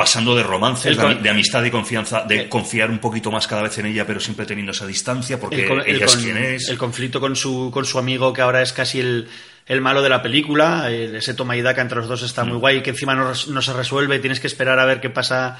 pasando 0.00 0.34
de 0.34 0.42
romances, 0.42 0.96
de, 0.96 1.30
amistad 1.30 1.62
y 1.64 1.70
confianza, 1.70 2.22
de 2.24 2.40
Eh. 2.42 2.48
confiar 2.48 2.90
un 2.90 2.98
poquito 2.98 3.30
más 3.30 3.46
cada 3.46 3.62
vez 3.62 3.76
en 3.78 3.86
ella, 3.86 4.06
pero 4.06 4.20
siempre 4.20 4.46
teniendo 4.46 4.72
esa 4.72 4.86
distancia, 4.86 5.38
porque 5.38 5.66
el, 5.66 5.82
ella 5.86 6.06
es 6.06 6.16
quien 6.16 6.36
es. 6.36 6.68
el 6.68 6.78
conflicto 6.78 7.20
con 7.20 7.36
su, 7.36 7.70
con 7.72 7.84
su 7.84 7.98
amigo, 7.98 8.32
que 8.32 8.40
ahora 8.42 8.62
es 8.62 8.72
casi 8.72 9.00
el, 9.00 9.28
el 9.66 9.80
malo 9.80 10.02
de 10.02 10.08
la 10.08 10.22
película, 10.22 10.90
el- 10.90 11.14
ese 11.16 11.34
toma 11.34 11.56
y 11.56 11.62
daca 11.62 11.80
entre 11.82 11.98
los 11.98 12.08
dos 12.08 12.22
está 12.22 12.44
muy 12.44 12.56
Mm. 12.56 12.60
guay, 12.60 12.82
que 12.82 12.90
encima 12.90 13.14
no, 13.14 13.30
no 13.48 13.62
se 13.62 13.72
resuelve, 13.72 14.18
tienes 14.18 14.40
que 14.40 14.46
esperar 14.46 14.78
a 14.78 14.84
ver 14.84 15.00
qué 15.00 15.10
pasa. 15.10 15.58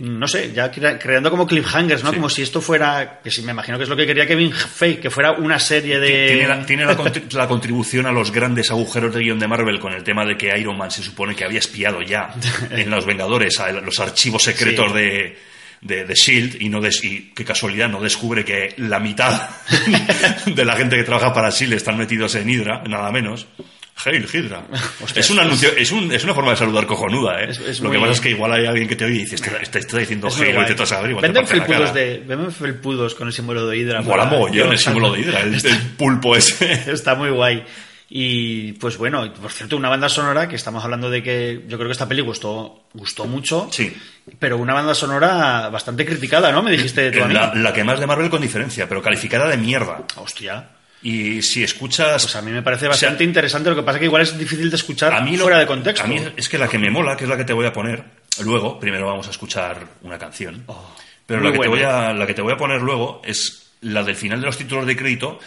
No 0.00 0.26
sé, 0.26 0.52
ya 0.54 0.70
crea- 0.70 0.98
creando 0.98 1.30
como 1.30 1.46
cliffhangers, 1.46 2.02
¿no? 2.02 2.10
Sí. 2.10 2.16
Como 2.16 2.28
si 2.30 2.42
esto 2.42 2.60
fuera, 2.60 3.20
que 3.22 3.30
sí, 3.30 3.42
me 3.42 3.52
imagino 3.52 3.76
que 3.76 3.84
es 3.84 3.90
lo 3.90 3.96
que 3.96 4.06
quería 4.06 4.26
Kevin 4.26 4.52
Feige, 4.52 5.00
que 5.00 5.10
fuera 5.10 5.32
una 5.32 5.58
serie 5.58 5.98
de... 6.00 6.28
Tiene, 6.28 6.48
la, 6.48 6.66
tiene 6.66 6.84
la 6.86 6.96
contri- 6.96 7.30
la 7.32 7.46
contribución 7.46 8.06
a 8.06 8.12
los 8.12 8.30
grandes 8.32 8.70
agujeros 8.70 9.14
de 9.14 9.20
guion 9.20 9.38
de 9.38 9.46
Marvel 9.48 9.78
con 9.78 9.92
el 9.92 10.02
tema 10.02 10.24
de 10.24 10.36
que 10.36 10.56
Iron 10.58 10.76
Man 10.78 10.90
se 10.90 11.02
supone 11.02 11.34
que 11.36 11.44
había 11.44 11.58
espiado 11.58 12.00
ya 12.02 12.34
en 12.70 12.90
Los 12.90 13.04
Vengadores 13.06 13.60
a 13.60 13.70
los 13.72 13.98
archivos 14.00 14.42
secretos 14.42 14.86
Sí. 14.92 14.98
de, 14.98 15.38
de, 15.82 16.04
de 16.04 16.14
Shield 16.14 16.60
y 16.62 16.68
no 16.68 16.80
des- 16.80 17.02
y 17.04 17.32
qué 17.34 17.44
casualidad 17.44 17.88
no 17.88 18.00
descubre 18.00 18.44
que 18.44 18.74
la 18.78 19.00
mitad 19.00 19.48
de 20.46 20.64
la 20.64 20.76
gente 20.76 20.96
que 20.96 21.04
trabaja 21.04 21.32
para 21.32 21.50
Shield 21.50 21.74
están 21.74 21.96
metidos 21.98 22.34
en 22.34 22.48
Hydra, 22.48 22.82
nada 22.88 23.10
menos. 23.12 23.46
Hail 24.04 24.26
Hydra. 24.32 24.62
Hostia, 25.02 25.20
es 25.20 25.30
un 25.30 25.38
anuncio, 25.40 25.70
es, 25.76 25.90
un- 25.92 26.10
es 26.12 26.24
una 26.24 26.34
forma 26.34 26.50
de 26.52 26.56
saludar 26.56 26.86
cojonuda, 26.86 27.42
¿eh? 27.42 27.50
Es- 27.50 27.58
es 27.60 27.80
Lo 27.80 27.90
que 27.90 27.98
pasa 27.98 28.12
es 28.12 28.20
que 28.20 28.30
igual 28.30 28.52
hay 28.52 28.66
alguien 28.66 28.88
que 28.88 28.96
te 28.96 29.04
oye 29.04 29.14
y 29.16 29.18
dice, 29.20 29.34
este, 29.36 29.50
este 29.62 29.78
está 29.80 29.98
diciendo 29.98 30.28
Hail, 30.28 30.54
guay. 30.54 30.56
vete 30.68 30.74
tú 30.74 30.82
a 30.82 30.86
te 30.86 31.06
Venden 31.14 31.34
la 31.34 31.46
felpudos, 31.46 31.94
de, 31.94 32.22
venden 32.26 32.52
felpudos 32.52 33.14
con 33.14 33.26
el 33.28 33.32
símbolo 33.32 33.66
de 33.66 33.78
Hydra. 33.78 34.02
Mola 34.02 34.24
mogollón 34.26 34.72
el 34.72 34.78
símbolo 34.78 35.12
de 35.12 35.20
Hydra, 35.20 35.40
el, 35.40 35.54
el 35.54 35.78
pulpo 35.96 36.36
ese. 36.36 36.72
Está 36.92 37.14
muy 37.14 37.30
guay. 37.30 37.64
Y 38.12 38.72
pues 38.72 38.96
bueno, 38.96 39.24
y 39.24 39.30
por 39.30 39.52
cierto, 39.52 39.76
una 39.76 39.88
banda 39.88 40.08
sonora 40.08 40.48
que 40.48 40.56
estamos 40.56 40.82
hablando 40.82 41.08
de 41.10 41.22
que 41.22 41.62
yo 41.68 41.76
creo 41.76 41.86
que 41.88 41.92
esta 41.92 42.08
peli 42.08 42.22
gustó, 42.22 42.82
gustó 42.92 43.26
mucho, 43.26 43.68
Sí. 43.70 43.96
pero 44.40 44.58
una 44.58 44.74
banda 44.74 44.96
sonora 44.96 45.68
bastante 45.68 46.04
criticada, 46.04 46.50
¿no? 46.50 46.60
Me 46.60 46.72
dijiste 46.72 47.12
tú 47.12 47.22
a 47.22 47.28
mí. 47.28 47.34
La, 47.34 47.54
la 47.54 47.72
que 47.72 47.84
más 47.84 48.00
de 48.00 48.08
Marvel 48.08 48.28
con 48.28 48.42
diferencia, 48.42 48.88
pero 48.88 49.00
calificada 49.00 49.46
de 49.48 49.56
mierda. 49.58 50.02
Hostia. 50.16 50.70
Y 51.02 51.40
si 51.42 51.62
escuchas. 51.62 52.22
Pues 52.24 52.36
a 52.36 52.42
mí 52.42 52.50
me 52.50 52.62
parece 52.62 52.86
o 52.86 52.92
sea, 52.92 53.08
bastante 53.08 53.24
interesante, 53.24 53.70
lo 53.70 53.76
que 53.76 53.82
pasa 53.82 53.98
que 53.98 54.04
igual 54.04 54.22
es 54.22 54.36
difícil 54.38 54.68
de 54.68 54.76
escuchar 54.76 55.14
a 55.14 55.20
mí 55.22 55.36
lo- 55.36 55.44
fuera 55.44 55.58
de 55.58 55.66
contexto. 55.66 56.04
A 56.04 56.08
mí 56.08 56.20
es 56.36 56.48
que 56.48 56.58
la 56.58 56.68
que 56.68 56.78
me 56.78 56.90
mola, 56.90 57.16
que 57.16 57.24
es 57.24 57.30
la 57.30 57.36
que 57.36 57.44
te 57.44 57.52
voy 57.54 57.66
a 57.66 57.72
poner 57.72 58.04
luego, 58.42 58.78
primero 58.78 59.06
vamos 59.06 59.26
a 59.26 59.30
escuchar 59.30 59.86
una 60.02 60.18
canción. 60.18 60.64
pero 61.26 61.40
Oh, 61.40 61.42
muy 61.44 61.52
la 61.52 61.52
que, 61.52 61.58
te 61.62 61.68
voy 61.68 61.82
a, 61.82 62.12
la 62.12 62.26
que 62.26 62.34
te 62.34 62.42
voy 62.42 62.52
a 62.52 62.56
poner 62.56 62.80
luego 62.82 63.22
es 63.24 63.72
la 63.80 64.02
del 64.04 64.14
final 64.16 64.40
de 64.40 64.46
los 64.46 64.58
títulos 64.58 64.86
de 64.86 64.96
crédito, 64.96 65.38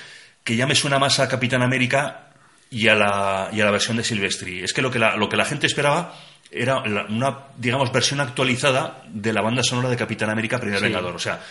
que 0.44 0.56
ya 0.56 0.66
me 0.66 0.74
suena 0.76 0.98
más 0.98 1.20
a 1.20 1.28
Capitán 1.30 1.62
América 1.62 2.30
y 2.72 2.88
a 2.88 2.96
la, 2.96 3.50
y 3.54 3.62
a 3.62 3.66
la 3.66 3.72
versión 3.72 3.98
de 3.98 4.04
Silvestri. 4.04 4.64
Es 4.64 4.74
que 4.74 4.82
lo 4.82 4.90
que 4.90 4.98
la, 4.98 5.16
lo 5.18 5.30
que 5.30 5.38
la 5.38 5.46
gente 5.46 5.68
esperaba 5.68 6.16
era 6.50 6.80
una, 6.80 7.38
digamos, 7.58 7.92
versión 7.94 8.20
actualizada 8.22 9.04
de 9.08 9.32
la 9.34 9.42
banda 9.42 9.62
sonora 9.64 9.90
de 9.90 9.98
Capitán 9.98 10.30
América 10.32 10.60
Primer 10.60 10.80
Sí. 10.80 10.86
Vengador. 10.86 11.16
O 11.16 11.20
sea, 11.20 11.42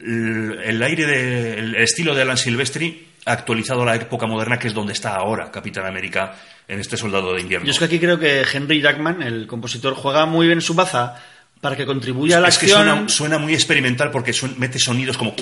el, 0.00 0.58
el 0.64 0.82
aire 0.82 1.06
de, 1.06 1.58
el 1.58 1.74
estilo 1.76 2.14
de 2.14 2.22
Alan 2.22 2.36
Silvestri 2.38 3.08
actualizado 3.24 3.82
a 3.82 3.86
la 3.86 3.94
época 3.96 4.26
moderna 4.26 4.58
que 4.58 4.68
es 4.68 4.74
donde 4.74 4.92
está 4.92 5.14
ahora 5.14 5.50
Capitán 5.50 5.86
América 5.86 6.34
en 6.68 6.80
este 6.80 6.96
soldado 6.96 7.34
de 7.34 7.40
invierno. 7.40 7.66
Yo 7.66 7.72
es 7.72 7.78
que 7.78 7.84
aquí 7.84 7.98
creo 7.98 8.18
que 8.18 8.44
Henry 8.52 8.80
Jackman, 8.80 9.22
el 9.22 9.46
compositor, 9.46 9.94
juega 9.94 10.26
muy 10.26 10.46
bien 10.46 10.60
su 10.60 10.74
baza 10.74 11.20
para 11.62 11.76
que 11.76 11.86
contribuya 11.86 12.38
a 12.38 12.40
la 12.40 12.48
es 12.48 12.58
que 12.58 12.66
acción. 12.66 12.82
suena, 12.84 13.08
suena 13.08 13.38
muy 13.38 13.54
experimental 13.54 14.10
porque 14.10 14.32
suen- 14.32 14.56
mete 14.56 14.78
sonidos 14.80 15.16
como 15.16 15.32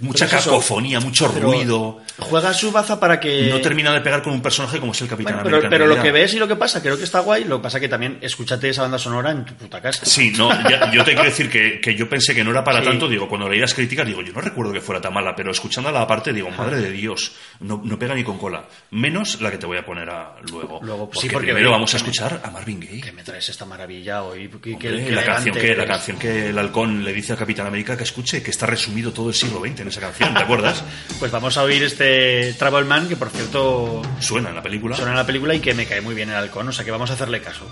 mucha 0.00 0.26
Pues 0.26 0.32
eso. 0.32 0.50
cacofonía, 0.50 1.00
mucho 1.00 1.30
Pero 1.32 1.52
ruido. 1.52 2.00
Juega 2.18 2.52
su 2.54 2.72
baza 2.72 2.98
para 2.98 3.20
que. 3.20 3.48
No 3.50 3.60
termina 3.60 3.92
de 3.92 4.00
pegar 4.00 4.22
con 4.22 4.32
un 4.32 4.40
personaje 4.42 4.80
como 4.80 4.92
es 4.92 5.00
el 5.02 5.08
Capitán 5.08 5.34
Bueno, 5.34 5.44
pero, 5.44 5.56
América. 5.58 5.70
pero 5.70 5.86
lo 5.86 6.02
que 6.02 6.10
ves 6.12 6.34
y 6.34 6.38
lo 6.38 6.48
que 6.48 6.56
pasa, 6.56 6.80
creo 6.82 6.96
que 6.96 7.04
está 7.04 7.20
guay. 7.20 7.44
Lo 7.44 7.58
que 7.58 7.62
pasa 7.64 7.78
que 7.78 7.88
también 7.88 8.18
escúchate 8.22 8.70
esa 8.70 8.82
banda 8.82 8.98
sonora 8.98 9.30
en 9.30 9.44
tu 9.44 9.54
puta 9.54 9.80
casa. 9.82 10.04
Sí, 10.06 10.32
no, 10.36 10.50
ya- 10.68 10.90
yo 10.90 11.04
te 11.04 11.12
quiero 11.12 11.24
decir 11.24 11.50
que, 11.50 11.80
que 11.80 11.94
yo 11.94 12.08
pensé 12.08 12.34
que 12.34 12.42
no 12.42 12.50
era 12.50 12.64
para 12.64 12.80
Sí. 12.80 12.86
tanto, 12.86 13.06
digo, 13.08 13.28
cuando 13.28 13.48
leí 13.48 13.60
las 13.60 13.74
críticas, 13.74 14.06
digo, 14.06 14.22
yo 14.22 14.32
no 14.32 14.40
recuerdo 14.40 14.72
que 14.72 14.80
fuera 14.80 15.00
tan 15.00 15.12
mala, 15.12 15.34
pero 15.36 15.50
escuchándola 15.50 16.00
aparte, 16.00 16.32
digo, 16.32 16.50
madre 16.50 16.78
de 16.80 16.90
Dios, 16.90 17.32
no, 17.60 17.80
no 17.84 17.98
pega 17.98 18.14
ni 18.14 18.24
con 18.24 18.38
cola. 18.38 18.66
Menos 18.92 19.40
la 19.42 19.50
que 19.50 19.58
te 19.58 19.66
voy 19.66 19.76
a 19.76 19.84
poner 19.84 20.08
a, 20.08 20.36
luego. 20.50 20.80
Luego, 20.82 21.06
porque, 21.10 21.20
sí, 21.20 21.28
porque 21.32 21.48
primero 21.48 21.68
ve- 21.68 21.72
vamos 21.72 21.92
a 21.92 21.98
escuchar 21.98 22.40
a 22.42 22.50
Marvin 22.50 22.80
Gaye. 22.80 23.00
Que 23.02 23.12
me 23.12 23.22
traes 23.22 23.46
esta 23.50 23.66
maravilla 23.66 24.22
hoy. 24.22 24.48
Que, 24.78 24.88
que- 24.88 24.88
Hombre, 24.88 25.04
que 25.06 25.10
la, 25.12 25.24
canción 25.24 25.54
que, 25.56 25.76
la 25.76 25.86
canción 25.86 26.18
que 26.18 26.48
el 26.50 26.58
halcón 26.58 27.04
le 27.04 27.12
dice 27.12 27.32
al 27.32 27.38
Capitán 27.38 27.66
América 27.66 27.96
que 27.96 28.04
escuche, 28.04 28.42
que 28.42 28.50
está 28.50 28.66
resumido 28.66 29.12
todo 29.12 29.28
el 29.28 29.34
siglo 29.34 29.60
XX 29.60 29.80
en 29.80 29.88
esa 29.88 30.00
canción, 30.00 30.34
¿te 30.34 30.42
acuerdas? 30.42 30.84
Pues 31.20 31.30
vamos 31.32 31.56
a 31.58 31.62
oír 31.64 31.82
este 31.82 32.54
Travelman, 32.54 33.08
que 33.08 33.16
por 33.16 33.28
cierto 33.30 34.02
Suena 34.20 34.48
en 34.50 34.54
la 34.56 34.62
película. 34.62 34.96
suena 34.96 35.10
en 35.12 35.16
la 35.18 35.26
película 35.26 35.54
y 35.54 35.60
que 35.60 35.74
me 35.74 35.86
cae 35.86 36.00
muy 36.00 36.14
bien 36.14 36.30
el 36.30 36.36
halcón, 36.36 36.68
o 36.68 36.72
sea 36.72 36.84
que 36.84 36.90
vamos 36.90 37.10
a 37.10 37.14
hacerle 37.14 37.40
caso. 37.42 37.66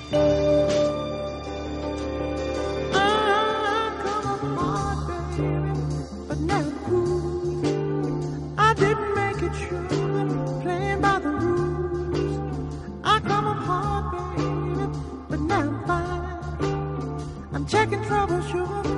Trouble, 17.89 18.43
sugar, 18.43 18.89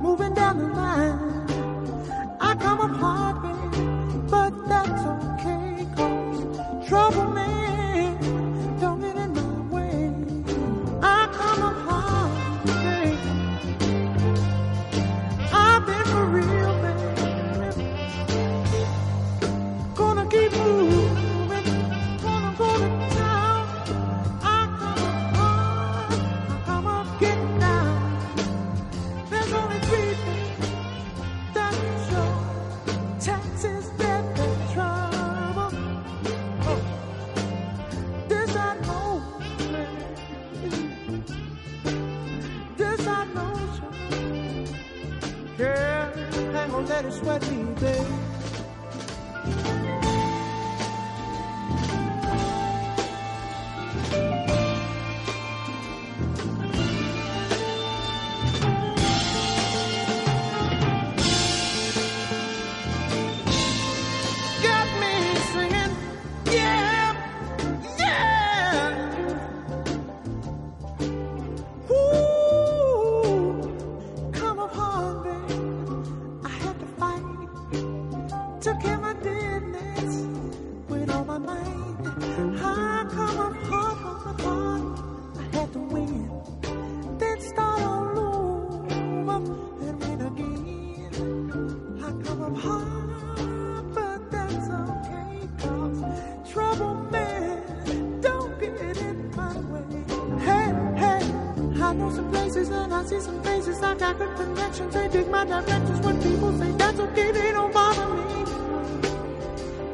moving 0.00 0.34
down 0.34 0.58
the 0.58 0.66
line. 0.68 1.39
Hang 47.02 47.06
on, 47.06 47.12
let 47.12 47.12
it 47.12 47.12
sweat 47.12 47.50
me, 47.50 47.62
baby. 47.80 48.19
My 105.44 105.62
directions. 105.62 106.00
When 106.04 106.22
people 106.22 106.58
say 106.58 106.70
that's 106.72 106.98
okay, 106.98 107.30
they 107.32 107.52
don't 107.52 107.72
bother 107.72 108.06
me. 108.14 108.44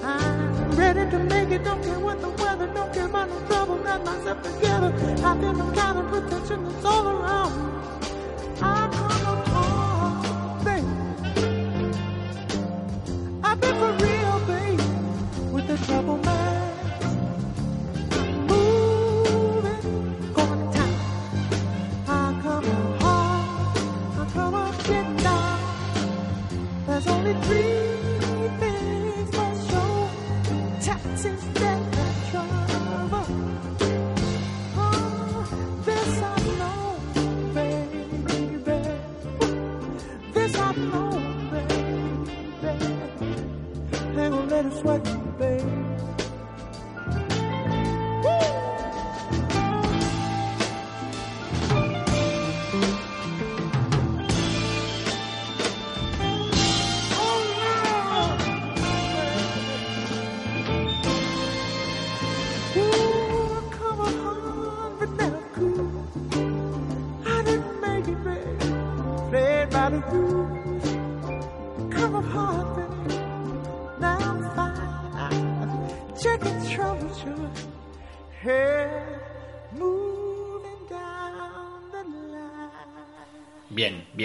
I'm 0.03 0.71
ready 0.73 1.11
to 1.11 1.19
make 1.19 1.51
it, 1.51 1.65
don't 1.65 1.83
care 1.83 1.99
what 1.99 2.21
the 2.21 2.31
weather, 2.31 2.67
don't 2.67 2.93
care 2.93 3.07
about 3.07 3.29
no 3.29 3.41
trouble. 3.47 3.77
Got 3.79 4.05
myself 4.05 4.43
together. 4.43 4.93
I've 5.25 5.41
been 5.41 5.59
the 5.59 5.73
kind 5.73 5.99
of 5.99 6.09
protection 6.09 6.65
that's 6.65 6.85
all 6.85 7.06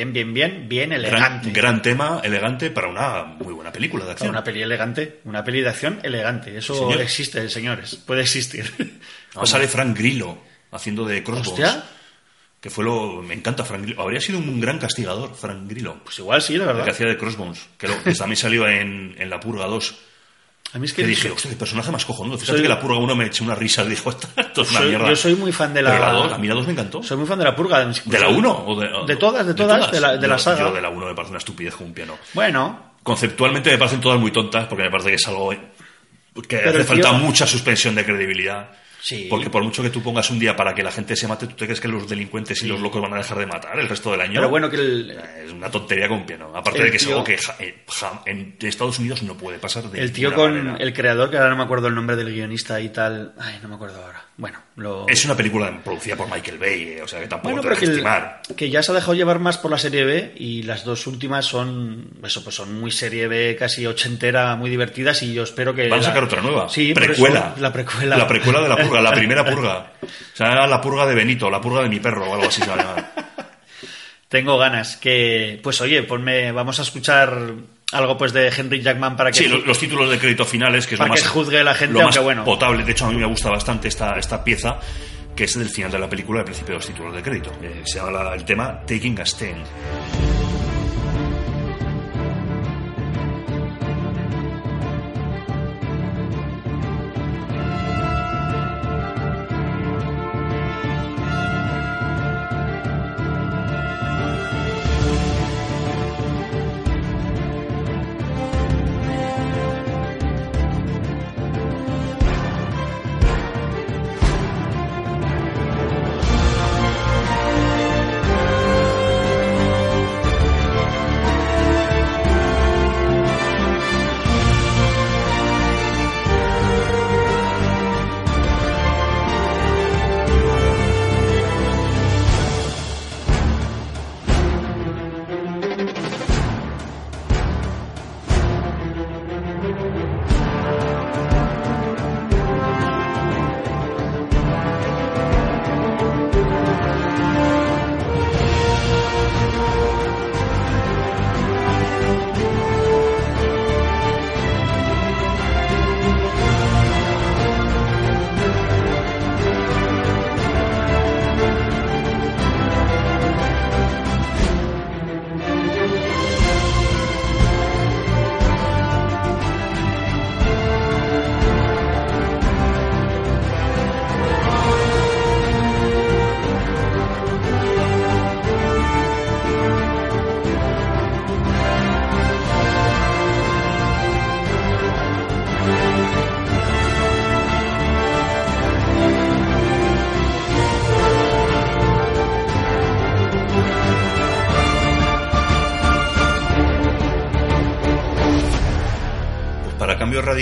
Bien, 0.02 0.14
bien, 0.14 0.34
bien, 0.34 0.68
bien, 0.68 0.68
bien 0.68 0.90
Gran, 0.90 1.00
elegante. 1.06 1.52
gran 1.52 1.82
tema, 1.84 2.22
elegante 2.24 2.72
para 2.72 2.88
una 2.88 3.24
muy 3.24 3.54
buena 3.54 3.72
película 3.72 4.04
de 4.06 4.12
acción. 4.12 4.32
Una 4.32 4.44
peli 4.44 4.64
elegante, 4.64 5.20
una 5.26 5.44
peli 5.44 5.62
de 5.62 5.70
acción 5.70 6.00
elegante. 6.02 6.58
Eso 6.58 6.74
Señor. 6.74 7.02
existe, 7.02 7.48
señores. 7.50 7.96
Puede 7.98 8.22
existir. 8.22 8.72
Ahora 9.36 9.48
sale 9.48 9.68
Frank 9.68 9.96
Grillo 9.96 10.40
haciendo 10.72 11.06
de 11.06 11.22
Crossbones. 11.24 11.50
Hostia, 11.68 11.84
Que 12.60 12.70
fue 12.72 12.84
lo. 12.84 13.22
Me 13.22 13.36
encanta 13.36 13.64
Frank 13.64 13.84
Grillo. 13.84 14.02
Habría 14.02 14.20
sido 14.22 14.40
un 14.40 14.60
gran 14.60 14.80
castigador, 14.80 15.36
Frank 15.36 15.70
Grillo. 15.70 16.00
pues 16.04 16.18
igual 16.18 16.42
sí, 16.42 16.54
la 16.58 16.64
El 16.64 16.70
que 16.72 16.76
verdad. 16.78 16.90
hacía 16.96 17.08
de 17.08 17.18
Crossbones. 17.18 17.68
Que, 17.78 17.88
lo- 17.88 18.04
que 18.04 18.14
también 18.16 18.38
salió 18.38 18.68
en, 18.68 19.16
en 19.20 19.30
La 19.30 19.40
Purga 19.40 19.68
2. 19.68 19.96
A 20.74 20.80
mí 20.80 20.86
es 20.86 20.94
que 20.94 21.02
Que 21.02 21.08
dije, 21.10 21.30
hostia, 21.30 21.52
qué 21.52 21.58
personaje 21.58 21.92
más 21.92 22.06
cojonudo. 22.06 22.38
Fíjate 22.38 22.58
Soy- 22.60 22.62
que 22.64 22.70
La 22.70 22.80
Purga 22.80 22.98
1 22.98 23.16
me 23.16 23.26
eché 23.26 23.44
una 23.44 23.56
risa. 23.56 23.84
Dijo, 23.84 24.10
esto 24.38 24.62
es 24.62 24.70
una 24.72 24.80
soy- 24.80 24.90
mierda. 24.90 25.10
yo 25.10 25.16
soy 25.16 25.36
muy 25.36 25.52
fan 25.52 25.74
de 25.74 25.82
la... 25.82 26.00
La 26.00 26.12
2, 26.14 26.34
a 26.34 26.38
mí 26.38 26.48
la 26.48 26.54
2 26.56 26.66
me 26.68 26.72
encantó. 26.74 27.04
Soy 27.04 27.18
muy 27.18 27.28
fan 27.28 27.40
de 27.40 27.46
la 27.46 27.56
purga. 27.56 27.84
¿De 27.86 28.20
la 28.20 28.30
1? 28.30 28.64
O 28.68 28.80
de, 28.80 28.88
De 29.08 29.16
todas, 29.18 29.46
de 29.46 29.54
todas, 29.54 29.92
de 29.92 30.00
la- 30.00 30.18
de 30.18 30.28
la 30.28 30.36
Yo- 30.38 30.44
saga. 30.44 30.60
Yo 30.62 30.72
de 30.74 30.82
la 30.82 30.90
1 30.90 31.06
me 31.08 31.14
parece 31.16 31.32
una 31.32 31.40
estupidez 31.40 31.76
como 31.76 31.88
un 31.88 31.94
piano. 31.94 32.18
Bueno, 32.34 32.92
Conceptualmente 33.04 33.72
me 33.72 33.78
parecen 33.80 34.00
todas 34.00 34.20
muy 34.20 34.32
tontas 34.32 34.68
porque 34.68 34.84
me 34.84 34.92
parece 34.92 35.10
que 35.10 35.16
es 35.16 35.28
algo 35.28 35.50
que 35.50 35.60
Pero 36.58 36.70
hace 36.70 36.84
falta 36.84 37.10
tío- 37.10 37.18
mucha 37.18 37.46
suspensión 37.48 37.96
de 37.96 38.06
credibilidad. 38.06 38.70
Sí. 39.02 39.28
Porque 39.30 39.50
por 39.50 39.64
mucho 39.64 39.82
que 39.82 39.90
tú 39.90 40.02
pongas 40.04 40.30
un 40.30 40.38
día 40.40 40.56
para 40.56 40.76
que 40.76 40.84
la 40.84 40.92
gente 40.92 41.16
se 41.16 41.28
mate, 41.28 41.48
¿tú 41.48 41.56
te 41.56 41.66
crees 41.66 41.82
que 41.82 41.88
los 41.88 42.08
delincuentes 42.08 42.62
y 42.64 42.68
los 42.68 42.80
locos 42.80 43.02
van 43.02 43.14
a 43.14 43.18
dejar 43.18 43.38
de 43.40 43.46
matar 43.48 43.80
el 43.80 43.90
resto 43.90 44.12
del 44.12 44.22
año? 44.22 44.36
pero 44.36 44.50
bueno 44.50 44.70
que 44.70 44.76
el, 44.78 45.12
Es 45.44 45.52
una 45.52 45.70
tontería 45.72 46.08
con 46.08 46.20
un 46.20 46.26
piano. 46.26 46.52
Aparte 46.56 46.84
de 46.84 46.92
que 46.92 46.98
es 46.98 47.08
algo 47.08 47.24
que 47.24 47.38
ja- 47.38 47.56
eh, 47.60 47.84
ja- 47.88 48.22
en 48.28 48.56
Estados 48.62 49.00
Unidos 49.00 49.24
no 49.24 49.36
puede 49.36 49.58
pasar 49.60 49.84
de 49.90 50.00
el 50.02 50.12
tío 50.12 50.34
con 50.34 50.54
manera. 50.56 50.78
el 50.78 50.94
creador, 50.94 51.30
que 51.32 51.38
ahora 51.38 51.50
no 51.50 51.58
me 51.58 51.64
acuerdo 51.64 51.88
el 51.88 51.96
nombre 51.96 52.16
del 52.16 52.32
guionista 52.32 52.80
y 52.80 52.90
tal... 52.90 53.34
Ay, 53.40 53.60
no 53.64 53.70
me 53.70 53.76
acuerdo 53.76 54.04
ahora. 54.04 54.24
Bueno, 54.38 54.60
lo... 54.78 55.06
Es 55.08 55.24
una 55.26 55.36
película 55.36 55.72
producida 55.84 56.16
por 56.16 56.28
Michael 56.32 56.58
Bay, 56.58 56.84
eh, 56.84 57.02
o 57.04 57.08
sea 57.08 57.20
que 57.20 57.28
tampoco 57.28 57.56
Bueno, 57.58 57.70
te 57.70 57.78
que, 57.78 57.86
el- 57.86 57.92
estimar. 57.92 58.42
que 58.58 58.70
ya 58.72 58.82
se 58.82 58.92
ha 58.92 58.96
dejado 58.96 59.14
llevar 59.14 59.38
más 59.40 59.58
por 59.60 59.70
la 59.70 59.78
serie 59.78 60.04
B 60.04 60.34
y 60.36 60.64
las 60.64 60.84
dos 60.84 61.06
últimas 61.06 61.46
son 61.46 62.10
eso 62.24 62.44
pues 62.44 62.56
son 62.56 62.80
muy 62.80 62.90
serie 62.92 63.28
B, 63.28 63.56
casi 63.60 63.86
ochentera, 63.86 64.56
muy 64.56 64.70
divertidas 64.72 65.22
y 65.22 65.34
yo 65.34 65.44
espero 65.44 65.76
que 65.76 65.84
Van 65.90 66.00
a 66.00 66.02
la- 66.02 66.08
sacar 66.08 66.24
otra 66.24 66.42
nueva. 66.42 66.70
Sí, 66.70 66.92
precuela. 66.94 67.52
eso, 67.54 67.62
la 67.62 67.72
precuela. 67.74 68.18
La 68.18 68.28
precuela 68.28 68.62
de 68.62 68.70
la 68.70 68.78
purga, 68.78 69.02
la 69.02 69.12
primera 69.16 69.46
purga. 69.46 69.92
O 70.02 70.08
sea, 70.36 70.66
la 70.66 70.82
purga 70.82 71.06
de 71.06 71.14
Benito, 71.14 71.50
la 71.52 71.62
purga 71.62 71.84
de 71.84 71.90
mi 71.90 72.00
perro 72.00 72.28
o 72.28 72.34
algo 72.34 72.48
así 72.48 72.62
se 72.62 72.68
va 72.68 72.74
a 72.74 72.78
llamar. 72.78 73.12
Tengo 74.28 74.58
ganas 74.58 74.96
que 74.98 75.60
pues 75.62 75.82
oye, 75.82 76.04
ponme 76.04 76.52
vamos 76.54 76.80
a 76.80 76.84
escuchar 76.84 77.38
algo 77.92 78.18
pues 78.18 78.34
de 78.34 78.48
Henry 78.50 78.82
Jackman 78.82 79.16
para 79.16 79.32
que 79.32 79.38
Sí, 79.40 79.48
lo- 79.48 79.58
los, 79.60 79.78
títulos 79.80 80.10
de 80.10 80.18
crédito 80.18 80.46
finales, 80.46 80.88
que 80.88 80.96
es 80.96 81.00
Para 81.00 81.10
lo 81.10 81.14
más, 81.14 81.22
que 81.24 81.28
juzgue 81.30 81.64
la 81.64 81.74
gente, 81.74 81.94
lo 81.94 82.04
más 82.06 82.18
bueno. 82.20 82.44
potable. 82.44 82.84
De 82.84 82.92
hecho, 82.92 83.06
a 83.06 83.10
mí 83.12 83.18
me 83.18 83.26
gusta 83.26 83.50
bastante 83.50 83.88
esta, 83.88 84.14
esta 84.18 84.44
pieza, 84.44 84.80
que 85.36 85.44
es 85.46 85.58
del 85.58 85.70
final 85.70 85.92
de 85.92 86.00
la 86.00 86.10
película, 86.10 86.40
al 86.40 86.46
principio 86.46 86.74
de 86.74 86.78
los 86.80 86.88
títulos 86.88 87.16
de 87.16 87.22
crédito. 87.22 87.52
Eh, 87.62 87.82
se 87.86 88.00
llama 88.00 88.12
la- 88.12 88.34
el 88.36 88.44
tema 88.46 88.80
Taking 88.86 89.20
a 89.20 89.26
Stand. 89.26 89.66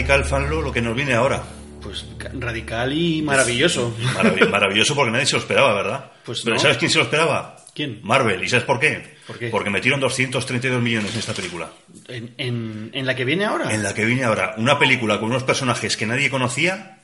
Radical, 0.10 0.26
fanlo, 0.26 0.62
lo 0.62 0.72
que 0.72 0.82
nos 0.82 0.96
viene 0.96 1.14
ahora. 1.14 1.42
pues 1.82 2.06
ca- 2.18 2.32
radical 2.34 2.92
y 2.94 3.22
maravilloso. 3.22 3.96
Marav- 4.16 4.50
maravilloso 4.50 4.96
porque 4.96 5.12
nadie 5.12 5.26
se 5.26 5.34
lo 5.34 5.40
esperaba, 5.40 5.74
¿verdad? 5.74 6.12
Pues 6.26 6.42
Pero 6.42 6.56
no. 6.56 6.62
¿sabes 6.62 6.78
quién 6.78 6.92
se 6.92 6.98
lo 6.98 7.04
esperaba? 7.06 7.56
¿Quién? 7.74 8.00
Marvel. 8.04 8.44
¿Y 8.44 8.50
sabes 8.50 8.66
por 8.66 8.80
qué? 8.80 9.16
¿Por 9.26 9.40
qué? 9.40 9.48
Porque 9.48 9.70
metieron 9.70 10.00
232 10.02 10.82
millones 10.82 11.14
en 11.14 11.20
esta 11.20 11.34
película. 11.34 11.70
En, 12.10 12.34
en- 12.38 12.90
en 12.94 13.06
la 13.06 13.16
que 13.16 13.24
viene 13.24 13.46
ahora. 13.46 13.74
En 13.74 13.82
la 13.84 13.94
que 13.94 14.04
viene 14.06 14.24
ahora 14.26 14.56
una 14.58 14.78
película 14.78 15.20
con 15.20 15.30
unos 15.30 15.44
personajes 15.44 15.96
que 15.96 16.06
nadie 16.06 16.30
conocía 16.30 16.98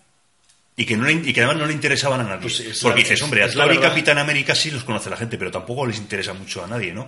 Y 0.77 0.85
que, 0.85 0.97
no 0.97 1.05
le- 1.05 1.13
y 1.13 1.31
que 1.31 1.39
además 1.39 1.55
no 1.57 1.67
le 1.67 1.73
interesaban 1.73 2.19
a 2.19 2.23
nadie. 2.23 2.41
Pues 2.41 2.59
es 2.59 2.81
Porque 2.81 2.97
la- 2.97 3.03
dices, 3.03 3.21
hombre, 3.21 3.43
a 3.43 3.49
Thor 3.49 3.73
y. 3.73 3.77
Capitán 3.77 4.17
América 4.17 4.53
sí 4.55 4.71
los 4.71 4.83
conoce 4.83 5.09
la 5.09 5.15
gente, 5.15 5.37
pero 5.37 5.49
tampoco 5.51 5.85
les 5.87 5.97
interesa 5.97 6.33
mucho 6.33 6.65
a 6.65 6.67
nadie, 6.67 6.91
¿no? 6.93 7.07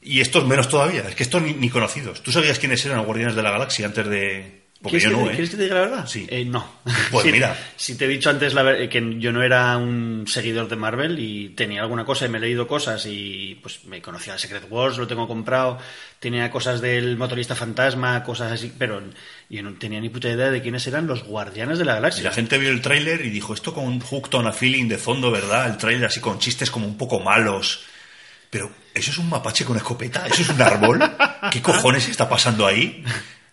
Y 0.00 0.20
estos 0.20 0.46
menos 0.46 0.70
todavía, 0.70 1.02
es 1.06 1.14
que 1.14 1.22
estos 1.24 1.42
ni, 1.42 1.52
ni 1.52 1.68
conocidos. 1.68 2.22
¿Tú 2.22 2.32
sabías 2.32 2.58
quiénes 2.58 2.82
eran 2.86 2.96
los 2.98 3.06
Guardianes 3.06 3.34
de 3.36 3.42
la 3.42 3.50
Galaxia 3.50 3.84
antes 3.84 4.06
de...? 4.08 4.63
Porque 4.84 4.98
¿Quieres, 4.98 5.10
yo 5.12 5.16
que, 5.18 5.24
no, 5.24 5.30
¿eh? 5.30 5.32
¿Quieres 5.32 5.50
que 5.50 5.56
te 5.56 5.62
diga 5.62 5.74
la 5.76 5.80
verdad? 5.80 6.06
Sí. 6.06 6.26
Eh, 6.28 6.44
no. 6.44 6.62
Pues 7.10 7.24
mira. 7.32 7.56
Si 7.74 7.96
te 7.96 8.04
he 8.04 8.08
dicho 8.08 8.28
antes 8.28 8.52
la 8.52 8.86
que 8.88 9.16
yo 9.18 9.32
no 9.32 9.42
era 9.42 9.78
un 9.78 10.26
seguidor 10.28 10.68
de 10.68 10.76
Marvel 10.76 11.18
y 11.18 11.48
tenía 11.56 11.80
alguna 11.80 12.04
cosa 12.04 12.26
y 12.26 12.28
me 12.28 12.36
he 12.36 12.40
leído 12.42 12.66
cosas 12.66 13.06
y 13.06 13.58
pues 13.62 13.86
me 13.86 14.02
conocía 14.02 14.36
Secret 14.36 14.66
Wars, 14.68 14.98
lo 14.98 15.06
tengo 15.06 15.26
comprado, 15.26 15.78
tenía 16.20 16.50
cosas 16.50 16.82
del 16.82 17.16
motorista 17.16 17.54
fantasma, 17.54 18.22
cosas 18.22 18.52
así, 18.52 18.74
pero 18.78 19.02
yo 19.48 19.62
no 19.62 19.72
tenía 19.72 20.00
ni 20.02 20.10
puta 20.10 20.28
idea 20.28 20.50
de 20.50 20.60
quiénes 20.60 20.86
eran 20.86 21.06
los 21.06 21.24
guardianes 21.24 21.78
de 21.78 21.86
la 21.86 21.92
Y 21.92 21.94
galaxia. 21.94 22.24
la 22.24 22.32
gente 22.32 22.58
vio 22.58 22.68
el 22.68 22.82
tráiler 22.82 23.24
y 23.24 23.30
dijo, 23.30 23.54
esto 23.54 23.72
con 23.72 23.98
Hooked 24.00 24.34
on 24.34 24.46
a 24.46 24.52
Feeling 24.52 24.88
de 24.88 24.98
fondo, 24.98 25.30
¿verdad? 25.30 25.66
El 25.70 25.78
tráiler 25.78 26.04
así 26.04 26.20
con 26.20 26.38
chistes 26.38 26.70
como 26.70 26.86
un 26.86 26.98
poco 26.98 27.20
malos. 27.20 27.84
Pero, 28.50 28.70
¿eso 28.94 29.10
es 29.10 29.18
un 29.18 29.28
mapache 29.28 29.64
con 29.64 29.76
escopeta? 29.76 30.26
¿Eso 30.28 30.42
es 30.42 30.48
un 30.50 30.62
árbol? 30.62 31.00
¿Qué 31.50 31.60
cojones 31.60 32.08
está 32.08 32.28
pasando 32.28 32.64
ahí? 32.66 33.02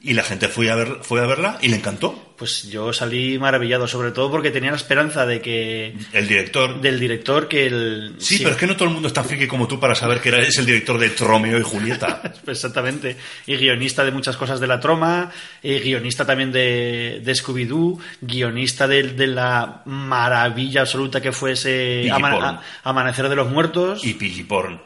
Y 0.03 0.13
la 0.13 0.23
gente 0.23 0.47
fue 0.47 0.71
a, 0.71 0.75
ver, 0.75 0.97
fue 1.03 1.21
a 1.21 1.27
verla 1.27 1.59
y 1.61 1.67
le 1.67 1.75
encantó. 1.75 2.33
Pues 2.35 2.63
yo 2.71 2.91
salí 2.91 3.37
maravillado, 3.37 3.87
sobre 3.87 4.09
todo 4.09 4.31
porque 4.31 4.49
tenía 4.49 4.71
la 4.71 4.77
esperanza 4.77 5.27
de 5.27 5.41
que 5.41 5.93
El 6.11 6.27
director... 6.27 6.81
del 6.81 6.99
director 6.99 7.47
que 7.47 7.67
el 7.67 8.15
Sí, 8.17 8.39
pero 8.39 8.51
es 8.51 8.57
que 8.57 8.65
no 8.65 8.75
todo 8.75 8.87
el 8.87 8.95
mundo 8.95 9.09
es 9.09 9.13
tan 9.13 9.25
friki 9.25 9.45
como 9.45 9.67
tú 9.67 9.79
para 9.79 9.93
saber 9.93 10.19
que 10.19 10.29
era- 10.29 10.39
es 10.39 10.57
el 10.57 10.65
director 10.65 10.97
de 10.97 11.09
Romeo 11.19 11.59
y 11.59 11.61
Julieta. 11.61 12.19
Exactamente. 12.47 13.15
Y 13.45 13.57
guionista 13.57 14.03
de 14.03 14.09
muchas 14.11 14.37
cosas 14.37 14.59
de 14.59 14.65
la 14.65 14.79
troma, 14.79 15.29
y 15.61 15.77
guionista 15.79 16.25
también 16.25 16.51
de, 16.51 17.21
de 17.23 17.31
Scooby-Doo, 17.35 17.99
guionista 18.21 18.87
de, 18.87 19.03
de 19.03 19.27
la 19.27 19.83
maravilla 19.85 20.81
absoluta 20.81 21.21
que 21.21 21.31
fue 21.31 21.51
ese 21.51 22.09
Ama- 22.11 22.31
a- 22.83 22.89
Amanecer 22.89 23.29
de 23.29 23.35
los 23.35 23.51
Muertos 23.51 24.03
Y 24.03 24.15
Piggy 24.15 24.41
Porn. 24.45 24.81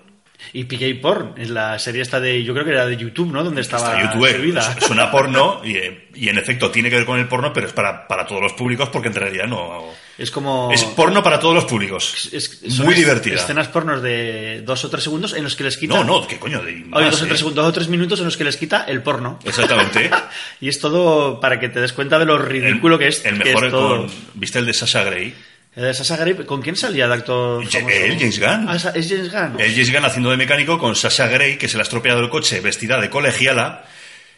Y 0.54 0.64
PK 0.66 1.02
Porn, 1.02 1.34
en 1.38 1.54
la 1.54 1.78
serie 1.80 2.02
esta 2.02 2.20
de, 2.20 2.44
yo 2.44 2.54
creo 2.54 2.66
que 2.66 2.72
era 2.72 2.86
de 2.86 2.98
YouTube, 2.98 3.32
¿no? 3.32 3.44
Donde 3.44 3.62
estaba 3.62 4.02
YouTube, 4.02 4.28
servida. 4.28 4.76
es- 4.78 4.86
suena 4.86 5.12
porno 5.12 5.62
y, 5.64 5.76
eh, 5.78 6.08
y 6.16 6.30
en 6.30 6.38
efecto 6.38 6.72
tiene 6.72 6.90
que 6.90 6.96
ver 6.98 7.06
con 7.06 7.20
el 7.20 7.28
porno, 7.28 7.52
pero 7.54 7.68
es 7.68 7.74
para, 7.74 8.08
para 8.08 8.26
todos 8.26 8.42
los 8.42 8.54
públicos 8.54 8.90
porque 8.90 9.08
en 9.10 9.16
realidad 9.16 9.46
no... 9.48 9.84
Es 10.18 10.32
como... 10.32 10.72
Es 10.72 10.84
porno 10.86 11.22
para 11.22 11.40
todos 11.42 11.54
los 11.56 11.66
públicos. 11.66 12.30
es- 12.32 12.62
Muy 12.80 12.94
es- 12.94 13.00
divertida. 13.00 13.36
Escenas 13.36 13.68
pornos 13.68 14.02
de 14.02 14.62
dos 14.62 14.86
o 14.86 14.90
tres 14.90 15.04
segundos 15.04 15.34
en 15.34 15.44
los 15.44 15.56
que 15.58 15.66
les 15.66 15.76
quita... 15.78 15.96
No, 15.96 16.04
no, 16.06 16.26
qué 16.28 16.38
coño. 16.40 16.62
De 16.62 16.72
Oye, 16.72 16.86
más, 16.86 17.12
dos, 17.12 17.22
o 17.22 17.26
eh. 17.26 17.28
tres, 17.28 17.40
segundos, 17.40 17.64
dos 17.66 17.70
o 17.72 17.74
tres 17.74 17.88
minutos 17.90 18.20
en 18.20 18.26
los 18.26 18.38
que 18.38 18.46
les 18.46 18.56
quita 18.56 18.86
el 18.88 19.02
porno. 19.04 19.40
Exactamente. 19.44 20.10
Y 20.62 20.70
es 20.70 20.80
todo 20.80 21.40
para 21.42 21.60
que 21.60 21.68
te 21.70 21.82
des 21.82 21.92
cuenta 21.92 22.18
de 22.18 22.26
lo 22.26 22.38
ridículo 22.38 22.96
el, 22.96 23.00
que 23.00 23.08
es. 23.08 23.26
El 23.26 23.38
que 23.40 23.50
mejor 23.50 23.66
es 23.66 23.72
todo. 23.72 23.98
con... 23.98 24.12
¿Viste 24.36 24.60
el 24.60 24.66
de 24.66 24.74
Sasha 24.74 25.04
Grey? 25.04 25.34
El 25.76 25.84
de 25.84 25.94
Sasha 25.94 26.16
Grey, 26.16 26.34
¿con 26.46 26.62
quién 26.62 26.76
salía 26.76 27.08
de 27.08 27.14
actor? 27.16 27.62
Él, 27.64 28.18
James 28.18 28.40
Gunn. 28.40 28.66
Ah, 28.70 28.76
es 28.76 29.10
James 29.10 29.32
Gunn. 29.32 29.60
El 29.60 29.72
James 29.72 29.92
Gunn 29.92 30.06
haciendo 30.06 30.32
de 30.32 30.38
mecánico 30.38 30.80
con 30.80 30.96
Sasha 30.96 31.28
Grey, 31.28 31.58
que 31.58 31.68
se 31.68 31.76
le 31.76 31.82
ha 31.82 31.84
estropeado 31.84 32.22
el 32.22 32.30
coche 32.30 32.62
vestida 32.62 33.00
de 33.02 33.10
colegiala. 33.10 33.84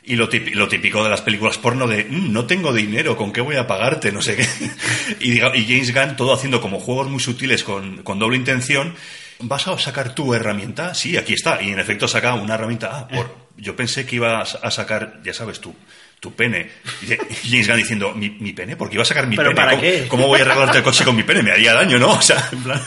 Y 0.04 0.16
lo, 0.16 0.30
típico 0.30 1.04
de 1.04 1.10
las 1.10 1.22
películas 1.22 1.58
porno 1.58 1.86
de 1.86 2.06
"Mm, 2.06 2.32
no 2.32 2.46
tengo 2.46 2.74
dinero, 2.74 3.18
¿con 3.18 3.34
qué 3.34 3.42
voy 3.42 3.58
a 3.58 3.68
pagarte? 3.68 4.12
No 4.14 4.22
sé 4.22 4.38
qué. 4.38 4.48
y 5.20 5.38
James 5.40 5.94
Gunn 5.94 6.16
todo 6.16 6.34
haciendo 6.34 6.62
como 6.62 6.80
juegos 6.80 7.10
muy 7.10 7.20
sutiles 7.20 7.64
con, 7.64 8.04
con 8.04 8.18
doble 8.18 8.38
intención. 8.38 8.96
¿Vas 9.40 9.68
a 9.68 9.78
sacar 9.78 10.16
tu 10.16 10.34
herramienta? 10.34 10.96
Sí, 10.96 11.18
aquí 11.18 11.34
está. 11.34 11.62
Y 11.62 11.70
en 11.70 11.80
efecto 11.80 12.08
saca 12.08 12.34
una 12.34 12.56
herramienta. 12.56 12.90
Ah, 12.92 13.08
por, 13.08 13.36
yo 13.58 13.76
pensé 13.76 14.06
que 14.06 14.16
ibas 14.16 14.58
a 14.62 14.72
sacar, 14.72 15.20
ya 15.24 15.34
sabes 15.34 15.60
tú, 15.60 15.76
tu 16.20 16.34
pene. 16.34 16.70
Y 17.04 17.50
James 17.50 17.68
Gunn 17.68 17.78
diciendo, 17.78 18.14
¿mi, 18.16 18.30
mi 18.32 18.54
pene? 18.54 18.76
¿Por 18.76 18.90
qué 18.90 18.96
iba 18.96 19.04
a 19.04 19.06
sacar 19.06 19.28
mi 19.28 19.36
¿Pero 19.36 19.50
pene? 19.50 19.56
para 19.56 19.72
¿Cómo, 19.72 19.82
qué? 19.82 20.06
¿Cómo 20.08 20.28
voy 20.28 20.40
a 20.40 20.44
arreglarte 20.44 20.78
el 20.80 20.84
coche 20.84 21.04
con 21.06 21.16
mi 21.16 21.24
pene? 21.24 21.44
Me 21.44 21.52
haría 21.52 21.74
daño, 21.74 21.98
¿no? 22.00 22.12
O 22.18 22.22
sea, 22.22 22.50
en 22.52 22.64
plan... 22.64 22.82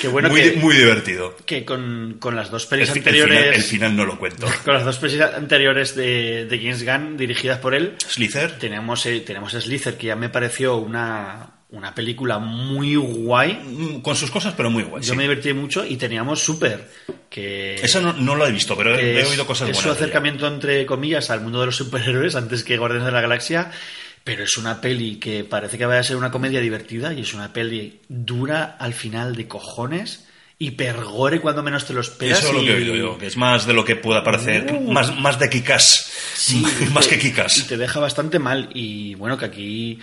Qué 0.00 0.08
bueno 0.08 0.28
muy, 0.28 0.42
que- 0.42 0.52
muy 0.58 0.76
divertido. 0.76 1.34
Que 1.46 1.64
con, 1.64 2.16
con 2.20 2.36
las 2.36 2.50
dos 2.50 2.64
El, 2.64 2.68
pelis 2.68 2.90
el 2.90 2.98
anteriores. 2.98 3.38
final, 3.38 3.54
el 3.54 3.62
final 3.62 3.96
no 3.96 4.04
lo 4.04 4.18
cuento. 4.18 4.46
Con 4.64 4.74
las 4.74 4.84
dos 4.84 4.98
pelis 4.98 5.18
anteriores 5.22 5.96
de, 5.96 6.44
de 6.44 6.58
James 6.58 6.84
Gunn, 6.84 7.16
dirigidas 7.16 7.60
por 7.60 7.74
él, 7.74 7.94
Slither. 8.06 8.58
tenemos, 8.58 9.06
eh, 9.06 9.20
tenemos 9.20 9.52
Slither, 9.52 9.96
que 9.96 10.08
ya 10.08 10.16
me 10.16 10.28
pareció 10.28 10.76
una, 10.76 11.46
una 11.76 11.94
película 11.94 12.38
muy 12.38 12.96
guay. 12.96 13.52
mm, 13.64 14.00
Con 14.00 14.16
sus 14.16 14.30
cosas, 14.30 14.54
pero 14.56 14.70
muy 14.70 14.82
guay. 14.84 15.02
Yo 15.02 15.10
sí. 15.12 15.16
me 15.16 15.22
divertí 15.24 15.52
mucho 15.52 15.84
y 15.84 15.96
teníamos 15.96 16.42
Super, 16.42 16.88
que. 17.30 17.74
Esa 17.76 18.00
no, 18.00 18.12
no 18.14 18.34
la 18.36 18.48
he 18.48 18.52
visto, 18.52 18.76
pero 18.76 18.98
he, 18.98 19.24
oído 19.24 19.46
cosas 19.46 19.68
es 19.68 19.76
buenas. 19.76 19.82
su 19.96 20.02
acercamiento, 20.02 20.46
entre 20.46 20.86
comillas, 20.86 21.30
al 21.30 21.40
mundo 21.42 21.60
de 21.60 21.66
los 21.66 21.76
superhéroes 21.76 22.34
antes 22.34 22.64
que 22.64 22.76
Guardianes 22.78 23.06
de 23.06 23.12
la 23.12 23.20
Galaxia. 23.20 23.70
Pero 24.24 24.42
es 24.42 24.56
una 24.56 24.80
peli 24.80 25.16
que 25.20 25.44
parece 25.44 25.78
que 25.78 25.86
va 25.86 25.98
a 25.98 26.02
ser 26.02 26.16
una 26.16 26.32
comedia 26.32 26.60
divertida 26.60 27.12
y 27.14 27.20
es 27.20 27.32
una 27.32 27.52
peli 27.52 28.00
dura 28.08 28.76
al 28.80 28.92
final 28.92 29.36
de 29.36 29.46
cojones, 29.46 30.26
hipergore 30.58 31.40
cuando 31.40 31.62
menos 31.62 31.84
te 31.86 31.92
lo 31.92 32.00
esperas. 32.00 32.40
Eso 32.40 32.48
es 32.48 32.54
lo 32.54 32.62
y- 32.62 32.66
que 32.66 32.72
he 32.72 32.76
oído 32.76 32.96
yo, 32.96 33.18
que 33.18 33.26
es 33.28 33.36
más 33.36 33.66
de 33.68 33.72
lo 33.74 33.84
que 33.84 33.94
pueda 33.94 34.24
parecer, 34.24 34.66
Uh. 34.72 34.90
más, 34.92 35.16
más 35.16 35.38
de 35.38 35.48
Kikas. 35.48 36.10
Sí, 36.34 36.64
más 36.92 37.06
y 37.06 37.10
que 37.10 37.16
te- 37.18 37.26
Y 37.28 37.30
Kikas. 37.30 37.66
te 37.68 37.76
deja 37.76 38.00
bastante 38.00 38.40
mal. 38.40 38.68
Y 38.74 39.14
bueno, 39.14 39.38
que 39.38 39.44
aquí 39.44 39.98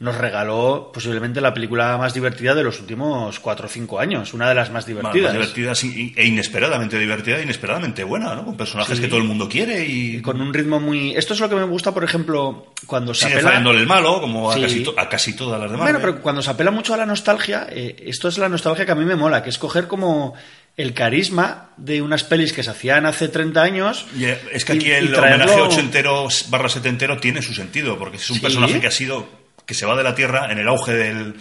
nos 0.00 0.16
regaló 0.18 0.90
posiblemente 0.92 1.40
la 1.40 1.54
película 1.54 1.96
más 1.96 2.12
divertida 2.12 2.54
de 2.54 2.64
los 2.64 2.80
últimos 2.80 3.38
4 3.40 3.66
o 3.66 3.68
5 3.68 4.00
años. 4.00 4.34
Una 4.34 4.48
de 4.48 4.54
las 4.54 4.68
más 4.70 4.86
Más, 4.86 5.02
más 5.02 5.12
divertidas. 5.14 5.32
divertida 5.32 5.74
sí, 5.74 6.12
e 6.16 6.26
inesperadamente 6.26 6.98
divertida 6.98 7.38
e 7.38 7.42
inesperadamente 7.42 8.04
buena, 8.04 8.34
¿no? 8.34 8.44
Con 8.44 8.56
personajes 8.56 8.96
Sí. 8.96 9.02
que 9.02 9.08
todo 9.08 9.18
el 9.20 9.24
mundo 9.24 9.48
quiere 9.48 9.86
y 9.86 10.16
Y 10.16 10.20
con 10.22 10.40
un 10.40 10.52
ritmo 10.52 10.80
muy. 10.80 11.14
Esto 11.16 11.34
es 11.34 11.40
lo 11.40 11.48
que 11.48 11.54
me 11.54 11.62
gusta, 11.64 11.92
por 11.94 12.04
ejemplo, 12.04 12.72
cuando 12.86 13.14
se 13.14 13.26
sigue 13.26 13.40
apela. 13.40 13.58
el 13.70 13.86
malo, 13.86 14.20
como 14.20 14.50
a, 14.50 14.54
Sí. 14.56 14.62
casi, 14.62 14.80
to- 14.82 14.94
a 14.98 15.08
casi 15.08 15.34
todas 15.36 15.60
las 15.60 15.70
demás. 15.70 15.84
Bueno, 15.86 15.98
pero 16.00 16.20
cuando 16.20 16.42
se 16.42 16.50
apela 16.50 16.70
mucho 16.70 16.92
a 16.92 16.96
la 16.96 17.06
nostalgia, 17.06 17.66
eh, 17.70 17.96
esto 18.06 18.28
es 18.28 18.36
la 18.38 18.48
nostalgia 18.48 18.84
que 18.84 18.92
a 18.92 18.96
mí 18.96 19.04
me 19.04 19.16
mola, 19.16 19.42
que 19.42 19.50
es 19.50 19.58
coger 19.58 19.86
como 19.86 20.34
el 20.76 20.92
carisma 20.92 21.70
de 21.76 22.02
unas 22.02 22.24
pelis 22.24 22.52
que 22.52 22.64
se 22.64 22.70
hacían 22.70 23.06
hace 23.06 23.28
30 23.28 23.62
años. 23.62 24.06
Y, 24.18 24.24
eh, 24.24 24.38
es 24.52 24.64
que 24.64 24.74
y- 24.74 24.76
aquí 24.76 24.88
y 24.88 24.90
el 24.90 25.12
traerlo- 25.12 25.44
homenaje 25.44 25.60
ochentero 25.60 26.26
barra 26.48 26.68
setentero 26.68 27.18
tiene 27.18 27.42
su 27.42 27.54
sentido, 27.54 27.96
porque 27.96 28.16
es 28.16 28.28
un 28.28 28.36
Sí. 28.36 28.42
personaje 28.42 28.80
que 28.80 28.88
ha 28.88 28.90
sido, 28.90 29.43
que 29.66 29.74
se 29.74 29.86
va 29.86 29.96
de 29.96 30.02
la 30.02 30.14
Tierra 30.14 30.50
en 30.50 30.58
el 30.58 30.68
auge 30.68 30.92
del, 30.92 31.34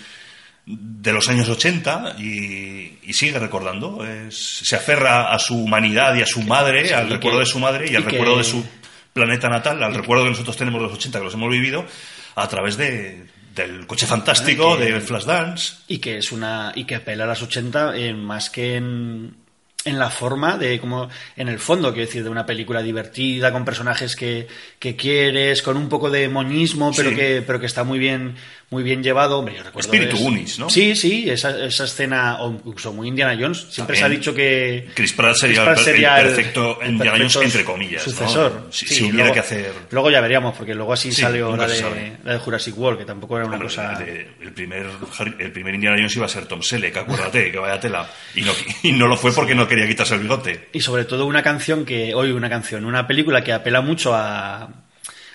de 0.65 1.11
los 1.13 1.27
años 1.29 1.49
80 1.49 2.15
y, 2.19 2.97
y 3.03 3.13
sigue 3.13 3.37
recordando. 3.39 4.05
Es- 4.05 4.61
se 4.63 4.75
aferra 4.75 5.33
a 5.33 5.39
su 5.39 5.55
humanidad 5.63 6.15
y 6.15 6.21
a 6.21 6.25
su 6.25 6.41
madre, 6.43 6.87
Sí, 6.87 6.93
al 6.93 7.09
recuerdo 7.09 7.39
que- 7.39 7.45
de 7.45 7.49
su 7.51 7.59
madre 7.59 7.85
y, 7.89 7.93
y 7.93 7.95
al 7.95 8.03
que- 8.05 8.11
recuerdo 8.11 8.37
de 8.37 8.43
su 8.45 8.65
planeta 9.13 9.49
natal, 9.49 9.83
al 9.83 9.93
recuerdo 9.93 10.23
que 10.23 10.31
nosotros 10.31 10.57
tenemos 10.57 10.81
de 10.81 10.87
los 10.87 10.97
80, 10.97 11.19
que 11.19 11.25
los 11.25 11.33
hemos 11.33 11.51
vivido, 11.51 11.85
a 12.35 12.47
través 12.47 12.77
de, 12.77 13.25
del 13.53 13.85
coche 13.85 14.07
fantástico, 14.07 14.73
Ah, 14.73 14.77
que- 14.79 14.93
de 14.93 15.01
Flashdance. 15.01 15.75
y 15.87 15.99
que 15.99 16.17
es 16.17 16.31
una 16.31 16.71
y 16.75 16.85
que 16.85 16.95
apela 16.95 17.25
a 17.25 17.27
las 17.27 17.41
80 17.43 17.95
eh, 17.97 18.13
más 18.13 18.49
que 18.49 18.75
en, 18.77 19.35
en 19.85 19.99
la 19.99 20.09
forma 20.09 20.57
de 20.57 20.79
como 20.79 21.09
en 21.35 21.49
el 21.49 21.59
fondo 21.59 21.91
quiero 21.93 22.05
decir 22.07 22.23
de 22.23 22.29
una 22.29 22.45
película 22.45 22.81
divertida 22.81 23.51
con 23.51 23.65
personajes 23.65 24.15
que, 24.15 24.47
que 24.79 24.95
quieres 24.95 25.61
con 25.61 25.75
un 25.77 25.89
poco 25.89 26.09
de 26.09 26.29
moñismo 26.29 26.91
pero 26.95 27.09
Sí. 27.09 27.15
que 27.15 27.43
pero 27.45 27.59
que 27.59 27.65
está 27.65 27.83
muy 27.83 27.99
bien 27.99 28.35
muy 28.73 28.83
bien 28.83 29.01
llevado 29.03 29.39
Hombre, 29.39 29.55
yo 29.55 29.63
recuerdo 29.63 29.91
Espíritu 29.91 30.15
es- 30.17 30.21
Goonies, 30.21 30.59
¿no? 30.59 30.69
sí 30.69 30.95
sí 30.95 31.29
esa, 31.29 31.63
esa 31.65 31.83
escena 31.85 32.41
o 32.41 32.51
incluso 32.51 32.91
muy 32.91 33.07
Indiana 33.07 33.37
Jones 33.39 33.67
siempre 33.69 33.95
También. 33.95 33.99
se 33.99 34.05
ha 34.05 34.09
dicho 34.09 34.33
que 34.35 34.89
Chris 34.95 35.13
Pratt 35.13 35.35
sería, 35.35 35.55
Chris 35.57 35.65
Pratt 35.65 35.77
el- 35.77 35.83
sería 35.85 36.19
el 36.19 36.25
perfecto 36.27 36.79
Indiana 36.85 37.17
Jones, 37.17 37.35
entre 37.37 37.63
comillas, 37.63 38.05
¿no? 38.07 38.11
sucesor 38.13 38.67
Si- 38.71 38.85
Sí, 38.87 38.95
si 38.95 39.01
hubiera 39.03 39.17
luego- 39.17 39.33
que 39.35 39.39
hacer- 39.39 39.73
luego 39.91 40.11
ya 40.11 40.19
veríamos 40.21 40.55
porque 40.57 40.73
luego 40.75 40.91
así 40.93 41.11
Sí, 41.11 41.21
salió 41.21 41.55
la 41.55 41.67
de, 41.67 42.17
la 42.23 42.33
de 42.33 42.39
Jurassic 42.39 42.77
World 42.77 42.99
que 42.99 43.05
tampoco 43.05 43.37
era 43.37 43.45
una 43.45 43.55
Hombre, 43.55 43.69
cosa 43.69 43.93
de- 43.99 44.27
el, 44.41 44.51
primer, 44.53 44.87
el 45.39 45.51
primer 45.51 45.75
Indiana 45.75 45.95
Jones 45.97 46.15
iba 46.15 46.25
a 46.25 46.29
ser 46.29 46.45
Tom 46.47 46.61
Selleck, 46.63 46.97
acuérdate, 46.97 47.51
que 47.51 47.57
vaya 47.59 47.79
tela. 47.79 48.09
Y 48.35 48.41
no, 48.41 48.51
y 48.83 48.91
no 48.91 49.07
lo 49.07 49.15
fue 49.17 49.31
porque 49.31 49.53
no 49.55 49.67
quería 49.67 49.87
quitarse 49.87 50.15
el 50.15 50.21
bigote. 50.21 50.69
Y 50.73 50.81
sobre 50.81 51.05
todo 51.05 51.25
una 51.25 51.43
canción 51.43 51.85
que, 51.85 52.13
hoy 52.15 52.31
una 52.31 52.49
canción, 52.49 52.85
una 52.85 53.05
película 53.07 53.43
que 53.43 53.53
apela 53.53 53.81
mucho 53.81 54.13
a, 54.15 54.69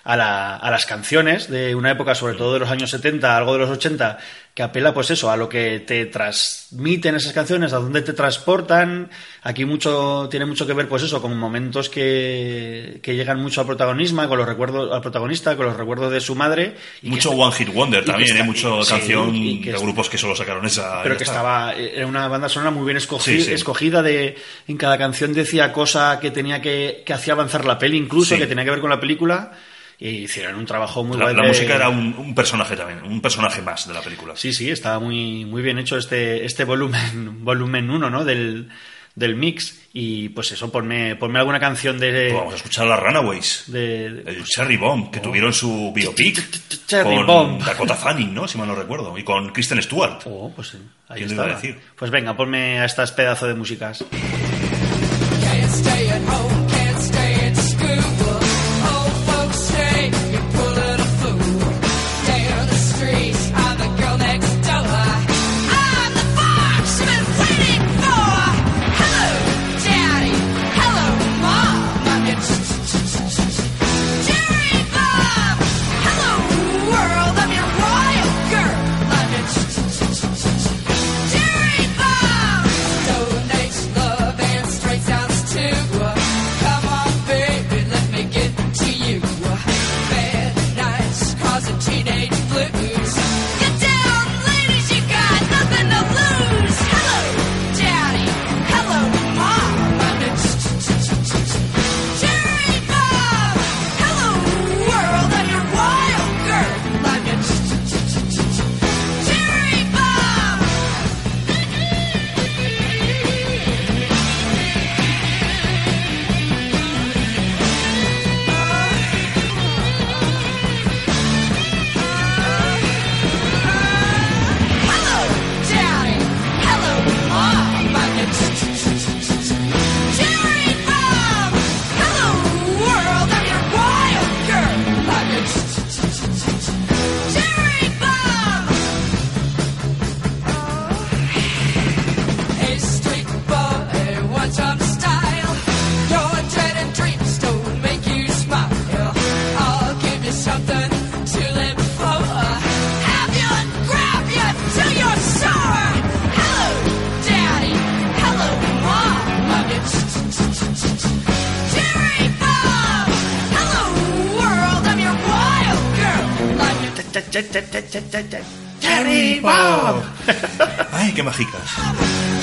a, 0.04 0.16
la- 0.16 0.56
a 0.56 0.70
las 0.70 0.86
canciones 0.86 1.48
de 1.50 1.74
una 1.74 1.90
época, 1.90 2.14
sobre 2.14 2.34
todo 2.34 2.54
de 2.54 2.60
los 2.60 2.70
años 2.70 2.90
70, 2.90 3.36
algo 3.36 3.52
de 3.54 3.58
los 3.60 3.70
80, 3.70 4.18
que 4.54 4.62
apela 4.64 4.92
pues 4.92 5.10
eso, 5.10 5.30
a 5.30 5.36
lo 5.36 5.48
que 5.48 5.80
te 5.80 6.06
transmiten 6.06 7.14
esas 7.14 7.32
canciones, 7.32 7.72
a 7.72 7.76
dónde 7.78 8.02
te 8.02 8.12
transportan. 8.12 9.08
Aquí 9.42 9.64
mucho, 9.64 10.26
tiene 10.30 10.46
mucho 10.46 10.66
que 10.66 10.72
ver 10.72 10.88
pues 10.88 11.04
eso, 11.04 11.22
con 11.22 11.36
momentos 11.38 11.88
que, 11.88 12.98
que 13.02 13.14
llegan 13.14 13.40
mucho 13.40 13.60
al 13.60 13.66
protagonismo, 13.68 14.26
con 14.28 14.36
los 14.38 14.48
recuerdos, 14.48 14.92
al 14.92 15.00
protagonista, 15.00 15.56
con 15.56 15.66
los 15.66 15.76
recuerdos 15.76 16.10
de 16.12 16.20
su 16.20 16.34
madre. 16.34 16.74
y 17.02 17.10
Mucho 17.10 17.30
One 17.30 17.54
Hit 17.54 17.72
Wonder 17.72 18.04
también, 18.04 18.30
está- 18.30 18.40
¿eh? 18.42 18.46
Mucho 18.46 18.82
sí, 18.82 18.90
canción 18.90 19.34
y 19.34 19.60
que 19.60 19.72
de 19.72 19.78
grupos 19.78 20.08
que 20.08 20.18
solo 20.18 20.34
sacaron 20.34 20.64
esa. 20.66 21.02
pero 21.02 21.16
que 21.16 21.24
estaba 21.24 21.74
era 21.74 22.06
una 22.06 22.26
banda 22.28 22.48
sonora 22.48 22.70
muy 22.70 22.84
bien 22.84 22.96
escogi- 22.98 23.20
Sí, 23.38 23.40
sí. 23.42 23.52
escogida 23.52 24.02
de 24.02 24.36
en 24.66 24.76
cada 24.76 24.98
canción 24.98 25.32
decía 25.34 25.72
cosa 25.72 26.18
que 26.20 26.30
tenía 26.30 26.60
que 26.60 27.02
que 27.06 27.12
hacía 27.12 27.34
avanzar 27.34 27.64
la 27.64 27.78
peli 27.78 27.96
incluso 27.96 28.36
que 28.36 28.46
tenía 28.46 28.64
que 28.64 28.70
ver 28.70 28.80
con 28.80 28.90
la 28.90 28.98
película 29.00 29.52
y 30.00 30.08
hicieron 30.24 30.54
un 30.56 30.64
trabajo 30.66 31.02
muy 31.04 31.16
La, 31.18 31.24
guay 31.24 31.36
la 31.36 31.42
de- 31.42 31.48
música 31.48 31.74
era 31.76 31.88
un, 31.88 32.14
un 32.18 32.34
personaje 32.34 32.76
también, 32.76 33.02
un 33.04 33.20
personaje 33.20 33.60
más 33.62 33.86
de 33.88 33.94
la 33.94 34.00
película. 34.00 34.34
sí 34.36 34.52
sí 34.52 34.70
estaba 34.70 34.98
muy 35.00 35.44
muy 35.44 35.60
bien 35.62 35.78
hecho 35.78 35.96
este 35.98 36.44
este 36.44 36.64
volumen 36.64 37.44
volumen 37.44 37.90
1 37.90 38.08
no 38.10 38.24
del 38.24 38.68
del 39.16 39.34
mix 39.34 39.80
y 39.92 40.28
pues 40.28 40.52
eso 40.52 40.70
ponme 40.70 41.16
ponme 41.16 41.40
alguna 41.40 41.58
canción 41.58 41.98
de 41.98 42.28
Pues 42.28 42.34
vamos 42.34 42.52
a 42.52 42.56
escuchar 42.58 42.86
a 42.86 42.90
las 42.90 43.00
Runaways, 43.00 43.64
de, 43.66 44.06
el 44.06 44.44
Cherry 44.44 44.76
Bomb, 44.76 45.10
que 45.10 45.18
tuvieron 45.18 45.52
su 45.52 45.90
biopic. 45.92 46.40
Cherry 46.86 47.16
con 47.16 47.26
Bomb. 47.26 47.64
Dakota 47.64 47.96
Fanning, 47.96 48.32
¿no? 48.32 48.46
Si 48.46 48.56
mal 48.58 48.68
no 48.68 48.76
recuerdo. 48.76 49.18
Y 49.18 49.24
con 49.24 49.48
Kristen 49.48 49.82
Stewart. 49.82 50.20
Oh, 50.26 50.52
pues 50.54 50.68
sí, 50.68 50.78
ahí 51.08 51.16
¿Quién 51.24 51.30
lo 51.30 51.34
iba 51.34 51.44
está. 51.46 51.58
a 51.58 51.60
decir? 51.60 51.80
Pues 51.96 52.12
venga, 52.12 52.36
ponme 52.36 52.78
a 52.78 52.84
estas 52.84 53.10
pedazos 53.10 53.48
de 53.48 53.54
músicas. 53.54 54.04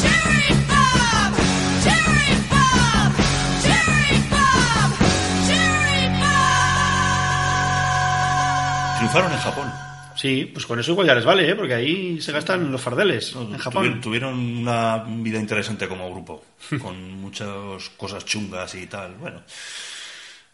Jerry 0.01 0.55
Bob. 0.67 1.86
Triunfaron 8.97 9.32
en 9.32 9.39
Japón. 9.39 9.71
Sí, 10.17 10.49
pues 10.51 10.65
con 10.65 10.80
eso 10.80 10.91
igual 10.91 11.07
ya 11.07 11.15
les 11.15 11.23
vale, 11.23 11.49
¿eh? 11.49 11.55
porque 11.55 11.73
ahí 11.73 12.21
se 12.21 12.32
gastan 12.32 12.71
los 12.71 12.82
fardeles 12.82 13.34
en 13.36 13.57
Japón. 13.57 14.01
Tuvieron 14.01 14.38
una 14.38 15.03
vida 15.07 15.39
interesante 15.39 15.88
como 15.88 16.09
grupo, 16.11 16.43
con 16.82 17.21
muchas 17.21 17.89
cosas 17.95 18.26
chungas 18.26 18.76
y 18.76 18.88
tal. 18.88 19.13
Bueno, 19.15 19.41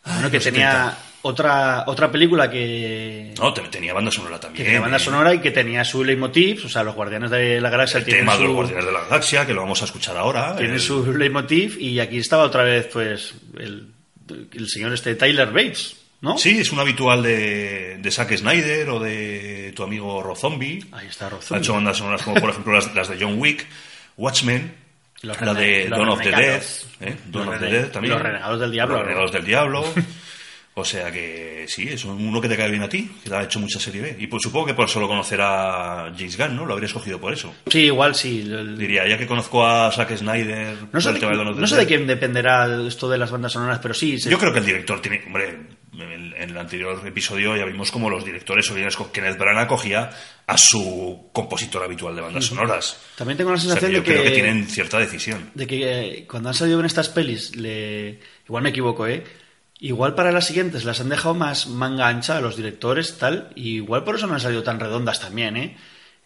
Bueno, 0.06 0.32
que 0.32 0.40
tenía 0.40 0.98
otra 1.24 1.84
otra 1.86 2.12
película 2.12 2.50
que, 2.50 3.34
no, 3.40 3.54
te- 3.54 3.62
tenía 3.70 3.94
banda 3.94 4.10
sonora 4.12 4.38
que 4.38 4.42
también. 4.42 4.66
tenía 4.66 4.82
banda 4.82 4.98
sonora 5.00 5.34
y 5.34 5.40
que 5.40 5.52
tenía 5.52 5.86
su 5.86 6.04
leitmotiv, 6.04 6.66
o 6.66 6.70
sea, 6.70 6.84
los 6.84 6.96
Guardianes 6.96 7.30
de 7.30 7.62
la 7.62 7.70
Galaxia 7.70 8.00
El 8.00 8.06
tema 8.06 8.36
de 8.38 8.44
los 8.46 8.54
Guardianes 8.54 8.86
de 8.86 8.92
la 8.92 9.02
Galaxia, 9.02 9.46
que 9.46 9.54
lo 9.54 9.62
vamos 9.62 9.82
a 9.82 9.86
escuchar 9.86 10.18
ahora. 10.18 10.56
tiene 10.56 10.74
el- 10.76 10.80
su 10.80 11.14
leitmotiv 11.14 11.78
y 11.80 12.00
aquí 12.00 12.18
estaba 12.18 12.44
otra 12.44 12.64
vez, 12.64 12.88
pues, 12.92 13.36
el, 13.60 13.92
el 14.54 14.68
señor 14.70 14.94
este 14.94 15.14
Tyler 15.16 15.50
Bates, 15.52 15.96
¿no? 16.22 16.38
Sí, 16.40 16.58
es 16.60 16.72
un 16.72 16.80
habitual 16.80 17.22
de, 17.22 17.98
de 18.00 18.12
Zack 18.12 18.36
Snyder 18.38 18.90
o 18.90 19.00
de 19.00 19.74
tu 19.76 19.84
amigo 19.84 20.24
Rob 20.24 20.36
Zombie. 20.38 20.84
Ahí 20.92 21.06
está 21.08 21.30
Rob 21.30 21.40
Ha 21.40 21.44
Zombie. 21.44 21.62
hecho 21.64 21.74
bandas 21.74 21.98
sonoras 21.98 22.24
como, 22.24 22.42
por 22.42 22.50
ejemplo, 22.50 22.74
las, 22.74 22.94
las 22.96 23.08
de 23.10 23.18
John 23.24 23.36
Wick, 23.38 23.68
Watchmen, 24.18 24.74
Los 25.24 25.40
la 25.42 25.54
de 25.54 25.88
Dawn 25.88 26.10
of 26.10 26.22
the 26.22 26.32
Dead. 26.32 26.64
¿eh? 27.02 27.16
Dawn 27.28 27.48
of 27.48 27.60
the 27.60 27.66
rene- 27.68 27.72
Dead 27.78 27.92
también. 27.92 28.14
los 28.14 28.22
renegados 28.24 28.60
del 28.60 28.72
diablo. 28.72 28.96
Los 28.96 29.04
renegados 29.06 29.32
del 29.32 29.46
diablo. 29.46 29.86
O 30.74 30.86
sea 30.86 31.12
que 31.12 31.66
sí, 31.68 31.90
es 31.90 32.06
uno 32.06 32.40
que 32.40 32.48
te 32.48 32.56
cae 32.56 32.70
bien 32.72 32.82
a 32.82 32.88
ti, 32.88 33.12
que 33.26 33.36
ha 33.36 33.44
hecho 33.44 33.60
mucha 33.60 33.78
serie 33.78 34.02
B. 34.02 34.16
Y 34.20 34.28
pues 34.28 34.42
supongo 34.42 34.68
que 34.68 34.74
por 34.74 34.86
eso 34.86 35.02
lo 35.02 35.08
conocerá 35.10 36.14
James 36.18 36.38
Gunn, 36.38 36.56
¿no? 36.56 36.66
Lo 36.66 36.72
habría 36.74 36.88
escogido 36.88 37.20
por 37.20 37.34
eso. 37.34 37.54
Sí, 37.68 37.80
igual 37.88 38.16
sí. 38.16 38.40
el- 38.50 38.78
Diría, 38.78 39.06
ya 39.06 39.18
que 39.18 39.28
conozco 39.28 39.68
a 39.68 39.92
Zack 39.92 40.16
Snyder, 40.16 40.78
no 40.94 41.02
sé, 41.02 41.12
de, 41.12 41.20
no 41.20 41.68
sé 41.68 41.86
quién 41.86 42.08
dependerá 42.08 42.68
esto 42.88 43.10
de 43.10 43.18
las 43.18 43.30
bandas 43.30 43.52
sonoras, 43.52 43.80
pero 43.82 43.94
sí. 43.94 44.18
se- 44.18 44.30
Yo 44.30 44.40
creo 44.40 44.54
que 44.54 44.60
el 44.60 44.66
director 44.66 45.02
tiene. 45.02 45.22
Hombre, 45.28 45.60
en, 46.02 46.34
en 46.36 46.50
el 46.50 46.58
anterior 46.58 47.02
episodio 47.06 47.56
ya 47.56 47.66
vimos 47.66 47.92
como 47.92 48.10
los 48.10 48.24
directores 48.26 48.66
solían 48.66 48.90
esco- 48.90 49.12
Kenneth 49.12 49.38
Branagh 49.38 49.68
cogía 49.68 50.10
a 50.48 50.58
su 50.58 51.30
compositor 51.34 51.84
habitual 51.84 52.16
de 52.16 52.22
bandas 52.22 52.46
sonoras. 52.46 53.00
También 53.16 53.38
tengo 53.38 53.52
la 53.52 53.58
O 53.58 53.60
sea, 53.60 53.72
sensación 53.74 53.92
que 53.92 53.96
yo 53.98 54.02
de 54.02 54.06
que, 54.06 54.12
creo 54.14 54.24
que 54.24 54.32
tienen 54.42 54.68
cierta 54.68 54.98
decisión. 55.00 55.52
de 55.54 55.68
que 55.68 55.78
eh, 56.20 56.26
cuando 56.30 56.50
han 56.50 56.56
salido 56.56 56.80
en 56.80 56.86
estas 56.86 57.10
pelis, 57.10 57.56
le... 57.56 58.20
igual 58.48 58.64
me 58.64 58.70
equivoco, 58.70 59.08
¿eh? 59.08 59.24
Igual 59.80 60.14
para 60.14 60.32
las 60.32 60.46
siguientes 60.46 60.84
las 60.86 61.00
han 61.02 61.10
dejado 61.10 61.34
más 61.34 61.66
manga 61.68 62.08
ancha 62.08 62.38
a 62.38 62.42
los 62.42 62.56
directores, 62.56 63.18
tal, 63.18 63.50
y 63.56 63.76
igual 63.78 64.04
por 64.04 64.16
eso 64.16 64.28
no 64.28 64.36
han 64.36 64.40
salido 64.40 64.62
tan 64.64 64.80
redondas 64.80 65.20
también, 65.20 65.58
¿eh? 65.58 65.76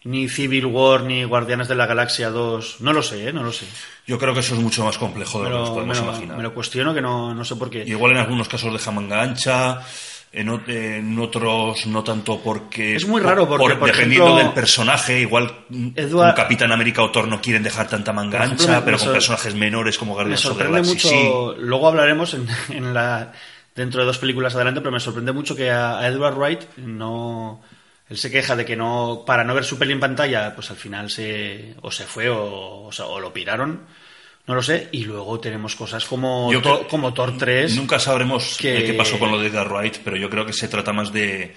Ni 0.04 0.28
Civil 0.28 0.66
War, 0.66 1.02
ni 1.02 1.24
Guardianes 1.24 1.66
de 1.66 1.74
la 1.74 1.86
Galaxia 1.86 2.30
2, 2.30 2.76
no 2.80 2.92
lo 2.92 3.02
sé, 3.02 3.28
¿eh? 3.28 3.32
No 3.32 3.42
lo 3.42 3.50
sé. 3.52 3.66
Yo 4.06 4.18
creo 4.18 4.32
que 4.34 4.40
eso 4.40 4.54
es 4.54 4.60
mucho 4.60 4.84
más 4.84 4.98
complejo 4.98 5.42
de 5.42 5.50
lo 5.50 5.56
que 5.56 5.60
nos 5.62 5.70
podemos 5.70 5.98
me 6.00 6.04
lo- 6.06 6.10
imaginar. 6.12 6.36
me 6.36 6.42
lo 6.44 6.54
cuestiono 6.54 6.94
que 6.94 7.00
no, 7.00 7.34
no 7.34 7.44
sé 7.44 7.56
por 7.56 7.70
qué. 7.70 7.82
Y 7.84 7.90
Igual 7.90 8.12
en 8.12 8.18
algunos 8.18 8.48
casos 8.48 8.72
deja 8.72 8.92
manga 8.92 9.20
ancha, 9.20 9.80
en, 10.32 10.48
en 10.68 11.18
otros 11.18 11.86
no 11.86 12.04
tanto 12.04 12.40
porque... 12.40 12.94
Es 12.94 13.06
muy 13.08 13.20
raro 13.20 13.48
porque, 13.48 13.74
por 13.74 13.88
dependiendo 13.90 14.26
ejemplo, 14.26 14.44
del 14.44 14.52
personaje, 14.54 15.18
igual 15.20 15.52
Edward- 15.96 16.36
Capitán 16.36 16.70
América 16.70 17.02
o 17.02 17.10
Thor 17.10 17.26
no 17.26 17.40
quieren 17.40 17.64
dejar 17.64 17.88
tanta 17.88 18.12
manga 18.12 18.44
ejemplo, 18.44 18.64
ancha, 18.64 18.78
me- 18.80 18.84
pero 18.84 18.98
me 18.98 19.02
con 19.04 19.12
personajes 19.14 19.54
menores 19.56 19.98
como 19.98 20.14
the 20.36 20.36
sorprende 20.36 20.72
Galaxy 20.82 20.92
mucho, 20.94 21.08
sí. 21.08 21.60
luego 21.62 21.88
hablaremos 21.88 22.34
en, 22.34 22.46
en 22.68 22.94
la, 22.94 23.32
dentro 23.74 24.02
de 24.02 24.06
dos 24.06 24.18
películas 24.18 24.54
adelante, 24.54 24.80
pero 24.82 24.92
me 24.92 25.00
sorprende 25.00 25.32
mucho 25.32 25.56
que 25.56 25.68
a 25.70 26.06
Edward 26.06 26.36
Wright 26.36 26.60
no... 26.76 27.60
Él 28.08 28.16
se 28.18 28.30
queja 28.30 28.54
de 28.54 28.64
que 28.64 28.76
no, 28.76 29.24
para 29.26 29.42
no 29.44 29.54
ver 29.54 29.64
su 29.64 29.78
peli 29.78 29.92
en 29.92 30.00
pantalla, 30.00 30.54
pues 30.54 30.70
al 30.70 30.76
final 30.76 31.10
se, 31.10 31.74
o 31.82 31.90
se 31.90 32.04
fue 32.04 32.28
o, 32.28 32.84
o 32.84 32.92
sea, 32.92 33.06
o 33.06 33.18
lo 33.18 33.32
piraron, 33.32 33.80
no 34.46 34.54
lo 34.54 34.62
sé, 34.62 34.88
y 34.92 35.04
luego 35.04 35.40
tenemos 35.40 35.74
cosas 35.74 36.04
como, 36.04 36.52
Yo 36.52 36.62
To- 36.62 36.86
como 36.86 37.12
Thor 37.12 37.36
3. 37.36 37.74
Nunca 37.74 37.98
sabremos 37.98 38.56
que- 38.60 38.84
qué 38.84 38.94
pasó 38.94 39.18
con 39.18 39.32
lo 39.32 39.40
de 39.40 39.48
Edgar 39.48 39.68
Wright, 39.72 39.96
pero 40.04 40.16
yo 40.16 40.30
creo 40.30 40.46
que 40.46 40.52
se 40.52 40.68
trata 40.68 40.92
más 40.92 41.12
de, 41.12 41.56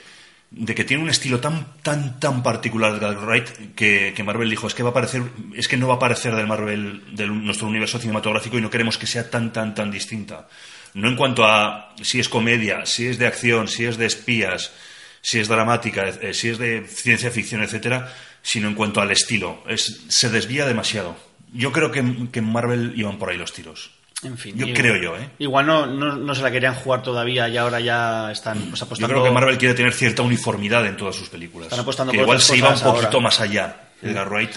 de 0.49 0.73
que 0.73 0.83
tiene 0.83 1.03
un 1.03 1.09
estilo 1.11 1.39
tan 1.39 1.75
tan 1.83 2.19
tan 2.19 2.41
particular 2.41 2.93
Edgar 2.95 3.15
Wright 3.23 3.75
que, 3.75 4.13
que 4.15 4.23
Marvel 4.23 4.49
dijo 4.49 4.65
es 4.65 4.73
que 4.73 4.81
va 4.81 4.89
a 4.89 4.91
aparecer 4.91 5.21
es 5.53 5.67
que 5.67 5.77
no 5.77 5.87
va 5.87 5.93
a 5.93 5.97
aparecer 5.97 6.33
del 6.35 6.47
Marvel 6.47 7.15
de 7.15 7.27
nuestro 7.27 7.67
universo 7.67 7.99
cinematográfico 7.99 8.57
y 8.57 8.61
no 8.61 8.71
queremos 8.71 8.97
que 8.97 9.05
sea 9.05 9.29
tan 9.29 9.53
tan 9.53 9.75
tan 9.75 9.91
distinta. 9.91 10.47
No 10.95 11.07
en 11.07 11.15
cuanto 11.15 11.45
a 11.45 11.93
si 12.01 12.19
es 12.19 12.27
comedia, 12.27 12.87
si 12.87 13.05
es 13.05 13.19
de 13.19 13.27
acción, 13.27 13.67
si 13.67 13.85
es 13.85 13.97
de 13.97 14.07
espías, 14.07 14.73
si 15.21 15.39
es 15.39 15.47
dramática, 15.47 16.07
eh, 16.07 16.33
si 16.33 16.49
es 16.49 16.57
de 16.57 16.85
ciencia 16.87 17.31
ficción, 17.31 17.61
etcétera, 17.63 18.13
sino 18.41 18.67
en 18.67 18.75
cuanto 18.75 19.01
al 19.01 19.11
estilo. 19.11 19.63
Es, 19.67 20.05
se 20.07 20.29
desvía 20.29 20.65
demasiado. 20.65 21.15
Yo 21.53 21.71
creo 21.71 21.91
que, 21.91 22.03
que 22.31 22.39
en 22.39 22.45
Marvel 22.51 22.93
iban 22.95 23.17
por 23.17 23.29
ahí 23.29 23.37
los 23.37 23.53
tiros. 23.53 23.91
En 24.21 24.37
fin, 24.37 24.53
Yo 24.57 24.67
igual- 24.67 24.81
creo 24.81 24.95
yo, 25.01 25.17
¿eh? 25.17 25.29
Igual 25.39 25.65
no, 25.65 25.85
no, 25.85 26.15
no 26.17 26.35
se 26.35 26.41
la 26.41 26.51
querían 26.51 26.75
jugar 26.75 27.01
todavía 27.01 27.47
y 27.47 27.55
ahora 27.55 27.79
ya 27.79 28.29
están 28.31 28.57
pues, 28.63 28.79
Yo 28.81 28.85
apostando. 28.85 29.07
creo 29.13 29.23
que 29.23 29.31
Marvel 29.31 29.57
quiere 29.57 29.73
tener 29.73 29.93
cierta 29.93 30.21
uniformidad 30.23 30.85
en 30.85 30.97
todas 30.97 31.15
sus 31.15 31.29
películas. 31.29 31.67
Están 31.67 31.79
apostando 31.79 32.11
que 32.11 32.17
por 32.17 32.25
igual 32.25 32.41
se 32.41 32.57
iba 32.57 32.69
un 32.69 32.79
poquito 32.81 33.07
ahora. 33.07 33.19
más 33.21 33.39
allá, 33.39 33.89
Edgar 34.01 34.27
Wright, 34.29 34.51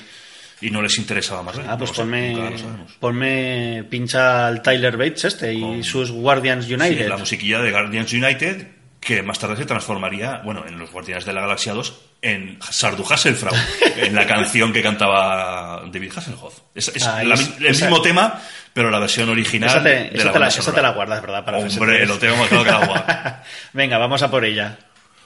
y 0.60 0.70
no 0.70 0.82
les 0.82 0.98
interesaba 0.98 1.44
Marvel. 1.44 1.64
Ah, 1.68 1.78
pues 1.78 1.90
No 1.90 1.96
ponme, 1.96 2.56
ponme, 2.98 3.84
pincha 3.88 4.46
al 4.48 4.62
Tyler 4.62 4.96
Bates 4.96 5.24
este 5.26 5.54
y 5.54 5.60
Con- 5.60 5.84
sus 5.84 6.10
Guardians 6.10 6.66
Sí, 6.66 6.74
United. 6.74 7.08
la 7.08 7.16
musiquilla 7.16 7.60
de 7.60 7.70
Guardians 7.70 8.12
United 8.12 8.66
que 9.05 9.20
más 9.22 9.36
tarde 9.38 9.57
se 9.57 9.66
transformaría, 9.66 10.40
bueno, 10.44 10.64
en 10.66 10.78
los 10.78 10.90
Guardianes 10.92 11.24
de 11.24 11.32
la 11.32 11.40
Galaxia 11.40 11.72
2, 11.72 12.00
en 12.22 12.59
Sardu 12.62 13.05
Hasselfrau, 13.05 13.53
en 13.96 14.14
la 14.14 14.26
canción 14.28 14.72
que 14.72 14.80
cantaba 14.82 15.82
David 15.92 16.12
Hasselhoff. 16.16 16.61
Es, 16.72 16.88
es 16.94 17.05
Ah, 17.05 17.24
la 17.24 17.34
el 17.34 17.66
esa- 17.66 17.86
mismo 17.86 18.00
tema, 18.00 18.40
pero 18.72 18.90
la 18.90 19.00
versión 19.00 19.28
original 19.28 19.68
Esa 19.70 19.82
te, 19.82 19.88
de 19.88 20.07
esa 20.14 20.26
la 20.26 20.32
te 20.32 20.38
la, 20.38 20.46
esa 20.46 20.72
te 20.72 20.82
la 20.82 20.90
guardas, 20.92 21.20
¿verdad? 21.20 21.44
Para 21.44 21.59
Hombre, 21.59 22.07
lo 22.07 22.16
tengo 22.18 22.46
claro 22.46 22.64
que 22.64 22.70
la. 22.70 23.42
Venga, 23.72 23.98
vamos 23.98 24.22
a 24.22 24.30
por 24.30 24.44
ella. 24.44 24.78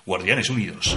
Guardianes 0.06 0.48
Unidos. 0.48 0.96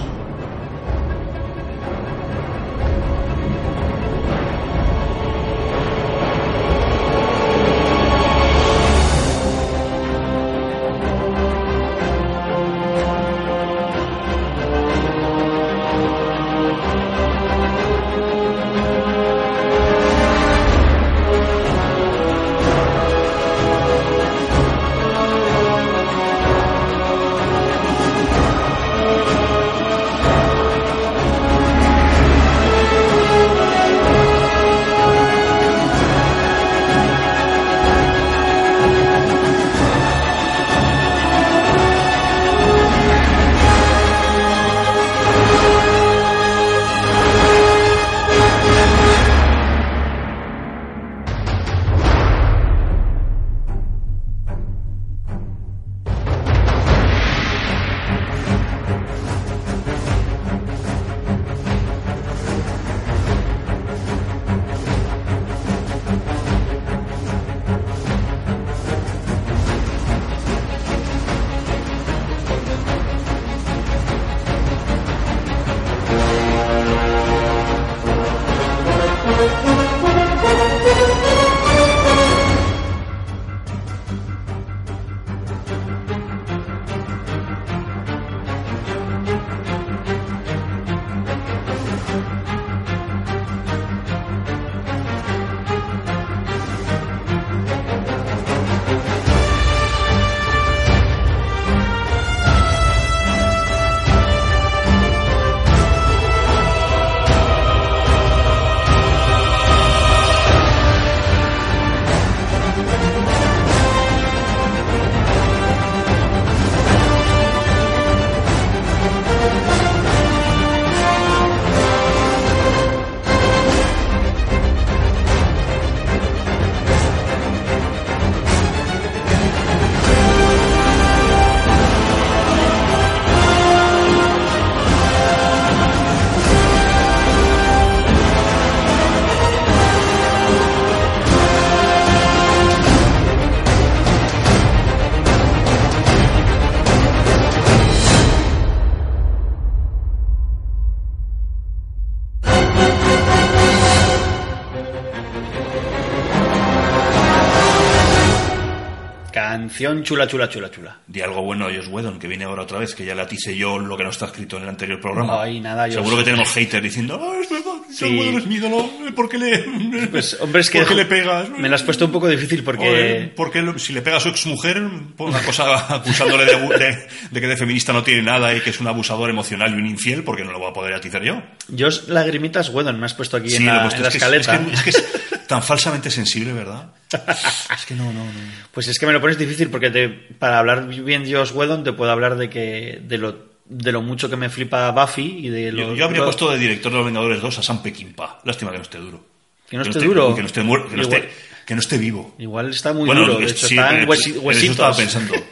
Canción 159.50 160.02
chula, 160.04 160.26
chula, 160.28 160.48
chula, 160.48 160.70
chula. 160.70 160.96
Di 161.06 161.20
algo 161.22 161.42
bueno 161.42 161.66
a 161.66 161.74
Josh 161.74 161.88
Whedon, 161.88 162.18
que 162.18 162.28
viene 162.28 162.44
ahora 162.44 162.62
otra 162.62 162.78
vez, 162.78 162.94
que 162.94 163.04
ya 163.04 163.14
le 163.16 163.22
atisé 163.22 163.56
yo 163.56 163.78
lo 163.78 163.96
que 163.96 164.04
no 164.04 164.10
está 164.10 164.26
escrito 164.26 164.56
en 164.58 164.62
el 164.62 164.68
anterior 164.68 165.00
programa. 165.00 165.42
Ay, 165.42 165.58
nada, 165.60 165.84
Josh. 165.86 165.94
Seguro 165.94 166.16
que 166.18 166.22
tenemos 166.24 166.48
haters 166.52 166.82
diciendo, 166.82 167.20
ah, 167.20 167.36
es 167.42 167.50
verdad, 167.50 167.64
Josh 167.88 167.96
Sí. 167.96 168.04
Whedon 168.18 168.38
es 168.38 168.46
mi 168.46 168.54
ídolo, 168.54 168.88
¿por 169.16 169.28
qué 169.28 169.38
le, 169.38 170.06
Pues, 170.08 170.36
hombre, 170.40 170.60
es 170.60 170.70
que 170.70 170.78
¿por 170.78 170.88
qué 170.88 170.94
le 170.94 171.04
pegas? 171.06 171.48
me 171.50 171.68
la 171.68 171.74
has 171.74 171.82
puesto 171.82 172.04
un 172.04 172.12
poco 172.12 172.28
difícil 172.28 172.62
porque... 172.62 173.32
Porque 173.34 173.64
si 173.78 173.92
le 173.92 174.02
pega 174.02 174.18
a 174.18 174.20
su 174.20 174.28
exmujer, 174.28 174.80
por 175.16 175.28
una 175.28 175.40
cosa 175.42 175.94
acusándole 175.96 176.44
de, 176.44 176.54
abu- 176.56 176.72
de- 176.78 177.06
de 177.30 177.40
que 177.40 177.46
de 177.48 177.56
feminista 177.56 177.92
no 177.92 178.04
tiene 178.04 178.22
nada 178.22 178.54
y 178.54 178.60
que 178.60 178.70
es 178.70 178.80
un 178.80 178.86
abusador 178.86 179.28
emocional 179.30 179.72
y 179.74 179.78
un 179.78 179.86
infiel, 179.86 180.22
porque 180.22 180.44
no 180.44 180.52
lo 180.52 180.60
voy 180.60 180.70
a 180.70 180.72
poder 180.72 180.94
atizar 180.94 181.22
yo. 181.24 181.42
Yo 181.68 181.88
lagrimitas 182.06 182.68
Wedon 182.70 182.98
me 183.00 183.06
has 183.06 183.14
puesto 183.14 183.36
aquí 183.36 183.54
en 183.56 183.66
la, 183.66 183.72
en 183.72 183.78
la 183.78 183.88
es, 183.88 183.94
que 183.94 184.00
es- 184.02 184.08
es 184.08 184.14
escaleta. 184.14 184.64
que, 184.64 184.72
es 184.72 184.82
que 184.82 184.90
es 184.90 185.04
tan 185.50 185.62
falsamente 185.64 186.10
sensible, 186.12 186.52
¿verdad? 186.52 186.92
Es 187.74 187.84
que 187.86 187.94
no, 187.96 188.04
no, 188.12 188.24
no. 188.24 188.30
Pues 188.70 188.86
es 188.86 188.98
que 189.00 189.06
me 189.06 189.12
lo 189.12 189.20
pones 189.20 189.36
difícil 189.36 189.68
porque 189.68 189.90
te, 189.90 190.08
para 190.08 190.60
hablar 190.60 190.86
bien 190.86 191.24
de 191.24 191.34
Josh 191.34 191.50
Whedon 191.52 191.82
te 191.82 191.92
puedo 191.92 192.10
hablar 192.12 192.36
de 192.36 192.48
que 192.48 193.00
de 193.02 193.18
lo, 193.18 193.36
de 193.64 193.90
lo 193.90 194.00
mucho 194.00 194.30
que 194.30 194.36
me 194.36 194.48
flipa 194.48 194.88
Buffy 194.92 195.46
y 195.46 195.48
de 195.48 195.72
lo... 195.72 195.88
Yo, 195.88 195.94
yo 195.96 196.04
habría 196.04 196.22
puesto 196.22 196.48
de 196.50 196.58
director 196.58 196.92
de 196.92 196.98
los 196.98 197.06
Vengadores 197.06 197.42
2 197.42 197.58
a 197.58 197.62
Sam 197.64 197.82
Peckinpah. 197.82 198.38
Lástima 198.44 198.70
que 198.70 198.76
no 198.78 198.82
esté 198.84 198.98
duro. 198.98 199.26
Que 199.68 199.76
no 199.76 199.82
esté 199.82 199.98
duro. 199.98 200.34
Que 200.36 200.40
no 200.42 200.46
esté, 200.46 200.60
que 200.60 200.66
no 200.66 200.72
Igual- 200.78 201.00
esté, 201.02 201.30
que 201.66 201.74
no 201.74 201.80
esté 201.80 201.98
vivo. 201.98 202.34
Igual 202.38 202.70
está 202.70 202.92
muy 202.92 203.06
bueno, 203.06 203.22
duro, 203.22 203.38
de 203.40 203.46
es- 203.46 203.52
hecho 203.52 203.66
sí, 203.66 203.74
está 203.76 203.88
pero- 203.90 204.02
en 204.02 204.08
huesi- 204.08 204.32
pero 204.38 204.50
eso 204.52 204.70
estaba 204.70 204.88
huesitos. 204.90 204.96
pensando. 204.96 205.34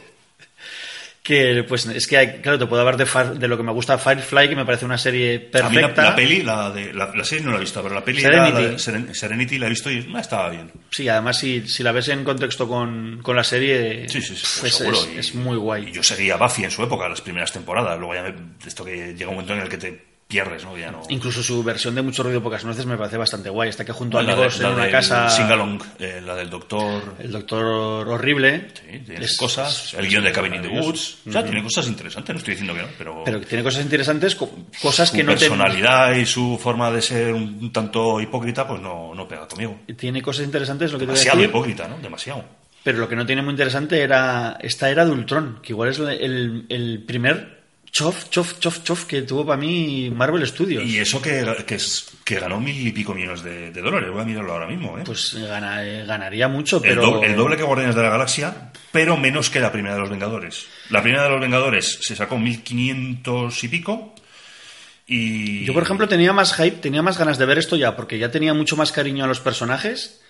Que 1.29 1.63
pues 1.63 1.85
es 1.85 2.07
que 2.07 2.17
hay- 2.17 2.41
claro, 2.41 2.57
te 2.57 2.65
puedo 2.65 2.81
hablar 2.81 2.97
de, 2.97 3.05
Far- 3.05 3.37
de 3.37 3.47
lo 3.47 3.55
que 3.55 3.61
me 3.61 3.71
gusta 3.71 3.99
Firefly, 3.99 4.49
que 4.49 4.55
me 4.55 4.65
parece 4.65 4.85
una 4.85 4.97
serie 4.97 5.49
A 5.53 5.69
mí 5.69 5.75
la, 5.75 5.81
perfecta. 5.81 6.01
la 6.01 6.15
peli, 6.15 6.41
la, 6.41 6.71
de, 6.71 6.91
la, 6.91 7.11
la 7.15 7.23
serie 7.23 7.45
no 7.45 7.51
la 7.51 7.57
he 7.57 7.59
visto, 7.59 7.83
pero 7.83 7.93
la 7.93 8.03
peli 8.03 8.19
Serenity. 8.21 8.61
la 8.63 8.69
Seren- 8.79 9.13
Serenity 9.13 9.59
la 9.59 9.67
he 9.67 9.69
visto 9.69 9.91
y 9.91 10.11
ah, 10.15 10.19
estaba 10.21 10.49
bien. 10.49 10.71
Sí, 10.89 11.07
además 11.07 11.37
si, 11.37 11.67
si 11.67 11.83
la 11.83 11.91
ves 11.91 12.07
en 12.07 12.23
contexto 12.23 12.67
con, 12.67 13.19
con 13.21 13.35
la 13.35 13.43
serie, 13.43 14.09
Sí, 14.09 14.21
sí, 14.23 14.35
sí, 14.35 14.41
pues 14.41 14.57
pues 14.61 14.71
es, 14.71 14.77
seguro. 14.79 14.97
es- 14.97 15.09
Y- 15.15 15.19
es 15.19 15.35
muy 15.35 15.55
Y 15.55 15.59
guay. 15.59 15.91
yo 15.91 16.01
seguía 16.01 16.35
Buffy 16.37 16.63
en 16.63 16.71
su 16.71 16.81
época, 16.83 17.07
las 17.07 17.21
primeras 17.21 17.51
temporadas. 17.51 17.99
Luego 17.99 18.15
ya 18.15 18.23
me, 18.23 18.33
esto 18.65 18.83
que 18.83 19.13
llega 19.13 19.27
un 19.29 19.35
momento 19.35 19.53
en 19.53 19.59
el 19.59 19.69
que 19.69 19.77
te 19.77 20.08
pierdes, 20.29 20.63
¿no? 20.63 20.77
Ya 20.77 20.91
no... 20.91 21.01
Incluso 21.09 21.41
su 21.41 21.63
versión 21.63 21.95
de 21.95 22.03
Mucho 22.03 22.21
Ruido 22.21 22.41
Pocas 22.43 22.63
Nueces 22.63 22.85
me 22.85 22.95
parece 22.97 23.17
bastante 23.17 23.49
guay. 23.49 23.69
Está 23.69 23.83
que 23.83 23.91
junto 23.93 24.19
a 24.19 24.21
amigos 24.21 24.59
de- 24.59 24.67
en 24.67 24.73
una 24.73 24.91
casa... 24.91 25.27
Singalong, 25.27 25.81
eh, 25.97 26.21
la 26.23 26.35
del 26.35 26.51
doctor... 26.51 27.15
El 27.17 27.31
doctor 27.31 28.07
horrible. 28.07 28.67
Sí, 28.75 28.99
tiene 29.07 29.25
Es- 29.25 29.35
cosas. 29.37 29.85
es- 29.85 29.93
el 29.95 30.07
guion 30.07 30.23
de 30.23 30.31
Cabin 30.31 30.53
in 30.53 30.61
the. 30.61 30.67
Woods. 30.67 31.17
O 31.27 31.31
sea, 31.31 31.43
tiene 31.43 31.63
cosas 31.63 31.87
interesantes, 31.87 32.31
no 32.35 32.37
estoy 32.37 32.53
diciendo 32.53 32.75
que 32.75 32.81
no, 32.83 32.87
pero... 32.95 33.23
Pero 33.25 33.41
tiene 33.41 33.63
cosas 33.63 33.81
interesantes, 33.81 34.35
co- 34.35 34.51
cosas 34.79 35.09
su 35.09 35.15
que 35.15 35.23
no 35.23 35.33
te- 35.33 35.39
personalidad 35.39 36.13
y 36.13 36.27
su 36.27 36.59
forma 36.61 36.91
de 36.91 37.01
ser 37.01 37.33
un 37.33 37.73
tanto 37.73 38.21
hipócrita, 38.21 38.67
pues 38.67 38.79
no, 38.81 39.15
no 39.15 39.27
pega 39.27 39.47
conmigo. 39.47 39.79
Tiene 39.97 40.21
cosas 40.21 40.45
interesantes, 40.45 40.91
lo 40.91 40.99
que 40.99 41.05
te 41.07 41.11
voy 41.11 41.15
a 41.15 41.23
Demasiado 41.23 41.37
decir. 41.39 41.49
hipócrita, 41.49 41.87
¿no? 41.87 41.97
Demasiado. 41.97 42.45
Pero 42.83 42.99
lo 42.99 43.09
que 43.09 43.15
no 43.15 43.25
tiene 43.25 43.41
muy 43.41 43.51
interesante 43.51 43.99
era 44.03 44.57
esta 44.61 44.91
era 44.91 45.05
de 45.05 45.11
Ultron, 45.11 45.59
que 45.63 45.73
igual 45.73 45.89
es 45.89 45.97
el- 45.97 46.67
el 46.69 47.03
primer 47.05 47.58
chof, 47.91 48.29
chof, 48.29 48.59
chof, 48.59 48.83
chof 48.83 49.05
que 49.05 49.21
tuvo 49.23 49.45
para 49.45 49.57
mí 49.59 50.11
Marvel 50.13 50.45
Studios. 50.47 50.83
Y 50.85 50.99
eso 50.99 51.21
que, 51.21 51.45
que, 52.23 52.39
ganó 52.39 52.59
mil 52.59 52.87
y 52.87 52.91
pico 52.91 53.13
millones 53.13 53.43
de, 53.43 53.71
de 53.71 53.81
dólares. 53.81 54.09
Voy 54.11 54.21
a 54.21 54.25
mirarlo 54.25 54.53
ahora 54.53 54.67
mismo, 54.67 54.97
¿eh? 54.97 55.03
Pues 55.05 55.33
gana- 55.35 55.83
eh, 55.85 56.05
ganaría 56.05 56.47
mucho, 56.47 56.77
el, 56.77 56.81
pero... 56.83 57.01
doble, 57.01 57.27
el 57.27 57.35
doble 57.35 57.57
que 57.57 57.63
Guardianes 57.63 57.95
de 57.95 58.03
la 58.03 58.09
Galaxia, 58.09 58.71
pero 58.91 59.17
menos 59.17 59.49
que 59.49 59.59
la 59.59 59.71
primera 59.71 59.95
de 59.95 60.01
los 60.01 60.09
Vengadores. 60.09 60.65
La 60.89 61.01
primera 61.01 61.23
de 61.23 61.29
los 61.29 61.41
Vengadores 61.41 61.99
se 62.01 62.15
sacó 62.15 62.37
1500 62.37 63.63
y 63.63 63.67
pico. 63.67 64.15
Y. 65.07 65.65
Yo, 65.65 65.73
por 65.73 65.83
ejemplo, 65.83 66.07
tenía 66.07 66.33
más 66.33 66.53
hype, 66.55 66.77
tenía 66.77 67.01
más 67.01 67.17
ganas 67.17 67.37
de 67.37 67.45
ver 67.45 67.57
esto 67.57 67.75
ya, 67.75 67.95
porque 67.95 68.19
ya 68.19 68.29
tenía 68.31 68.53
mucho 68.53 68.75
más 68.77 68.91
cariño 68.91 69.23
a 69.23 69.27
los 69.27 69.39
personajes. 69.39 70.21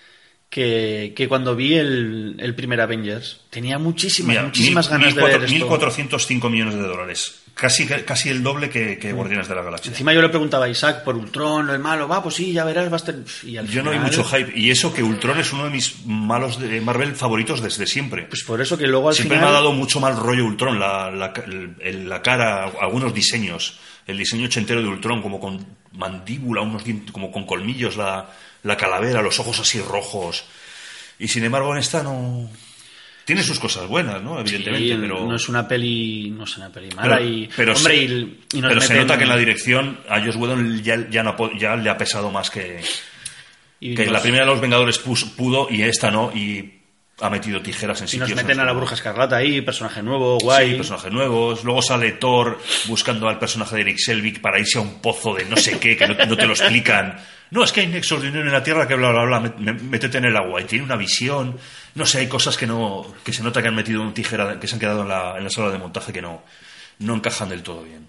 Que, 0.49 1.13
que 1.15 1.27
cuando 1.27 1.55
vi 1.55 1.75
el, 1.75 2.35
el 2.39 2.55
primer 2.55 2.81
Avengers 2.81 3.41
tenía 3.49 3.77
muchísimas, 3.77 4.29
Mira, 4.29 4.43
muchísimas 4.43 4.89
mil- 4.89 4.99
ganas 4.99 5.15
de 5.15 5.21
ver 5.23 5.49
mil 5.49 5.61
esto. 5.61 5.79
1.405 5.79 6.49
millones 6.49 6.73
de 6.75 6.81
dólares. 6.81 7.35
Casi, 7.53 7.85
casi 7.85 8.29
el 8.29 8.41
doble 8.41 8.69
que, 8.69 8.97
que 8.97 9.11
Guardianes 9.11 9.49
de 9.49 9.55
la 9.55 9.61
Galaxia. 9.61 9.91
Encima 9.91 10.13
yo 10.13 10.21
le 10.21 10.29
preguntaba 10.29 10.65
a 10.65 10.69
Isaac 10.69 11.03
por 11.03 11.15
Ultron, 11.17 11.69
el 11.69 11.79
malo, 11.79 12.07
va, 12.07 12.23
pues 12.23 12.35
sí, 12.35 12.53
ya 12.53 12.63
verás, 12.63 12.89
va 12.89 12.93
a 12.93 12.95
estar... 12.95 13.15
Y 13.43 13.57
al 13.57 13.67
Yo 13.67 13.83
no 13.83 13.91
hay 13.91 13.99
mucho 13.99 14.23
hype. 14.23 14.57
Y 14.57 14.71
eso 14.71 14.93
que 14.93 15.03
Ultron 15.03 15.37
es 15.39 15.51
uno 15.51 15.65
de 15.65 15.69
mis 15.69 16.05
malos 16.05 16.57
de 16.57 16.79
Marvel 16.79 17.13
favoritos 17.15 17.61
desde 17.61 17.85
siempre. 17.85 18.23
Pues 18.23 18.43
por 18.43 18.61
eso 18.61 18.77
que 18.77 18.87
luego 18.87 19.09
al 19.09 19.15
Siempre 19.15 19.37
final... 19.37 19.51
me 19.51 19.57
ha 19.57 19.59
dado 19.59 19.73
mucho 19.73 19.99
mal 19.99 20.15
rollo 20.15 20.45
Ultron, 20.45 20.79
la, 20.79 21.11
la, 21.11 21.33
la 21.83 22.21
cara, 22.21 22.71
algunos 22.81 23.13
diseños. 23.13 23.77
El 24.07 24.17
diseño 24.17 24.45
ochentero 24.45 24.81
de 24.81 24.87
Ultron, 24.87 25.21
como 25.21 25.39
con 25.41 25.63
mandíbula, 25.91 26.61
unos 26.61 26.85
dientes, 26.85 27.11
como 27.11 27.29
con 27.29 27.45
colmillos, 27.45 27.97
la, 27.97 28.29
la 28.63 28.77
calavera, 28.77 29.21
los 29.21 29.39
ojos 29.39 29.59
así 29.59 29.79
rojos. 29.81 30.43
Y 31.19 31.27
sin 31.27 31.43
embargo, 31.43 31.71
en 31.73 31.79
esta 31.79 32.03
no. 32.03 32.49
Tiene 33.25 33.43
sus 33.43 33.59
cosas 33.59 33.87
buenas, 33.87 34.21
¿no? 34.23 34.39
Evidentemente, 34.39 34.87
Sí, 34.87 34.97
pero. 34.99 35.23
no 35.27 35.35
es 35.35 35.47
una 35.49 35.67
peli 35.67 36.31
no 36.31 36.45
es 36.45 36.57
una 36.57 36.69
peli 36.71 36.89
mala 36.95 37.17
pero, 37.17 37.29
y 37.29 37.49
pero 37.55 37.73
hombre 37.75 37.93
se, 37.97 38.03
y, 38.03 38.39
y 38.55 38.61
nos 38.61 38.69
pero 38.69 38.81
se 38.81 38.95
nota 38.95 39.17
que 39.17 39.23
en 39.23 39.29
la 39.29 39.37
dirección 39.37 39.99
a 40.09 40.19
Joss 40.19 40.35
Whedon 40.35 40.81
ya, 40.81 41.07
ya, 41.11 41.21
no 41.21 41.35
ya 41.59 41.75
le 41.75 41.89
ha 41.91 41.97
pesado 41.97 42.31
más 42.31 42.49
que, 42.49 42.81
y 43.79 43.93
que 43.93 44.05
nos- 44.05 44.13
la 44.13 44.21
primera 44.21 44.45
de 44.45 44.49
los 44.51 44.59
Vengadores 44.61 44.97
pudo 44.97 45.67
y 45.69 45.83
esta 45.83 46.09
no, 46.09 46.31
y 46.35 46.78
ha 47.21 47.29
metido 47.29 47.61
tijeras 47.61 47.99
en 48.01 48.05
y 48.05 48.09
sitios. 48.09 48.29
nos 48.29 48.39
en 48.39 48.45
meten 48.45 48.59
a 48.59 48.65
la 48.65 48.73
bruja 48.73 48.95
escarlata 48.95 49.37
ahí 49.37 49.61
personaje 49.61 50.01
nuevo 50.01 50.37
guay 50.39 50.71
Sí, 50.71 50.75
personajes 50.75 51.11
nuevos. 51.11 51.63
Luego 51.63 51.81
sale 51.81 52.13
Thor 52.13 52.59
buscando 52.87 53.27
al 53.27 53.39
personaje 53.39 53.75
de 53.75 53.81
Eric 53.81 53.97
Selvig 53.97 54.41
para 54.41 54.59
irse 54.59 54.77
a 54.77 54.81
un 54.81 55.01
pozo 55.01 55.35
de 55.35 55.45
no 55.45 55.57
sé 55.57 55.79
qué, 55.79 55.95
que 55.97 56.07
no, 56.07 56.13
no 56.13 56.37
te 56.37 56.45
lo 56.45 56.53
explican. 56.53 57.19
No, 57.51 57.63
es 57.63 57.71
que 57.71 57.81
hay 57.81 57.87
nexos 57.87 58.21
de 58.21 58.29
unión 58.29 58.45
en 58.45 58.53
la 58.53 58.63
Tierra 58.63 58.87
que 58.87 58.95
bla, 58.95 59.11
bla, 59.11 59.25
bla, 59.25 59.39
métete 59.39 60.19
en 60.19 60.25
el 60.25 60.37
agua. 60.37 60.61
Y 60.61 60.65
tiene 60.65 60.85
una 60.85 60.95
visión. 60.95 61.57
No 61.95 62.05
sé, 62.05 62.19
hay 62.19 62.27
cosas 62.27 62.57
que 62.57 62.67
no 62.67 63.13
que 63.23 63.33
se 63.33 63.41
nota 63.43 63.61
que 63.61 63.69
han 63.69 63.75
metido 63.75 64.01
un 64.01 64.13
tijera, 64.13 64.59
que 64.59 64.67
se 64.67 64.75
han 64.75 64.79
quedado 64.79 65.01
en 65.01 65.09
la, 65.09 65.35
en 65.37 65.43
la 65.43 65.49
sala 65.49 65.71
de 65.71 65.79
montaje 65.79 66.13
que 66.13 66.21
no, 66.21 66.43
no 66.99 67.15
encajan 67.15 67.49
del 67.49 67.63
todo 67.63 67.83
bien. 67.83 68.07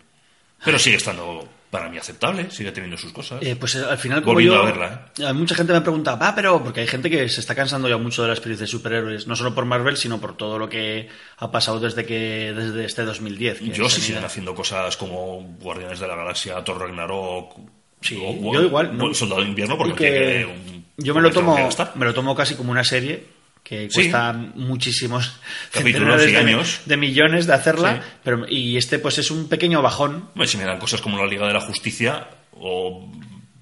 Pero 0.63 0.79
sigue 0.79 0.97
estando 0.97 1.49
para 1.71 1.89
mí 1.89 1.97
aceptable, 1.99 2.51
sigue 2.51 2.73
teniendo 2.73 2.97
sus 2.97 3.13
cosas. 3.13 3.41
Eh, 3.43 3.55
pues 3.55 3.77
eh, 3.77 3.85
al 3.89 3.97
final 3.97 4.23
como 4.23 4.35
Volviendo 4.35 4.57
yo 4.57 4.63
a 4.63 4.65
verla, 4.67 5.11
¿eh? 5.19 5.33
mucha 5.33 5.55
gente 5.55 5.73
me 5.73 5.81
pregunta 5.81 6.17
va 6.17 6.35
pero 6.35 6.63
porque 6.63 6.81
hay 6.81 6.87
gente 6.89 7.09
que 7.09 7.29
se 7.29 7.41
está 7.41 7.55
cansando 7.55 7.89
ya 7.89 7.97
mucho 7.97 8.23
de 8.23 8.29
las 8.29 8.41
películas 8.41 8.61
de 8.61 8.67
superhéroes 8.67 9.27
no 9.29 9.37
solo 9.37 9.55
por 9.55 9.65
Marvel 9.65 9.97
sino 9.97 10.21
por 10.21 10.37
todo 10.37 10.59
lo 10.59 10.69
que 10.69 11.09
ha 11.39 11.51
pasado 11.53 11.79
desde 11.79 12.05
que 12.05 12.53
desde 12.57 12.85
este 12.85 13.05
2010 13.05 13.59
que 13.61 13.67
Yo 13.71 13.89
si 13.89 14.01
han 14.01 14.03
siguen 14.07 14.25
haciendo 14.25 14.55
cosas 14.55 14.97
como 14.97 15.43
Guardianes 15.61 16.01
de 16.01 16.09
la 16.09 16.17
Galaxia, 16.17 16.63
Thor 16.65 16.81
Ragnarok. 16.81 17.55
Sí, 18.01 18.19
o- 18.21 18.53
yo 18.53 18.63
igual. 18.63 18.91
Soldado 19.15 19.43
de 19.43 19.49
invierno, 19.49 19.77
porque 19.79 19.95
que 19.95 20.47
un- 20.47 20.85
yo 20.97 21.15
me 21.15 21.21
lo 21.21 21.31
tomo 21.31 21.57
me 21.95 22.05
lo 22.05 22.15
tomo 22.15 22.35
casi 22.35 22.55
como 22.57 22.73
una 22.73 22.83
serie 22.85 23.25
que 23.63 23.89
Sí. 23.91 23.95
cuesta 23.95 24.33
muchísimos 24.33 25.39
Capítulos 25.73 26.27
y 26.29 26.35
años. 26.37 26.81
de 26.87 26.97
millones 26.97 27.47
de 27.47 27.55
hacerla 27.55 27.97
Sí. 28.03 28.09
pero 28.25 28.47
y 28.49 28.77
este 28.77 28.99
pues 28.99 29.19
es 29.19 29.31
un 29.31 29.49
pequeño 29.49 29.83
bajón 29.83 30.29
Hombre, 30.35 30.49
si 30.49 30.57
me 30.57 30.65
dan 30.65 30.79
cosas 30.79 31.01
como 31.01 31.19
la 31.19 31.27
Liga 31.27 31.47
de 31.47 31.53
la 31.55 31.61
Justicia 31.61 32.29
o 32.53 33.11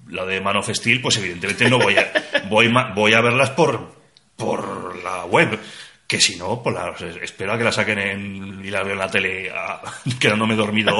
la 0.09 0.25
de 0.25 0.41
Man 0.41 0.57
of 0.57 0.69
Steel, 0.69 1.01
pues 1.01 1.17
evidentemente 1.17 1.69
no 1.69 1.77
voy 1.77 1.95
a, 1.97 2.11
voy, 2.49 2.71
voy 2.95 3.13
a 3.13 3.21
verlas 3.21 3.51
por, 3.51 3.93
por 4.35 5.01
la 5.03 5.25
web. 5.25 5.59
Que 6.07 6.19
si 6.19 6.37
no, 6.37 6.63
pues 6.63 6.73
las 6.75 6.99
espero 7.21 7.53
a 7.53 7.57
que 7.59 7.63
la 7.63 7.71
saquen 7.71 7.99
en, 7.99 8.65
y 8.65 8.71
la 8.71 8.81
veo 8.81 8.93
en 8.93 8.99
la 8.99 9.11
tele 9.11 9.51
a- 9.51 9.79
quedándome 10.19 10.55
dormido 10.55 10.99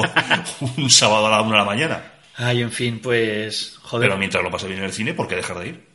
un 0.76 0.88
sábado 0.88 1.26
a 1.26 1.30
la 1.30 1.42
una 1.42 1.54
de 1.54 1.58
la 1.58 1.64
mañana. 1.64 2.04
ay 2.36 2.62
en 2.62 2.70
fin 2.70 3.00
pues 3.00 3.76
joder 3.82 4.08
Pero 4.08 4.16
mientras 4.18 4.44
lo 4.44 4.50
pase 4.52 4.68
bien 4.68 4.78
en 4.78 4.84
el 4.84 4.92
cine, 4.92 5.12
¿por 5.12 5.26
qué 5.26 5.34
dejar 5.34 5.58
de 5.58 5.68
ir? 5.70 5.89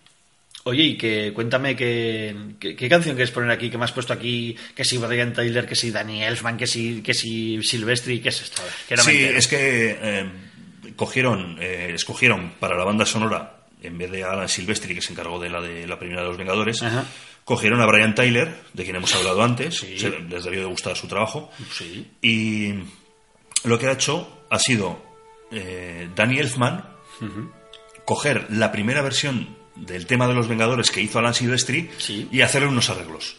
Oye, 0.68 0.82
y 0.84 0.98
que 0.98 1.32
cuéntame 1.32 1.76
qué, 1.76 2.36
qué, 2.60 2.76
qué 2.76 2.90
canción 2.90 3.16
quieres 3.16 3.30
poner 3.30 3.52
aquí, 3.52 3.70
que 3.70 3.78
me 3.78 3.84
has 3.86 3.92
puesto 3.92 4.14
aquí, 4.14 4.56
que 4.74 4.84
si 4.84 4.98
Brian 4.98 5.32
Tyler, 5.32 5.68
que 5.68 5.76
si 5.76 5.92
Danny 5.92 6.24
Elfman, 6.24 6.58
que 6.58 6.66
si, 6.66 7.04
que 7.04 7.14
si 7.14 7.62
Silvestri, 7.62 8.20
¿qué 8.20 8.30
es 8.30 8.42
esto? 8.42 8.64
Que 8.90 8.96
no 8.96 9.04
Sí, 9.04 9.24
es 9.24 9.48
que 9.48 9.96
eh, 10.02 10.26
cogieron, 10.96 11.58
eh, 11.62 11.92
escogieron 11.94 12.54
para 12.60 12.76
la 12.76 12.84
banda 12.84 13.06
sonora, 13.06 13.68
en 13.84 13.96
vez 14.00 14.10
de 14.10 14.24
a 14.24 14.32
Alan 14.32 14.50
Silvestri, 14.50 14.96
que 14.96 15.04
se 15.04 15.14
encargó 15.14 15.40
de 15.40 15.52
la 15.52 15.62
de 15.62 15.86
la 15.88 16.00
primera 16.00 16.22
de 16.24 16.30
los 16.30 16.38
Vengadores, 16.38 16.82
Ajá. 16.82 17.06
cogieron 17.44 17.80
a 17.82 17.86
Brian 17.86 18.16
Tyler, 18.16 18.52
de 18.74 18.84
quien 18.84 18.96
hemos 18.96 19.14
hablado 19.14 19.44
antes, 19.44 19.76
Sí. 19.78 20.00
se- 20.00 20.20
les 20.20 20.44
debió 20.46 20.62
de 20.62 20.66
gustar 20.66 20.98
su 20.98 21.08
trabajo, 21.08 21.52
Sí. 21.72 22.08
y 22.24 22.74
lo 23.66 23.78
que 23.78 23.86
ha 23.86 23.92
hecho 23.92 24.48
ha 24.50 24.58
sido 24.58 25.00
eh, 25.52 26.10
Danny 26.16 26.40
Elfman 26.40 26.84
coger 28.04 28.48
la 28.50 28.72
primera 28.72 29.04
versión 29.04 29.55
del 29.76 30.06
tema 30.06 30.28
de 30.28 30.34
los 30.34 30.48
Vengadores 30.48 30.92
que 30.92 31.02
hizo 31.02 31.20
Alan 31.20 31.34
Silvestri 31.34 31.90
Sí. 31.98 32.28
y 32.32 32.42
hacerle 32.42 32.68
unos 32.70 32.90
arreglos. 32.90 33.38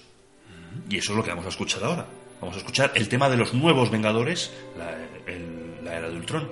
Y 0.90 0.98
eso 0.98 1.12
es 1.12 1.16
lo 1.16 1.24
que 1.24 1.30
vamos 1.30 1.46
a 1.46 1.48
escuchar 1.48 1.82
ahora. 1.84 2.06
Vamos 2.40 2.56
a 2.56 2.58
escuchar 2.58 2.92
el 2.94 3.08
tema 3.08 3.28
de 3.30 3.36
los 3.38 3.54
nuevos 3.54 3.90
Vengadores, 3.90 4.52
la, 4.76 4.94
el- 5.32 5.84
la 5.84 5.96
era 5.96 6.08
de 6.10 6.16
Ultron, 6.16 6.48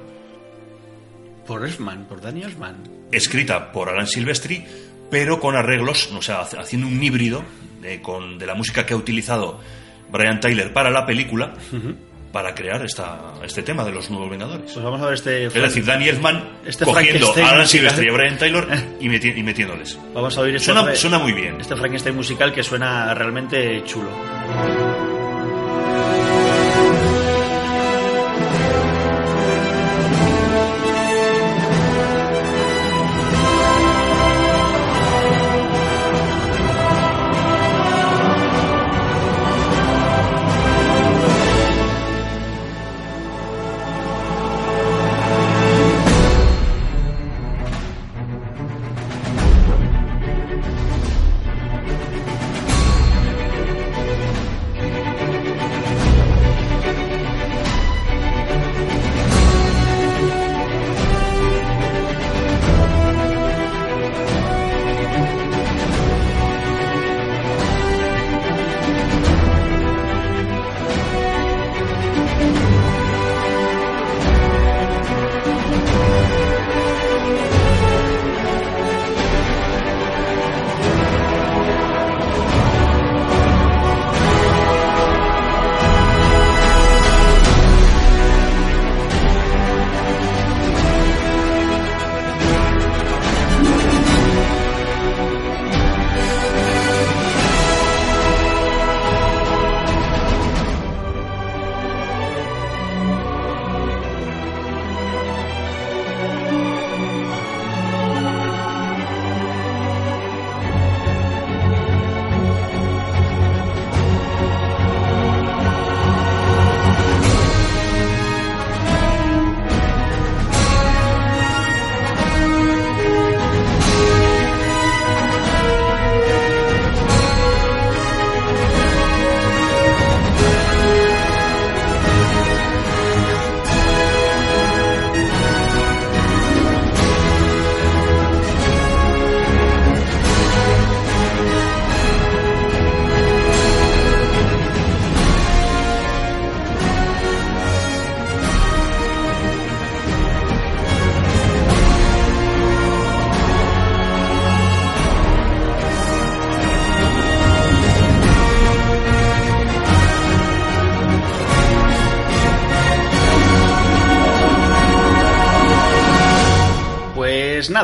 Por 1.46 1.64
Elfman, 1.64 2.06
por 2.06 2.20
Danny 2.22 2.42
Elfman. 2.42 2.76
escrita 3.12 3.70
por 3.72 3.90
Alan 3.90 4.06
Silvestri, 4.06 4.64
pero 5.10 5.38
con 5.40 5.54
arreglos, 5.56 6.10
o 6.12 6.22
sea, 6.22 6.40
haciendo 6.40 6.86
un 6.86 7.02
híbrido 7.02 7.44
de, 7.82 8.00
con, 8.00 8.38
de 8.38 8.46
la 8.46 8.54
música 8.54 8.86
que 8.86 8.94
ha 8.94 8.96
utilizado 8.96 9.60
Brian 10.10 10.40
Tyler 10.40 10.72
para 10.72 10.90
la 10.90 11.04
película, 11.04 11.52
para 12.34 12.52
crear 12.52 12.84
esta, 12.84 13.32
este 13.44 13.62
tema 13.62 13.84
de 13.84 13.92
los 13.92 14.10
nuevos 14.10 14.28
Vengadores. 14.28 14.72
Pues 14.72 14.84
vamos 14.84 15.00
a 15.00 15.04
ver 15.04 15.14
este... 15.14 15.44
Es 15.46 15.54
decir, 15.54 15.84
Danny 15.86 16.08
Elfman 16.08 16.58
Este 16.66 16.84
cogiendo 16.84 17.32
a 17.32 17.48
Alan. 17.50 17.66
Silvestri 17.68 18.06
y 18.06 18.08
a 18.10 18.12
Brian 18.12 18.36
Taylor 18.36 18.66
y, 19.00 19.08
meti- 19.08 19.36
y 19.38 19.42
metiéndoles. 19.44 19.96
Vamos 20.12 20.36
a 20.36 20.40
oír 20.40 20.56
este, 20.56 20.72
Suena, 20.72 20.94
suena 20.96 21.18
muy 21.20 21.32
bien. 21.32 21.60
este 21.60 21.76
Frankenstein 21.76 22.16
musical 22.16 22.52
que 22.52 22.64
suena 22.64 23.14
realmente 23.14 23.82
chulo. 23.84 24.10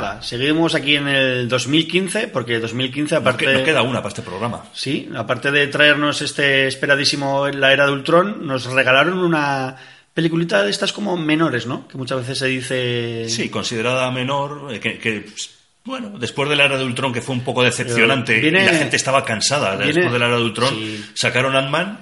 Nada, 0.01 0.23
seguimos 0.23 0.75
aquí 0.75 0.97
en 0.97 1.09
el 1.09 1.49
2015, 1.49 2.29
porque 2.29 2.59
2015 2.59 3.15
Nos, 3.15 3.21
aparte... 3.23 3.45
que- 3.47 3.53
nos 3.53 3.63
queda 3.63 3.83
una 3.83 3.99
para 4.01 4.09
este 4.09 4.23
programa. 4.23 4.65
Sí, 4.73 5.09
aparte 5.15 5.51
de 5.51 5.67
traernos 5.69 6.23
este 6.23 6.67
esperadísimo 6.67 7.49
La 7.49 7.73
Era 7.73 7.87
de 7.87 7.93
Ultron, 7.93 8.47
nos 8.47 8.65
regalaron 8.67 9.19
una 9.19 9.77
peliculita 10.15 10.63
de 10.63 10.71
estas 10.71 10.93
como 10.93 11.17
menores, 11.17 11.67
¿no? 11.67 11.87
Que 11.89 11.97
muchas 11.97 12.19
veces 12.19 12.39
se 12.39 12.47
dice... 12.47 13.27
Sí, 13.29 13.49
considerada 13.49 14.11
menor, 14.11 14.69
eh, 14.75 14.81
que, 14.81 14.99
que, 14.99 15.21
pues, 15.21 15.51
bueno, 15.85 16.19
después 16.19 16.49
de 16.51 16.57
la 16.57 16.65
era 16.67 16.77
de 16.77 16.85
Ultron, 16.85 17.13
que 17.13 17.23
fue 17.23 17.35
un 17.35 17.43
poco 17.43 17.63
decepcionante, 17.63 18.39
viene- 18.41 18.63
y 18.63 18.67
la 18.67 18.75
gente 18.75 18.97
estaba 18.97 19.25
cansada 19.25 19.77
viene- 19.77 19.93
después 19.95 20.13
de 20.13 20.19
la 20.19 20.27
era 20.27 20.37
de 20.37 20.43
Ultron, 20.43 20.69
sí. 20.75 21.05
sacaron 21.15 21.57
Ant-Man 21.57 21.99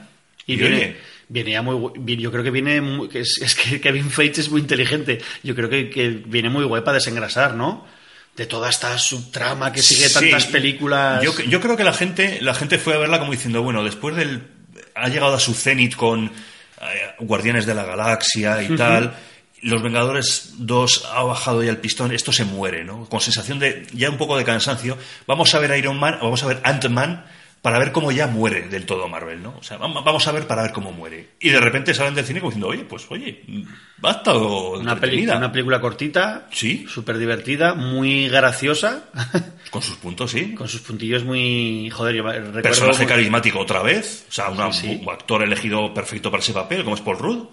y, 0.47 0.55
Y 0.55 0.57
viene, 0.57 0.77
oye, 0.77 0.97
viene 1.29 1.53
ya 1.53 1.63
muy, 1.63 1.93
yo 2.17 2.31
creo 2.33 2.43
que 2.45 2.51
viene, 2.51 2.81
muy- 2.81 3.09
es, 3.15 3.39
es 3.43 3.55
que 3.55 3.81
Kevin 3.81 4.11
Feige 4.11 4.41
es 4.41 4.51
muy 4.51 4.61
inteligente. 4.61 5.19
Yo 5.43 5.55
creo 5.55 5.69
que, 5.69 5.91
que 5.91 6.09
viene 6.27 6.49
muy 6.51 6.65
guay 6.65 6.83
para 6.83 6.95
desengrasar, 6.97 7.55
¿no? 7.55 7.87
De 8.37 8.47
toda 8.47 8.71
esta 8.71 8.97
subtrama 8.99 9.73
que 9.73 9.83
sigue 9.83 10.09
Sí, 10.09 10.15
tantas 10.15 10.47
películas. 10.47 11.23
Yo, 11.23 11.33
yo 11.49 11.61
creo 11.61 11.77
que 11.77 11.85
la 11.85 11.93
gente, 11.93 12.39
la 12.41 12.55
gente 12.55 12.79
fue 12.79 12.95
a 12.95 12.99
verla 12.99 13.19
como 13.19 13.33
diciendo, 13.33 13.63
bueno, 13.63 13.83
después 13.85 14.15
del. 14.17 14.43
Ha 14.95 15.09
llegado 15.09 15.35
a 15.35 15.41
su 15.41 15.55
cenit 15.55 15.95
con 15.97 16.27
eh, 16.27 16.31
Guardianes 17.21 17.67
de 17.67 17.75
la 17.75 17.85
Galaxia 17.85 18.63
y 18.63 18.77
tal. 18.77 19.15
Los 19.61 19.83
Vengadores 19.83 20.55
2 20.59 21.07
ha 21.13 21.23
bajado 21.25 21.65
ya 21.65 21.71
el 21.71 21.79
pistón, 21.79 22.13
esto 22.13 22.33
se 22.33 22.45
muere, 22.45 22.85
¿no? 22.85 23.09
Con 23.09 23.21
sensación 23.21 23.59
de 23.59 23.87
ya 23.93 24.09
un 24.09 24.17
poco 24.17 24.39
de 24.39 24.45
cansancio. 24.45 24.97
Vamos 25.27 25.53
a 25.55 25.59
ver 25.59 25.77
Iron 25.77 25.99
Man, 25.99 26.17
vamos 26.23 26.43
a 26.45 26.47
ver 26.47 26.61
Ant-Man 26.63 27.25
para 27.63 27.79
ver 27.79 27.91
cómo 27.93 28.13
ya 28.13 28.27
muere 28.29 28.69
del 28.69 28.87
todo 28.87 29.09
Marvel, 29.09 29.43
¿no? 29.43 29.57
O 29.59 29.63
sea, 29.63 29.79
vam- 29.79 30.05
vamos 30.05 30.27
a 30.29 30.33
ver 30.33 30.47
para 30.47 30.63
ver 30.63 30.73
cómo 30.73 30.93
muere. 30.93 31.31
Y 31.41 31.51
de 31.51 31.61
repente 31.61 31.93
salen 31.93 32.15
del 32.15 32.25
cine 32.25 32.41
como 32.41 32.51
diciendo, 32.51 32.69
oye, 32.69 32.85
pues 32.85 33.07
oye, 33.11 33.43
ha 34.03 34.11
estado 34.11 34.71
una, 34.79 34.93
entretenida. 34.93 35.37
una 35.37 35.51
película 35.51 35.81
cortita, 35.81 36.47
Sí. 36.53 36.87
súper 36.89 37.19
divertida, 37.19 37.75
muy 37.75 38.29
graciosa, 38.29 39.05
Con 39.71 39.83
sus 39.83 39.97
puntos, 39.97 40.31
sí. 40.31 40.55
con 40.55 40.67
sus 40.69 40.81
puntillos 40.81 41.25
muy... 41.25 41.91
Joder, 41.91 42.15
yo 42.15 42.23
recuerdo... 42.23 42.63
personaje 42.63 43.03
muy- 43.03 43.07
carismático 43.09 43.59
otra 43.59 43.83
vez, 43.83 44.25
o 44.29 44.33
sea, 44.33 44.49
una- 44.51 44.73
Sí, 44.73 44.89
sí. 44.89 45.01
un 45.03 45.11
actor 45.13 45.43
elegido 45.43 45.93
perfecto 45.93 46.31
para 46.31 46.43
ese 46.43 46.53
papel, 46.53 46.85
como 46.85 46.95
es 46.95 47.03
Paul 47.03 47.19
Rudd. 47.19 47.47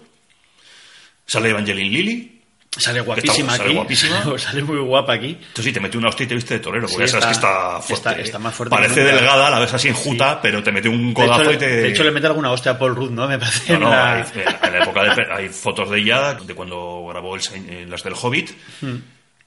Sale 1.26 1.50
Evangeline 1.50 1.90
Lilly. 1.92 2.35
Sale 2.78 2.98
está- 3.00 3.06
guapísima 3.06 3.52
sale 3.56 3.64
aquí. 3.70 3.74
guapísima. 3.76 4.24
sale 4.38 4.62
muy 4.62 4.78
guapa 4.78 5.14
aquí. 5.14 5.28
Entonces 5.28 5.64
sí, 5.64 5.72
te 5.72 5.80
mete 5.80 5.96
una 5.98 6.08
hostia 6.08 6.24
y 6.24 6.26
te 6.28 6.34
viste 6.34 6.54
de 6.54 6.60
torero, 6.60 6.86
porque 6.88 7.06
Sí, 7.06 7.12
ya 7.14 7.20
sabes 7.20 7.26
que 7.26 7.32
está- 7.32 7.48
está 7.78 7.80
fuerte. 7.82 7.94
está- 7.94 8.12
está 8.22 8.38
más 8.38 8.54
fuerte 8.54 8.74
Parece 8.76 9.02
delgada, 9.04 9.48
la 9.50 9.58
ves 9.58 9.72
así 9.74 9.88
enjuta, 9.88 10.40
pero 10.42 10.62
te 10.62 10.70
mete 10.72 10.88
un 10.88 11.12
codazo 11.14 11.42
hecho, 11.42 11.52
y 11.52 11.56
te... 11.56 11.66
de 11.68 11.88
hecho, 11.88 12.04
le 12.04 12.10
mete 12.10 12.26
alguna 12.26 12.50
hostia 12.50 12.72
a 12.72 12.78
Paul 12.78 12.94
Rudd, 12.96 13.10
¿no? 13.10 13.26
Me 13.26 13.38
parece. 13.38 13.72
No, 13.74 13.80
no, 13.80 13.86
en 13.86 13.92
la- 13.92 14.14
hay, 14.16 14.24
en 14.62 14.72
la 14.72 14.82
época 14.84 15.02
de, 15.02 15.26
hay 15.34 15.48
fotos 15.48 15.90
de 15.90 15.98
ella, 15.98 16.34
de 16.34 16.54
cuando 16.54 17.06
grabó 17.08 17.34
el 17.36 17.42
eh, 17.68 17.86
las 17.88 18.02
del 18.02 18.14
Hobbit, 18.20 18.50
Hmm. 18.82 18.96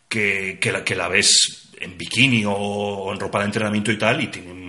que, 0.08 0.58
que, 0.60 0.72
la, 0.72 0.84
que 0.84 0.96
la 0.96 1.08
ves 1.08 1.70
en 1.80 1.98
bikini 1.98 2.46
o, 2.46 2.52
o 2.52 3.14
en 3.14 3.20
ropa 3.20 3.40
de 3.40 3.46
entrenamiento 3.46 3.92
y 3.92 3.98
tal, 3.98 4.22
y 4.22 4.28
tiene 4.28 4.52
un- 4.52 4.68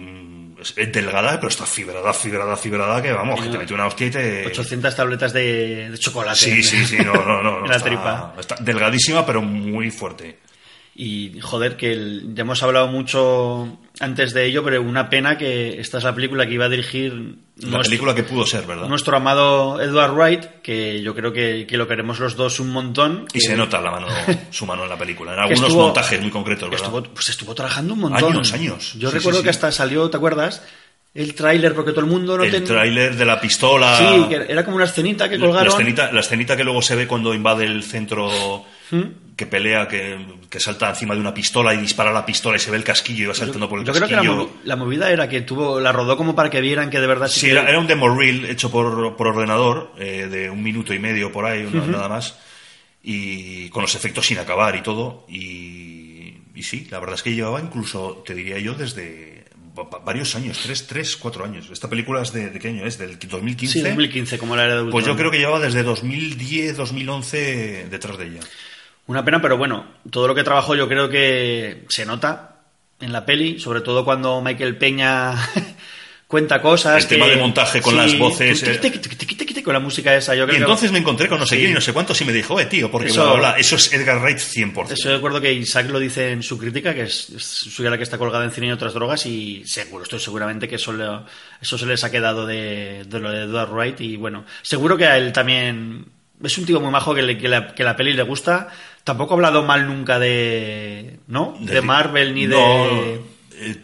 es, 0.61 0.75
delgada, 0.93 1.37
pero 1.37 1.49
está 1.49 1.67
fibrada, 1.67 2.13
fibrada, 2.13 2.57
fibrada, 2.57 3.03
que 3.03 3.13
vamos, 3.13 3.41
que 3.41 3.49
te 3.49 3.59
mete 3.59 3.75
una 3.75 3.87
hostia 3.87 4.07
y 4.07 4.11
te... 4.11 4.47
800 4.47 4.97
tabletas 4.97 5.33
de, 5.33 5.91
de 5.91 5.99
chocolate. 5.99 6.39
Sí, 6.39 6.63
sí, 6.63 6.85
sí, 6.85 6.99
no, 6.99 7.15
no, 7.15 7.43
no. 7.43 7.43
no, 7.43 7.59
en 7.65 7.71
la 7.71 7.77
está, 7.77 7.89
tripa. 7.89 8.35
está 8.39 8.57
delgadísima, 8.61 9.25
pero 9.25 9.43
muy 9.43 9.91
fuerte. 9.91 10.39
Y 11.03 11.40
joder, 11.40 11.78
que 11.78 11.92
el- 11.92 12.34
ya 12.34 12.42
hemos 12.42 12.62
hablado 12.62 12.86
mucho 12.88 13.78
antes 14.01 14.34
de 14.34 14.44
ello, 14.44 14.62
pero 14.62 14.82
una 14.82 15.09
pena 15.09 15.38
que 15.38 15.80
esta 15.80 15.96
es 15.96 16.05
la 16.05 16.14
película 16.14 16.46
que 16.46 16.53
iba 16.53 16.66
a 16.66 16.68
dirigir 16.68 17.12
La 17.14 17.68
nuestro, 17.70 17.82
película 17.84 18.14
que 18.14 18.22
pudo 18.22 18.44
ser, 18.44 18.66
¿verdad? 18.66 18.86
nuestro 18.86 19.16
amado 19.16 19.80
Edward 19.80 20.12
Wright, 20.12 20.44
que 20.62 21.01
yo 21.01 21.14
creo 21.14 21.32
que, 21.32 21.66
que 21.66 21.78
lo 21.78 21.88
queremos 21.88 22.18
los 22.20 22.36
dos 22.36 22.61
un 22.61 22.70
montón. 22.70 23.24
Y 23.32 23.38
que- 23.38 23.46
se 23.46 23.57
nota 23.57 23.80
la 23.80 23.92
mano, 23.92 24.09
su 24.51 24.66
mano 24.66 24.82
en 24.82 24.90
la 24.90 24.98
película. 24.98 25.32
En 25.32 25.38
algunos 25.38 25.62
estuvo- 25.68 25.84
montajes 25.84 26.20
muy 26.20 26.30
concretos, 26.30 26.68
¿verdad? 26.68 26.86
Estuvo, 26.86 27.03
pues 27.14 27.30
estuvo 27.30 27.55
trabajando 27.55 27.94
un 27.94 28.01
montón. 28.01 28.32
Años, 28.34 28.53
años. 28.53 28.92
Yo 28.98 29.09
Sí, 29.11 29.16
recuerdo 29.16 29.38
sí, 29.38 29.42
sí. 29.42 29.44
que 29.44 29.51
hasta 29.51 29.72
salió, 29.72 30.11
¿te 30.11 30.18
acuerdas? 30.18 30.62
El 31.14 31.34
tráiler, 31.34 31.74
porque 31.74 31.92
todo 31.92 32.03
el 32.03 32.11
mundo 32.11 32.36
no 32.36 32.44
el 32.44 32.51
ten- 32.51 32.64
tráiler 32.64 33.16
de 33.16 33.24
la 33.24 33.40
pistola. 33.40 33.96
Sí, 33.96 34.28
que 34.28 34.53
era 34.53 34.64
como 34.66 34.76
una 34.76 34.84
escenita 34.84 35.28
que 35.30 35.38
la, 35.38 35.46
colgaron. 35.46 35.72
escenita, 35.72 36.12
la 36.12 36.20
escenita 36.20 36.57
que 36.59 36.62
luego 36.64 36.82
se 36.82 36.94
ve 36.94 37.07
cuando 37.09 37.32
invade 37.34 37.64
el 37.64 37.82
centro 37.82 38.66
que 39.36 39.47
pelea, 39.47 39.88
que, 39.88 40.18
que 40.51 40.61
salta 40.61 40.91
encima 40.91 41.14
de 41.14 41.20
una 41.20 41.32
pistola 41.32 41.72
y 41.72 41.78
dispara 41.78 42.12
la 42.12 42.26
pistola 42.26 42.57
y 42.57 42.61
se 42.61 42.70
ve 42.70 42.76
el 42.76 42.84
casquillo 42.84 43.24
y 43.24 43.26
va 43.28 43.34
saltando 43.34 43.68
por 43.68 43.78
el 43.80 43.86
Yo 43.86 43.93
creo 43.95 44.07
que 44.07 44.14
casquillo. 44.14 44.36
la, 44.36 44.43
movi- 44.43 44.51
la 44.64 44.76
movida 44.76 45.11
era 45.11 45.28
que 45.28 45.41
tuvo, 45.41 45.80
la 45.80 45.93
rodó 45.93 46.16
como 46.16 46.34
para 46.34 46.51
que 46.51 46.61
vieran 46.61 46.91
que 46.91 47.01
de 47.01 47.07
verdad 47.07 47.28
Sí, 47.28 47.47
que- 47.47 47.53
era, 47.53 47.68
era 47.68 47.78
un 47.78 47.86
demo 47.86 48.14
reel 48.14 48.45
hecho 48.47 48.70
por, 48.70 49.16
por 49.16 49.28
ordenador, 49.28 49.93
eh, 49.99 50.28
de 50.30 50.51
un 50.51 50.62
minuto 50.62 50.93
y 50.93 50.99
medio 50.99 51.32
por 51.32 51.47
ahí, 51.47 51.62
nada 51.72 52.09
más, 52.09 52.36
y 53.03 53.68
con 53.70 53.82
los 53.82 53.95
efectos 53.95 54.26
sin 54.26 54.38
acabar 54.38 54.76
y 54.76 54.82
todo. 54.82 55.24
Y, 55.28 56.34
y 56.55 56.62
sí, 56.62 56.86
la 56.91 56.99
verdad 57.01 57.14
es 57.14 57.22
que 57.22 57.34
llevaba 57.34 57.61
incluso, 57.61 58.22
te 58.26 58.34
diría 58.34 58.59
yo, 58.59 58.74
desde 58.74 59.45
va- 59.78 59.84
va- 59.84 59.99
varios 60.01 60.34
años, 60.34 60.61
tres, 60.62 60.86
tres, 60.86 61.16
cuatro 61.16 61.45
años. 61.47 61.68
Esta 61.72 61.88
película 61.88 62.20
es 62.22 62.32
de, 62.34 62.51
¿de 62.51 62.59
qué 62.59 62.68
año 62.68 62.84
es? 62.84 62.99
¿Del 62.99 63.18
2015? 63.18 63.72
Sí, 63.78 63.82
2015, 63.82 64.36
como 64.38 64.55
la 64.57 64.64
era 64.66 64.82
de 64.82 64.91
Pues 64.91 65.07
yo 65.07 65.16
creo 65.16 65.30
que 65.30 65.38
llevaba 65.38 65.61
desde 65.61 65.82
2010, 65.82 66.76
2011 66.76 67.86
detrás 67.91 68.18
de 68.18 68.26
ella. 68.26 68.41
Una 69.11 69.25
pena, 69.25 69.43
pero 69.43 69.57
bueno, 69.57 69.87
todo 70.11 70.29
lo 70.29 70.35
que 70.37 70.45
trabajó 70.45 70.75
yo 70.77 70.87
creo 70.89 71.09
que 71.09 71.85
se 71.89 72.07
nota 72.07 72.57
en 73.01 73.13
la 73.13 73.25
peli, 73.27 73.59
sobre 73.59 73.81
todo 73.81 74.05
cuando 74.05 74.41
Michael 74.41 74.77
Peña 74.77 75.35
cuenta 76.29 76.63
cosas. 76.63 77.03
El 77.03 77.09
tema 77.09 77.27
que- 77.27 77.33
de 77.33 77.37
montaje 77.39 77.81
con 77.83 77.97
las 77.97 78.17
voces, 78.17 78.61
tic, 78.81 79.01
tic, 79.01 79.17
tic, 79.19 79.65
Con 79.65 79.75
la 79.75 79.81
música 79.81 80.17
esa, 80.17 80.35
yo 80.35 80.45
Y 80.45 80.47
creo 80.47 80.57
que- 80.57 80.63
entonces 80.63 80.91
me 80.93 80.99
encontré 81.01 81.29
con 81.29 81.39
no 81.39 81.45
sé 81.47 81.55
Sí. 81.57 81.61
quién 81.61 81.73
y 81.73 81.75
no 81.75 81.81
sé 81.83 81.93
cuántos 81.93 82.19
y 82.21 82.25
me 82.25 82.33
dijo, 82.33 82.59
eh, 82.59 82.67
tío, 82.67 82.91
porque 82.91 83.09
Eso- 83.09 83.23
bla, 83.25 83.33
bla, 83.33 83.51
bla. 83.51 83.59
eso 83.59 83.77
es 83.77 83.93
Edgar 83.93 84.21
Wright 84.23 84.39
100%. 84.39 84.95
Eso 84.95 85.13
recuerdo 85.13 85.41
que 85.41 85.53
Isaac 85.53 85.89
lo 85.91 85.99
dice 85.99 86.31
en 86.33 86.43
su 86.43 86.57
crítica, 86.57 86.95
que 86.95 87.03
es, 87.03 87.31
es 87.31 87.45
suya 87.45 87.91
la 87.91 87.97
que 87.99 88.05
está 88.05 88.17
colgada 88.17 88.45
en 88.45 88.53
cine 88.53 88.69
y 88.69 88.71
otras 88.73 88.95
drogas, 88.95 89.27
y 89.27 89.65
seguro, 89.67 90.05
estoy 90.05 90.19
seguramente 90.21 90.67
que 90.69 90.77
eso, 90.77 90.93
le- 90.93 91.05
eso 91.61 91.77
se 91.77 91.85
les 91.87 92.03
ha 92.05 92.11
quedado 92.11 92.47
de, 92.47 93.05
de 93.07 93.21
lo 93.21 93.31
de 93.31 93.43
Edward 93.43 93.71
Wright, 93.73 94.01
y 94.01 94.17
bueno, 94.17 94.45
seguro 94.63 94.97
que 94.97 95.07
a 95.07 95.19
él 95.19 95.33
también 95.33 96.07
es 96.43 96.57
un 96.57 96.65
tío 96.65 96.81
muy 96.81 96.91
majo 96.91 97.15
que, 97.15 97.21
le- 97.23 97.37
que 97.37 97.49
la, 97.49 97.75
que 97.75 97.85
la 97.85 97.95
peli 97.97 98.15
le 98.15 98.23
gusta. 98.23 98.69
Tampoco 99.11 99.35
ha 99.35 99.37
hablado 99.39 99.65
mal 99.65 99.89
nunca 99.89 100.21
de, 100.21 101.19
¿no? 101.27 101.57
De, 101.59 101.81
Marvel 101.83 102.33
ni 102.33 102.47
No, 102.47 102.57
de... 102.57 103.15
eh, 103.55 103.77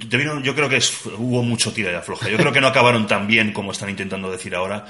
yo 0.44 0.54
creo 0.54 0.68
que 0.68 0.76
es- 0.76 1.04
hubo 1.18 1.42
mucho 1.42 1.72
tira 1.72 1.90
y 1.90 1.96
afloja. 1.96 2.28
Yo 2.28 2.36
creo 2.36 2.52
que 2.52 2.60
no 2.60 2.68
acabaron 2.68 3.08
tan 3.08 3.26
bien 3.26 3.52
como 3.52 3.72
están 3.72 3.90
intentando 3.90 4.30
decir 4.30 4.54
ahora, 4.54 4.86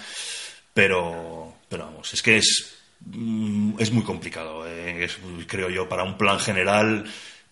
pero, 0.74 1.54
pero 1.70 1.86
vamos, 1.86 2.12
es 2.12 2.20
que 2.22 2.36
es, 2.36 2.74
mm, 3.06 3.76
es 3.78 3.90
muy 3.92 4.02
complicado. 4.02 4.66
eh, 4.68 5.04
es, 5.04 5.16
creo 5.46 5.70
yo, 5.70 5.88
para 5.88 6.02
un 6.04 6.18
plan 6.18 6.38
general 6.38 7.04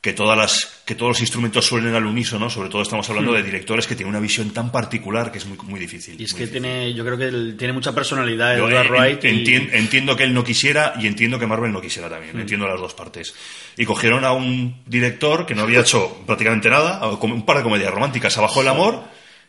que 0.05 0.13
todas 0.13 0.37
las 0.37 0.83
que 0.85 0.95
todos 0.95 1.13
los 1.13 1.21
instrumentos 1.23 1.65
suenen 1.65 1.95
al 1.95 2.05
unísono, 2.05 2.51
sobre 2.51 2.69
todo 2.69 2.83
estamos 2.83 3.09
hablando 3.09 3.33
de 3.33 3.43
directores 3.43 3.87
que 3.87 3.97
tienen 3.97 4.11
una 4.11 4.21
visión 4.21 4.51
tan 4.51 4.71
particular 4.71 5.33
que 5.33 5.39
es 5.39 5.47
muy, 5.47 5.57
muy 5.63 5.81
difícil. 5.81 6.17
Hmm. 6.17 6.21
Y 6.21 6.25
es 6.25 6.35
que 6.35 6.41
difícil. 6.41 6.61
tiene, 6.61 6.93
yo 6.93 7.07
creo 7.07 7.17
que 7.17 7.25
él 7.25 7.55
tiene 7.59 7.73
mucha 7.73 7.95
personalidad 7.95 8.55
Yo, 8.55 8.69
Edward 8.69 8.85
eh, 8.85 8.91
Wright. 8.91 9.25
y- 9.25 9.55
entiendo 9.73 10.15
que 10.15 10.25
él 10.25 10.35
no 10.35 10.45
quisiera 10.45 10.93
y 11.01 11.07
entiendo 11.07 11.39
que 11.39 11.47
Marvel 11.47 11.73
no 11.73 11.81
quisiera 11.81 12.11
también. 12.11 12.39
Entiendo 12.39 12.69
las 12.69 12.79
dos 12.79 12.93
partes. 12.93 13.35
Y 13.79 13.87
cogieron 13.87 14.27
a 14.27 14.33
un 14.33 14.83
director 14.85 15.47
que 15.47 15.55
no 15.55 15.63
había 15.63 15.81
hecho 15.85 16.23
prácticamente 16.27 16.69
nada, 16.69 17.01
un 17.09 17.47
par 17.47 17.57
de 17.57 17.63
comedias 17.63 17.91
románticas, 17.91 18.37
Abajo 18.37 18.61
el 18.61 18.69
amor 18.69 19.05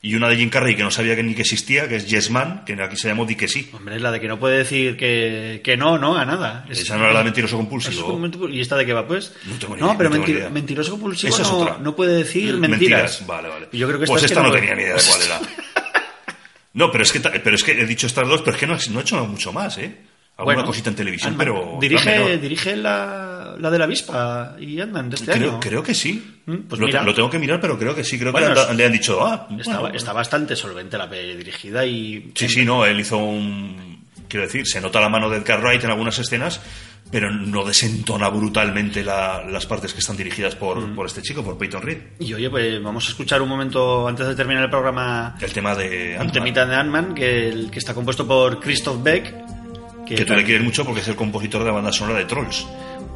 y 0.07 0.15
una 0.15 0.29
de 0.29 0.35
Jim 0.37 0.49
Carrey 0.49 0.75
que 0.75 0.83
no 0.83 0.91
sabía 0.91 1.15
que 1.15 1.23
ni 1.23 1.33
que 1.33 1.41
existía, 1.41 1.87
que 1.87 1.95
es 1.95 2.05
Yes 2.07 2.29
Man, 2.29 2.63
que 2.65 2.73
aquí 2.81 2.95
se 2.95 3.07
llamó 3.07 3.25
Di 3.25 3.35
que 3.35 3.47
sí. 3.47 3.69
Hombre, 3.73 3.95
es 3.95 4.01
la 4.01 4.11
de 4.11 4.19
que 4.19 4.27
no 4.27 4.39
puede 4.39 4.57
decir 4.59 4.97
que, 4.97 5.61
que 5.63 5.77
no, 5.77 5.97
no, 5.97 6.15
a 6.17 6.25
nada. 6.25 6.65
Es- 6.69 6.81
Esa 6.81 6.97
no 6.97 7.05
era 7.05 7.13
la 7.13 7.19
de 7.19 7.25
mentiroso 7.25 7.57
compulsivo. 7.57 8.19
¿Y 8.49 8.61
esta 8.61 8.75
de 8.77 8.85
qué 8.85 8.93
va, 8.93 9.07
pues? 9.07 9.33
No 9.45 9.55
tengo 9.57 9.75
ni 9.75 9.81
No, 9.81 9.87
idea, 9.87 9.97
pero 9.97 10.09
no 10.09 10.13
tengo 10.15 10.25
mentir- 10.27 10.33
ni 10.33 10.39
idea. 10.41 10.49
mentiroso 10.49 10.91
compulsivo 10.91 11.33
Esa 11.33 11.41
es 11.43 11.49
no, 11.49 11.57
otra. 11.57 11.77
no 11.79 11.95
puede 11.95 12.15
decir 12.17 12.55
mentiras. 12.57 13.25
Vale, 13.25 13.49
vale. 13.49 13.67
Y 13.71 13.77
yo 13.79 13.87
creo 13.87 13.99
que 13.99 14.05
pues 14.05 14.23
esta 14.23 14.25
es 14.25 14.31
esta 14.31 14.41
que 14.41 14.47
no 14.47 14.53
no- 14.53 14.59
tenía 14.59 14.75
ni 14.75 14.83
idea 14.83 14.95
de 14.95 15.01
cuál 15.09 15.21
era. 15.23 15.39
No, 16.73 16.91
pero 16.91 17.03
es 17.05 17.11
que, 17.13 17.19
pero 17.21 17.55
es 17.55 17.63
que 17.63 17.71
he 17.71 17.85
dicho 17.85 18.05
estas 18.05 18.27
dos, 18.27 18.41
pero 18.41 18.55
es 18.55 18.59
que 18.59 18.67
no, 18.67 18.77
no 18.91 18.99
he 18.99 19.01
hecho 19.01 19.25
mucho 19.25 19.53
más, 19.53 19.77
¿eh? 19.77 19.95
Alguna 20.37 20.55
Bueno, 20.55 20.67
cosita 20.67 20.89
en 20.89 20.95
televisión, 20.97 21.35
pero... 21.37 21.77
Dirige, 21.79 22.37
dirige 22.39 22.75
la, 22.75 23.55
la 23.57 23.69
de 23.71 23.77
la 23.77 23.85
avispa 23.85 24.55
y 24.59 24.81
andan 24.81 25.09
de 25.09 25.15
este 25.15 25.31
Creo, 25.31 25.51
año. 25.51 25.59
creo 25.61 25.81
que 25.81 25.93
sí. 25.95 26.39
Mm, 26.45 26.55
pues 26.67 26.81
lo, 26.81 26.87
lo 26.87 27.13
tengo 27.15 27.29
que 27.29 27.39
mirar, 27.39 27.61
pero 27.61 27.79
creo 27.79 27.95
que 27.95 28.03
sí. 28.03 28.19
Creo 28.19 28.33
Bueno, 28.33 28.53
que 28.53 28.59
es- 28.61 28.75
le 28.75 28.85
han 28.85 28.91
dicho, 28.91 29.25
ah, 29.25 29.47
Está, 29.57 29.79
bueno, 29.79 29.95
está 29.95 30.11
bastante 30.11 30.57
solvente 30.57 30.97
la 30.97 31.09
peli 31.09 31.37
dirigida 31.37 31.85
y... 31.85 32.31
Sí, 32.35 32.49
sí, 32.49 32.65
no, 32.65 32.85
él 32.85 32.99
hizo 32.99 33.17
un... 33.17 34.03
Quiero 34.27 34.45
decir, 34.45 34.67
se 34.67 34.81
nota 34.81 34.99
la 34.99 35.07
mano 35.07 35.29
de 35.29 35.37
Edgar 35.37 35.61
Wright 35.61 35.83
en 35.85 35.91
algunas 35.91 36.19
escenas, 36.19 36.59
pero 37.09 37.31
no 37.31 37.63
desentona 37.63 38.27
brutalmente 38.27 39.05
la- 39.05 39.41
las 39.49 39.65
partes 39.65 39.93
que 39.93 39.99
están 40.01 40.17
dirigidas 40.17 40.55
por, 40.55 40.81
Mm. 40.81 40.95
por 40.95 41.05
este 41.05 41.21
chico, 41.21 41.45
por 41.45 41.57
Peyton 41.57 41.81
Reed. 41.81 41.97
Y 42.19 42.33
oye, 42.33 42.49
pues 42.49 42.83
vamos 42.83 43.05
a 43.07 43.09
escuchar 43.11 43.41
un 43.41 43.47
momento 43.47 44.05
antes 44.05 44.27
de 44.27 44.35
terminar 44.35 44.63
el 44.65 44.69
programa 44.69 45.37
El 45.39 45.53
tema 45.53 45.75
de 45.75 46.17
Ant-Man, 46.17 46.53
de 46.53 46.75
Ant-Man 46.75 47.15
que, 47.15 47.67
que 47.71 47.79
está 47.79 47.93
compuesto 47.93 48.27
por 48.27 48.59
Christoph 48.59 49.01
Beck. 49.01 49.33
Que 50.05 50.25
tú 50.25 50.33
le 50.33 50.43
quieres 50.43 50.63
mucho 50.63 50.85
porque 50.85 51.01
es 51.01 51.07
el 51.07 51.15
compositor 51.15 51.61
de 51.61 51.67
la 51.67 51.73
banda 51.73 51.91
sonora 51.91 52.19
de 52.19 52.25
Trolls. 52.25 52.65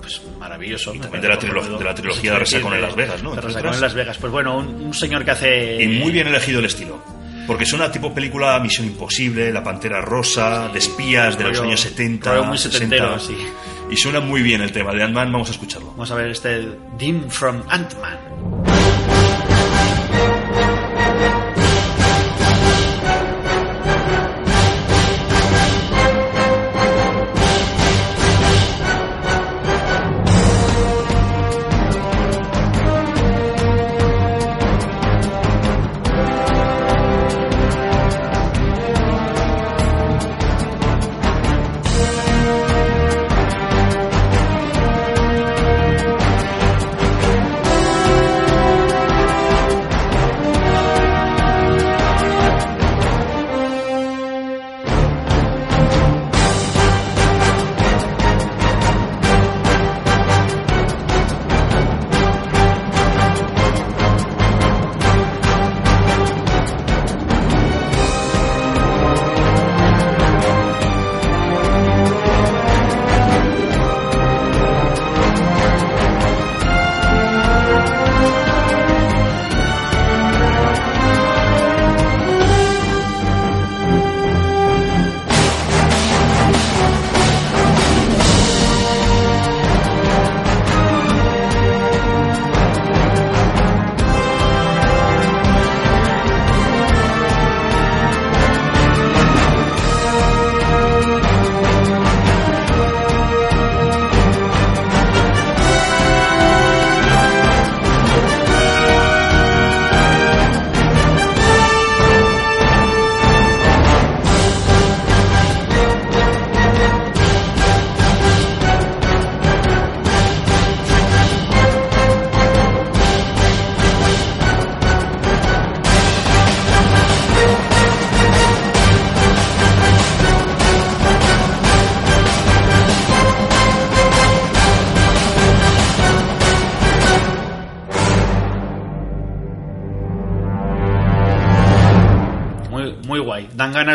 Pues 0.02 0.22
maravilloso. 0.40 0.94
me 0.94 1.00
también 1.02 1.22
de 1.22 1.28
la 1.28 1.36
de 1.38 1.84
la 1.84 1.94
trilogía 1.94 2.34
de 2.34 2.40
Resacón 2.40 2.74
en 2.74 2.82
Las 2.82 2.96
Vegas, 2.96 3.22
¿no? 3.22 3.36
De 3.36 3.42
Resacón 3.42 3.74
en 3.74 3.82
Las 3.82 3.94
Vegas. 3.94 4.18
Pues 4.18 4.32
bueno, 4.32 4.58
un, 4.58 4.68
un 4.68 4.94
señor 4.94 5.24
que 5.26 5.32
hace... 5.32 5.84
Y 5.84 5.88
muy 6.00 6.12
bien 6.12 6.28
elegido 6.28 6.60
el 6.60 6.66
estilo. 6.66 6.98
Porque 7.46 7.66
suena 7.66 7.92
tipo 7.92 8.14
película 8.14 8.60
Misión 8.60 8.86
Imposible, 8.88 9.52
La 9.52 9.64
Pantera 9.64 10.02
Rosa, 10.02 10.70
de 10.72 10.80
espías 10.80 11.38
de 11.38 11.44
los 11.46 11.58
Rollo- 11.58 11.68
años 11.68 11.82
70, 11.82 12.32
rollo 12.32 12.46
muy 12.46 12.58
60. 12.58 12.78
setentero, 12.96 13.20
sí. 13.20 13.36
Y 13.92 13.98
suena 13.98 14.20
muy 14.20 14.44
bien 14.44 14.62
el 14.62 14.72
tema 14.72 14.94
de 14.94 15.02
Ant-Man, 15.04 15.32
vamos 15.32 15.50
a 15.50 15.52
escucharlo. 15.54 15.90
Vamos 15.92 16.12
a 16.12 16.16
ver 16.16 16.30
este 16.30 16.68
Dim 16.98 17.28
from 17.30 17.64
Ant-Man. 17.68 18.79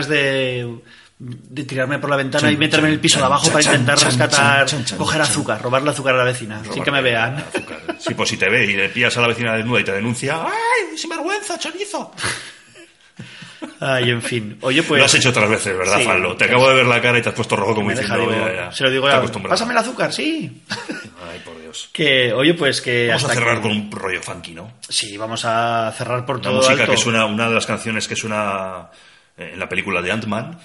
Ganas 0.07 0.09
de, 0.09 0.79
de 1.19 1.65
tirarme 1.65 1.99
por 1.99 2.11
la 2.11 2.17
ventana 2.17 2.51
y 2.51 2.57
meterme 2.57 2.89
en 2.89 2.95
el 2.95 3.01
piso 3.01 3.19
de 3.19 3.25
abajo 3.27 3.49
para 3.51 3.63
intentar 3.65 3.99
rescatar, 3.99 4.67
coger 4.97 5.21
azúcar, 5.23 5.63
robarle 5.63 5.91
azúcar 5.91 6.15
a 6.15 6.19
la 6.19 6.25
vecina, 6.25 6.63
sin 6.73 6.83
que 6.83 6.91
me 6.91 7.01
vean. 7.03 7.45
Sí, 7.99 8.15
pues 8.15 8.29
si 8.29 8.37
te 8.37 8.49
ve 8.49 8.65
y 8.65 8.73
le 8.75 8.89
pillas 8.89 9.17
a 9.17 9.21
la 9.21 9.29
vecina 9.29 9.55
desnuda 9.57 9.81
y 9.81 9.85
te 9.85 9.93
denuncia, 9.93 10.43
¡ay, 10.45 10.97
sinvergüenza, 10.99 11.59
chorizo! 11.59 12.13
Ay, 13.81 14.11
en 14.11 14.23
fin. 14.23 14.59
Oye, 14.61 14.83
pues. 14.83 14.99
lo 14.99 15.05
has 15.07 15.15
hecho 15.15 15.31
otras 15.31 15.49
veces, 15.49 15.77
¿verdad, 15.77 15.99
Sí. 15.99 16.05
Fallo? 16.05 16.37
Te 16.37 16.45
acabo 16.45 16.69
de 16.69 16.75
ver 16.75 16.87
la 16.87 17.01
cara 17.01 17.19
y 17.19 17.23
te 17.23 17.31
has 17.31 17.35
puesto 17.35 17.57
rojo 17.57 17.75
como 17.75 17.91
diciendo, 17.91 18.19
digo, 18.19 18.31
ya, 18.33 18.55
ya. 18.67 18.73
se 18.73 18.85
lo 18.85 18.91
digo 18.91 19.09
ya. 19.09 19.23
Pásame 19.49 19.73
el 19.73 19.79
azúcar, 19.79 20.13
sí. 20.13 20.63
Ay, 21.31 21.41
por 21.45 21.59
Dios. 21.61 21.89
Que, 21.93 22.33
oye, 22.33 22.55
pues 22.55 22.81
que. 22.81 23.09
Vamos 23.09 23.25
a 23.25 23.29
cerrar 23.35 23.57
que- 23.57 23.63
con 23.63 23.71
un 23.73 23.91
rollo 23.91 24.23
funky, 24.23 24.53
¿no? 24.53 24.75
Sí, 24.89 25.17
vamos 25.17 25.45
a 25.45 25.93
cerrar 25.97 26.25
por 26.27 26.41
todo 26.41 26.57
música 26.57 26.73
alto. 26.83 26.93
que 26.93 26.97
suena, 26.99 27.25
una 27.27 27.49
de 27.49 27.55
las 27.55 27.67
canciones 27.67 28.07
que 28.07 28.17
suena 28.17 28.89
en 29.37 29.59
la 29.59 29.69
película 29.69 30.01
de 30.03 30.13
Ant-Man, 30.13 30.61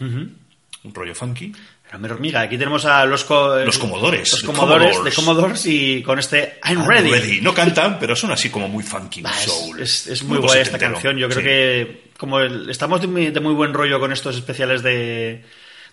un 0.84 0.94
rollo 0.94 1.16
funky. 1.16 1.52
Pero, 1.92 2.14
hormiga, 2.14 2.42
aquí 2.42 2.56
tenemos 2.56 2.86
a 2.86 3.04
los... 3.06 3.24
co- 3.24 3.56
Los 3.66 3.80
Comodores, 3.80 4.32
Los 4.32 4.44
Comodores, 4.44 4.90
Commodores. 4.92 5.04
de 5.04 5.16
Commodores 5.24 5.66
y 5.66 6.04
con 6.04 6.20
este 6.20 6.60
I'm 6.70 6.86
ready. 6.88 7.42
No 7.42 7.52
cantan, 7.56 7.98
pero 8.00 8.16
son 8.16 8.32
así 8.32 8.52
como 8.52 8.68
muy 8.68 8.84
funky, 8.84 9.22
Bah, 9.24 9.32
muy 9.72 9.82
es, 9.82 10.06
es 10.06 10.22
muy 10.22 10.38
guay 10.38 10.60
esta 10.62 10.78
canción. 10.78 11.18
Yo 11.18 11.28
creo 11.30 11.40
Sí. 11.40 11.46
que 11.48 12.02
como 12.18 12.40
el- 12.42 12.70
estamos 12.70 13.02
de 13.02 13.08
muy, 13.08 13.28
de 13.32 13.40
muy 13.40 13.56
buen 13.56 13.74
rollo 13.74 14.00
con 14.00 14.12
estos 14.14 14.36
especiales 14.36 14.84
de, 14.84 15.44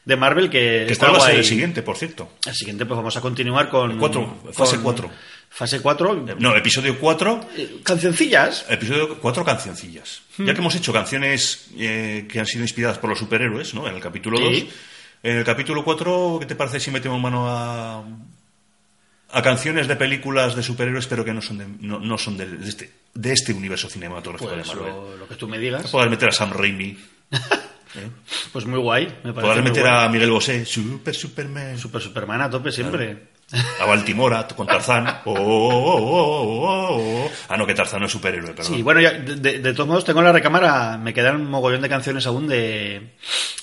de 0.04 0.16
Marvel 0.16 0.50
que, 0.50 0.84
Que 0.86 0.92
está 0.92 1.06
¿Cuál 1.06 1.20
va 1.22 1.24
a 1.24 1.28
ser 1.30 1.38
el 1.38 1.44
siguiente, 1.46 1.82
por 1.82 1.96
cierto? 1.96 2.32
El 2.44 2.54
siguiente, 2.54 2.84
pues 2.84 2.96
vamos 2.98 3.16
a 3.16 3.22
continuar 3.22 3.70
con... 3.70 3.92
El 3.92 3.96
cuatro, 3.96 4.42
fase 4.52 4.74
con 4.74 4.84
cuatro. 4.84 5.10
Fase 5.50 5.80
4. 5.80 6.26
No, 6.38 6.54
episodio 6.54 6.98
4, 6.98 7.40
Cancioncillas. 7.82 8.66
episodio 8.68 9.18
4 9.18 9.44
cancioncillas. 9.44 10.22
Hmm. 10.36 10.44
Ya 10.46 10.52
que 10.54 10.60
hemos 10.60 10.74
hecho 10.74 10.92
canciones 10.92 11.68
eh, 11.78 12.26
que 12.30 12.40
han 12.40 12.46
sido 12.46 12.62
inspiradas 12.62 12.98
por 12.98 13.08
los 13.10 13.18
superhéroes, 13.18 13.72
¿no? 13.72 13.88
En 13.88 13.94
el 13.94 14.00
capítulo 14.02 14.38
2. 14.38 14.54
Sí. 14.54 14.68
En 15.22 15.38
el 15.38 15.44
capítulo 15.44 15.82
4, 15.82 16.36
¿qué 16.40 16.46
te 16.46 16.54
parece 16.56 16.78
si 16.78 16.90
metemos 16.90 17.18
mano 17.20 17.48
a, 17.48 18.04
a 19.32 19.42
canciones 19.42 19.88
de 19.88 19.96
películas 19.96 20.54
de 20.54 20.62
superhéroes, 20.62 21.06
pero 21.06 21.24
que 21.24 21.32
no 21.32 21.40
son 21.40 21.58
de, 21.58 21.66
no, 21.80 21.98
no 22.00 22.18
son 22.18 22.36
del- 22.36 22.60
de, 22.60 22.68
este, 22.68 22.90
de 23.14 23.32
este 23.32 23.52
universo 23.54 23.88
cinematográfico 23.88 24.52
Pues 24.52 24.68
de 24.68 24.74
Marvel? 24.74 24.92
lo, 24.94 25.16
lo 25.16 25.26
que 25.28 25.36
tú 25.36 25.48
me 25.48 25.58
digas. 25.58 25.90
Podrás 25.90 26.10
meter 26.10 26.28
a 26.28 26.32
Sam 26.32 26.50
Raimi, 26.52 26.98
Pues 28.52 28.66
muy 28.66 28.78
guay. 28.78 29.06
Me 29.24 29.32
parece 29.32 29.40
podrás 29.40 29.64
meter 29.64 29.82
guay. 29.84 30.04
a 30.04 30.08
Miguel 30.10 30.30
Bosé, 30.30 30.66
Super 30.66 31.14
Superman, 31.14 31.78
Super 31.78 32.02
Superman 32.02 32.42
a 32.42 32.50
tope 32.50 32.70
siempre. 32.70 33.35
A 33.80 33.84
Baltimora 33.84 34.46
con 34.48 34.66
Tarzán. 34.66 35.20
Oh, 35.24 35.34
oh, 35.34 36.66
oh. 36.66 37.30
Ah, 37.48 37.56
no, 37.56 37.66
que 37.66 37.74
Tarzán 37.74 38.00
no 38.00 38.06
es 38.06 38.12
superhéroe, 38.12 38.52
perdón. 38.52 38.74
Sí, 38.74 38.82
bueno, 38.82 39.00
ya, 39.00 39.12
de, 39.12 39.72
todos 39.72 39.88
modos 39.88 40.04
tengo 40.04 40.18
en 40.18 40.26
la 40.26 40.32
recámara, 40.32 40.98
me 40.98 41.14
quedan 41.14 41.36
un 41.36 41.50
mogollón 41.50 41.82
de 41.82 41.88
canciones 41.88 42.26
aún 42.26 42.48
de 42.48 43.14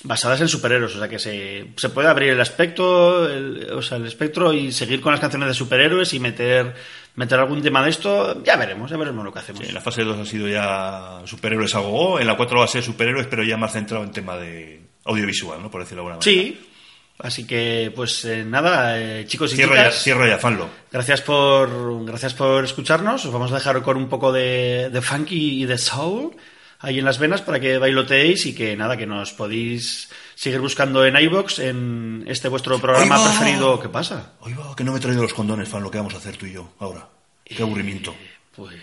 basadas 0.03 0.39
en 0.39 0.47
superhéroes, 0.47 0.95
o 0.95 0.99
sea 0.99 1.09
que 1.09 1.19
se, 1.19 1.67
se 1.75 1.89
puede 1.89 2.07
abrir 2.07 2.29
el 2.29 2.39
aspecto, 2.39 3.29
el, 3.29 3.71
o 3.73 3.81
sea, 3.81 3.97
el 3.97 4.05
espectro 4.05 4.53
y 4.53 4.71
seguir 4.71 5.01
con 5.01 5.11
las 5.11 5.19
canciones 5.19 5.49
de 5.49 5.53
superhéroes 5.53 6.13
y 6.13 6.19
meter 6.19 6.75
meter 7.15 7.39
algún 7.39 7.61
tema 7.61 7.83
de 7.83 7.91
esto, 7.91 8.43
ya 8.43 8.55
veremos, 8.55 8.89
ya 8.89 8.97
veremos 8.97 9.23
lo 9.23 9.31
que 9.31 9.39
hacemos. 9.39 9.61
Sí, 9.61 9.67
en 9.67 9.75
la 9.75 9.81
fase 9.81 10.03
2 10.03 10.19
ha 10.19 10.25
sido 10.25 10.47
ya 10.47 11.21
superhéroes 11.25 11.75
a 11.75 11.79
gogo, 11.79 12.19
en 12.19 12.25
la 12.25 12.35
4 12.35 12.57
va 12.57 12.65
a 12.65 12.67
ser 12.67 12.81
superhéroes, 12.81 13.27
pero 13.27 13.43
ya 13.43 13.57
más 13.57 13.73
centrado 13.73 14.03
en 14.03 14.11
tema 14.11 14.35
de 14.37 14.81
audiovisual, 15.05 15.61
¿no? 15.61 15.69
Por 15.69 15.81
decirlo 15.81 16.03
de 16.03 16.11
alguna 16.13 16.25
manera. 16.25 16.41
Sí, 16.41 16.72
así 17.19 17.45
que 17.45 17.91
pues 17.95 18.25
eh, 18.25 18.43
nada, 18.43 18.99
eh, 18.99 19.25
chicos 19.27 19.53
y 19.53 19.55
Cierra 19.55 19.75
ya, 19.75 19.83
chicas, 19.89 20.03
cierra 20.03 20.27
ya, 20.27 20.37
fanlo. 20.37 20.69
gracias 20.91 21.21
por 21.21 22.05
gracias 22.05 22.33
por 22.33 22.63
escucharnos, 22.63 23.25
os 23.25 23.31
vamos 23.33 23.51
a 23.51 23.55
dejar 23.55 23.81
con 23.81 23.97
un 23.97 24.09
poco 24.09 24.31
de, 24.31 24.89
de 24.91 25.01
funky 25.01 25.61
y 25.63 25.65
de 25.65 25.77
soul 25.77 26.35
ahí 26.79 26.99
en 26.99 27.05
las 27.05 27.17
venas 27.17 27.41
para 27.41 27.59
que 27.61 27.77
bailoteéis 27.77 28.45
y 28.45 28.53
que 28.53 28.75
nada, 28.75 28.97
que 28.97 29.05
nos 29.05 29.31
podéis 29.31 30.09
seguir 30.35 30.59
buscando 30.59 31.05
en 31.05 31.15
iBox 31.15 31.59
en 31.59 32.25
este 32.27 32.49
vuestro 32.49 32.77
programa 32.79 33.23
preferido. 33.23 33.79
¿Qué 33.79 33.87
pasa? 33.87 34.33
Oye, 34.41 34.55
que 34.75 34.83
no 34.83 34.91
me 34.91 34.97
he 34.97 35.01
traído 35.01 35.21
los 35.21 35.33
condones, 35.33 35.69
fan, 35.69 35.81
lo 35.81 35.89
que 35.89 35.99
vamos 35.99 36.13
a 36.13 36.17
hacer 36.17 36.35
tú 36.35 36.45
y 36.45 36.51
yo 36.53 36.73
ahora. 36.79 37.07
Qué 37.45 37.63
aburrimiento. 37.63 38.13
Pues 38.55 38.75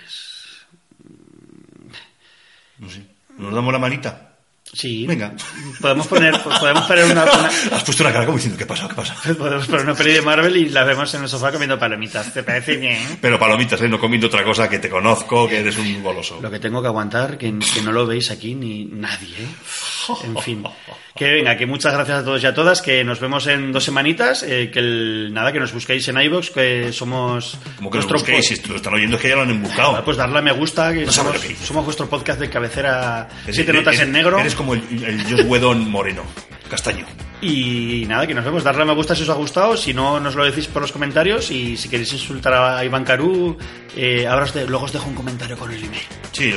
No 2.79 2.89
sé. 2.89 3.03
¿Nos 3.37 3.55
damos 3.55 3.73
la 3.73 3.79
manita? 3.79 4.30
Sí, 4.73 5.07
Venga. 5.07 5.33
podemos 5.81 6.07
poner 6.07 6.35
podemos 6.43 6.85
poner 6.87 7.05
una, 7.05 7.23
una- 7.25 7.47
Has 7.77 7.85
puesto 7.85 8.03
una 8.03 8.13
cara 8.13 8.25
como 8.27 8.37
diciendo, 8.39 8.59
¿qué 8.59 8.67
pasa? 8.67 8.89
¿Qué 8.89 8.95
pasa? 8.95 9.15
podemos 9.39 9.67
poner 9.67 9.83
una 9.85 9.95
peli 9.95 10.13
de 10.13 10.23
Marvel 10.23 10.57
y 10.57 10.69
la 10.69 10.85
vemos 10.85 11.13
en 11.15 11.23
el 11.23 11.29
sofá 11.29 11.51
comiendo 11.53 11.79
palomitas. 11.79 12.33
¿Te 12.33 12.43
parece 12.43 12.77
bien? 12.77 13.19
Pero 13.21 13.39
palomitas, 13.39 13.81
¿eh? 13.83 13.89
No 13.89 13.99
comiendo 13.99 14.27
otra 14.29 14.45
cosa 14.45 14.69
que 14.69 14.79
te 14.79 14.89
conozco, 14.89 15.49
que 15.49 15.59
eres 15.61 15.77
un 15.79 16.03
goloso. 16.03 16.39
Lo 16.41 16.51
que 16.51 16.59
tengo 16.59 16.81
que 16.81 16.89
aguantar, 16.89 17.37
que, 17.39 17.53
que 17.59 17.83
no 17.83 17.93
lo 17.93 18.07
veis 18.07 18.31
aquí 18.31 18.55
ni 18.55 18.85
nadie. 18.85 19.35
¿eh? 19.39 20.15
En 20.25 20.37
fin. 20.39 20.63
Que 21.15 21.29
venga, 21.31 21.57
que 21.57 21.67
muchas 21.67 21.93
gracias 21.93 22.21
a 22.21 22.25
todos 22.25 22.43
y 22.43 22.47
a 22.47 22.55
todas, 22.55 22.81
que 22.83 23.05
nos 23.05 23.21
vemos 23.21 23.47
en 23.47 23.73
dos 23.73 23.85
semanitas, 23.85 24.43
eh, 24.43 24.71
que 24.73 24.79
el- 24.79 25.31
nada, 25.33 25.53
que 25.53 25.61
nos 25.61 25.73
busquéis 25.73 26.07
en 26.09 26.21
iVoox, 26.21 26.51
que 26.51 26.93
somos 26.93 27.59
Como 27.77 27.91
que 27.91 27.99
vuestro 27.99 28.17
busquéis, 28.19 28.47
si 28.47 28.69
lo 28.69 28.77
están 28.77 28.95
oyendo 28.95 29.17
es 29.17 29.23
que 29.23 29.29
ya 29.29 29.37
lo 29.37 29.43
han 29.43 29.63
buscado. 29.63 29.97
Ah, 29.97 30.05
Pues 30.05 30.17
darle 30.17 30.39
a 30.39 30.43
me 30.43 30.53
gusta, 30.53 30.93
que 30.93 31.05
No 31.05 31.13
somos, 31.13 31.37
somos 31.65 31.85
vuestro 31.85 32.09
podcast 32.09 32.41
de 32.41 32.49
cabecera, 32.49 33.29
siete 33.51 33.73
notas 33.73 33.99
en 34.01 34.13
negro. 34.13 34.39
Eres 34.39 34.55
como 34.61 34.75
el, 34.75 35.05
el 35.05 35.23
Josh 35.25 35.47
Whedon 35.47 35.91
moreno, 35.91 36.23
castaño. 36.71 37.07
Y 37.43 38.05
nada, 38.07 38.27
que 38.27 38.35
nos 38.35 38.45
vemos. 38.45 38.63
Darle 38.63 38.83
a 38.83 38.85
me 38.85 38.95
gusta 38.95 39.17
si 39.17 39.23
os 39.23 39.31
ha 39.31 39.35
gustado. 39.35 39.75
Si 39.77 39.95
no, 39.95 40.21
nos 40.21 40.35
lo 40.35 40.45
decís 40.45 40.67
por 40.67 40.83
los 40.83 40.93
comentarios. 40.93 41.51
Y 41.51 41.77
si 41.79 41.89
queréis 41.89 42.13
insultar 42.13 42.53
a 42.53 42.85
Iván 42.85 43.03
Carú, 43.05 43.57
eh, 43.97 44.27
ahora 44.27 44.45
os 44.45 44.53
de- 44.53 44.67
luego 44.67 44.85
os 44.85 44.93
dejo 44.93 45.09
un 45.09 45.15
comentario 45.15 45.57
con 45.57 45.71
el 45.73 45.83
email. 45.83 46.03
Sí, 46.33 46.53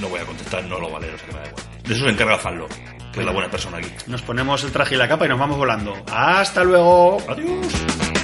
no 0.00 0.08
voy 0.10 0.20
a 0.20 0.24
contestar, 0.26 0.62
no 0.64 0.78
lo 0.78 0.90
vale, 0.90 1.08
o 1.14 1.16
sea 1.18 1.26
que 1.26 1.32
me 1.32 1.38
da 1.40 1.46
igual. 1.48 1.64
De 1.84 1.94
eso 1.94 2.04
se 2.04 2.10
encarga 2.10 2.36
Fanlo, 2.38 2.68
que 3.12 3.20
es 3.20 3.24
la 3.26 3.32
buena 3.32 3.50
persona 3.50 3.78
aquí. 3.78 3.88
Nos 4.08 4.20
ponemos 4.20 4.62
el 4.64 4.72
traje 4.72 4.94
y 4.94 4.98
la 4.98 5.08
capa 5.08 5.24
y 5.24 5.28
nos 5.30 5.38
vamos 5.38 5.56
volando. 5.56 5.94
¡Hasta 6.12 6.62
luego! 6.64 7.16
Adiós. 7.28 8.15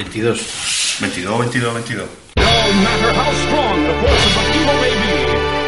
22. 0.00 0.34
22, 0.98 1.26
22, 1.26 1.60
22. 1.60 1.96
No 1.96 2.06
matter 2.36 3.12
how 3.12 3.32
strong 3.44 3.84
the 3.84 3.94
forces 4.00 4.36
of 4.36 4.46
evil 4.56 4.76
may 4.80 4.94
be, 4.96 5.16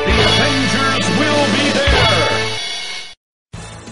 the 0.09 0.17
Avengers 0.25 1.07
will 1.19 1.45
be 1.53 1.67
there. 1.73 2.49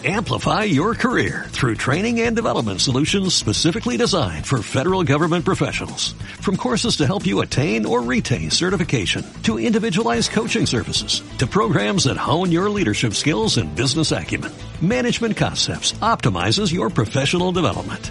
Amplify 0.02 0.64
your 0.64 0.94
career 0.94 1.44
through 1.48 1.74
training 1.74 2.20
and 2.22 2.34
development 2.34 2.80
solutions 2.80 3.34
specifically 3.34 3.98
designed 3.98 4.46
for 4.46 4.62
federal 4.62 5.04
government 5.04 5.44
professionals. 5.44 6.12
From 6.40 6.56
courses 6.56 6.96
to 6.96 7.06
help 7.06 7.26
you 7.26 7.42
attain 7.42 7.84
or 7.84 8.00
retain 8.00 8.50
certification, 8.50 9.22
to 9.42 9.58
individualized 9.58 10.30
coaching 10.30 10.64
services, 10.64 11.22
to 11.36 11.46
programs 11.46 12.04
that 12.04 12.16
hone 12.16 12.50
your 12.50 12.70
leadership 12.70 13.12
skills 13.12 13.58
and 13.58 13.76
business 13.76 14.10
acumen, 14.10 14.52
Management 14.80 15.36
Concepts 15.36 15.92
optimizes 16.00 16.72
your 16.72 16.88
professional 16.88 17.52
development. 17.52 18.10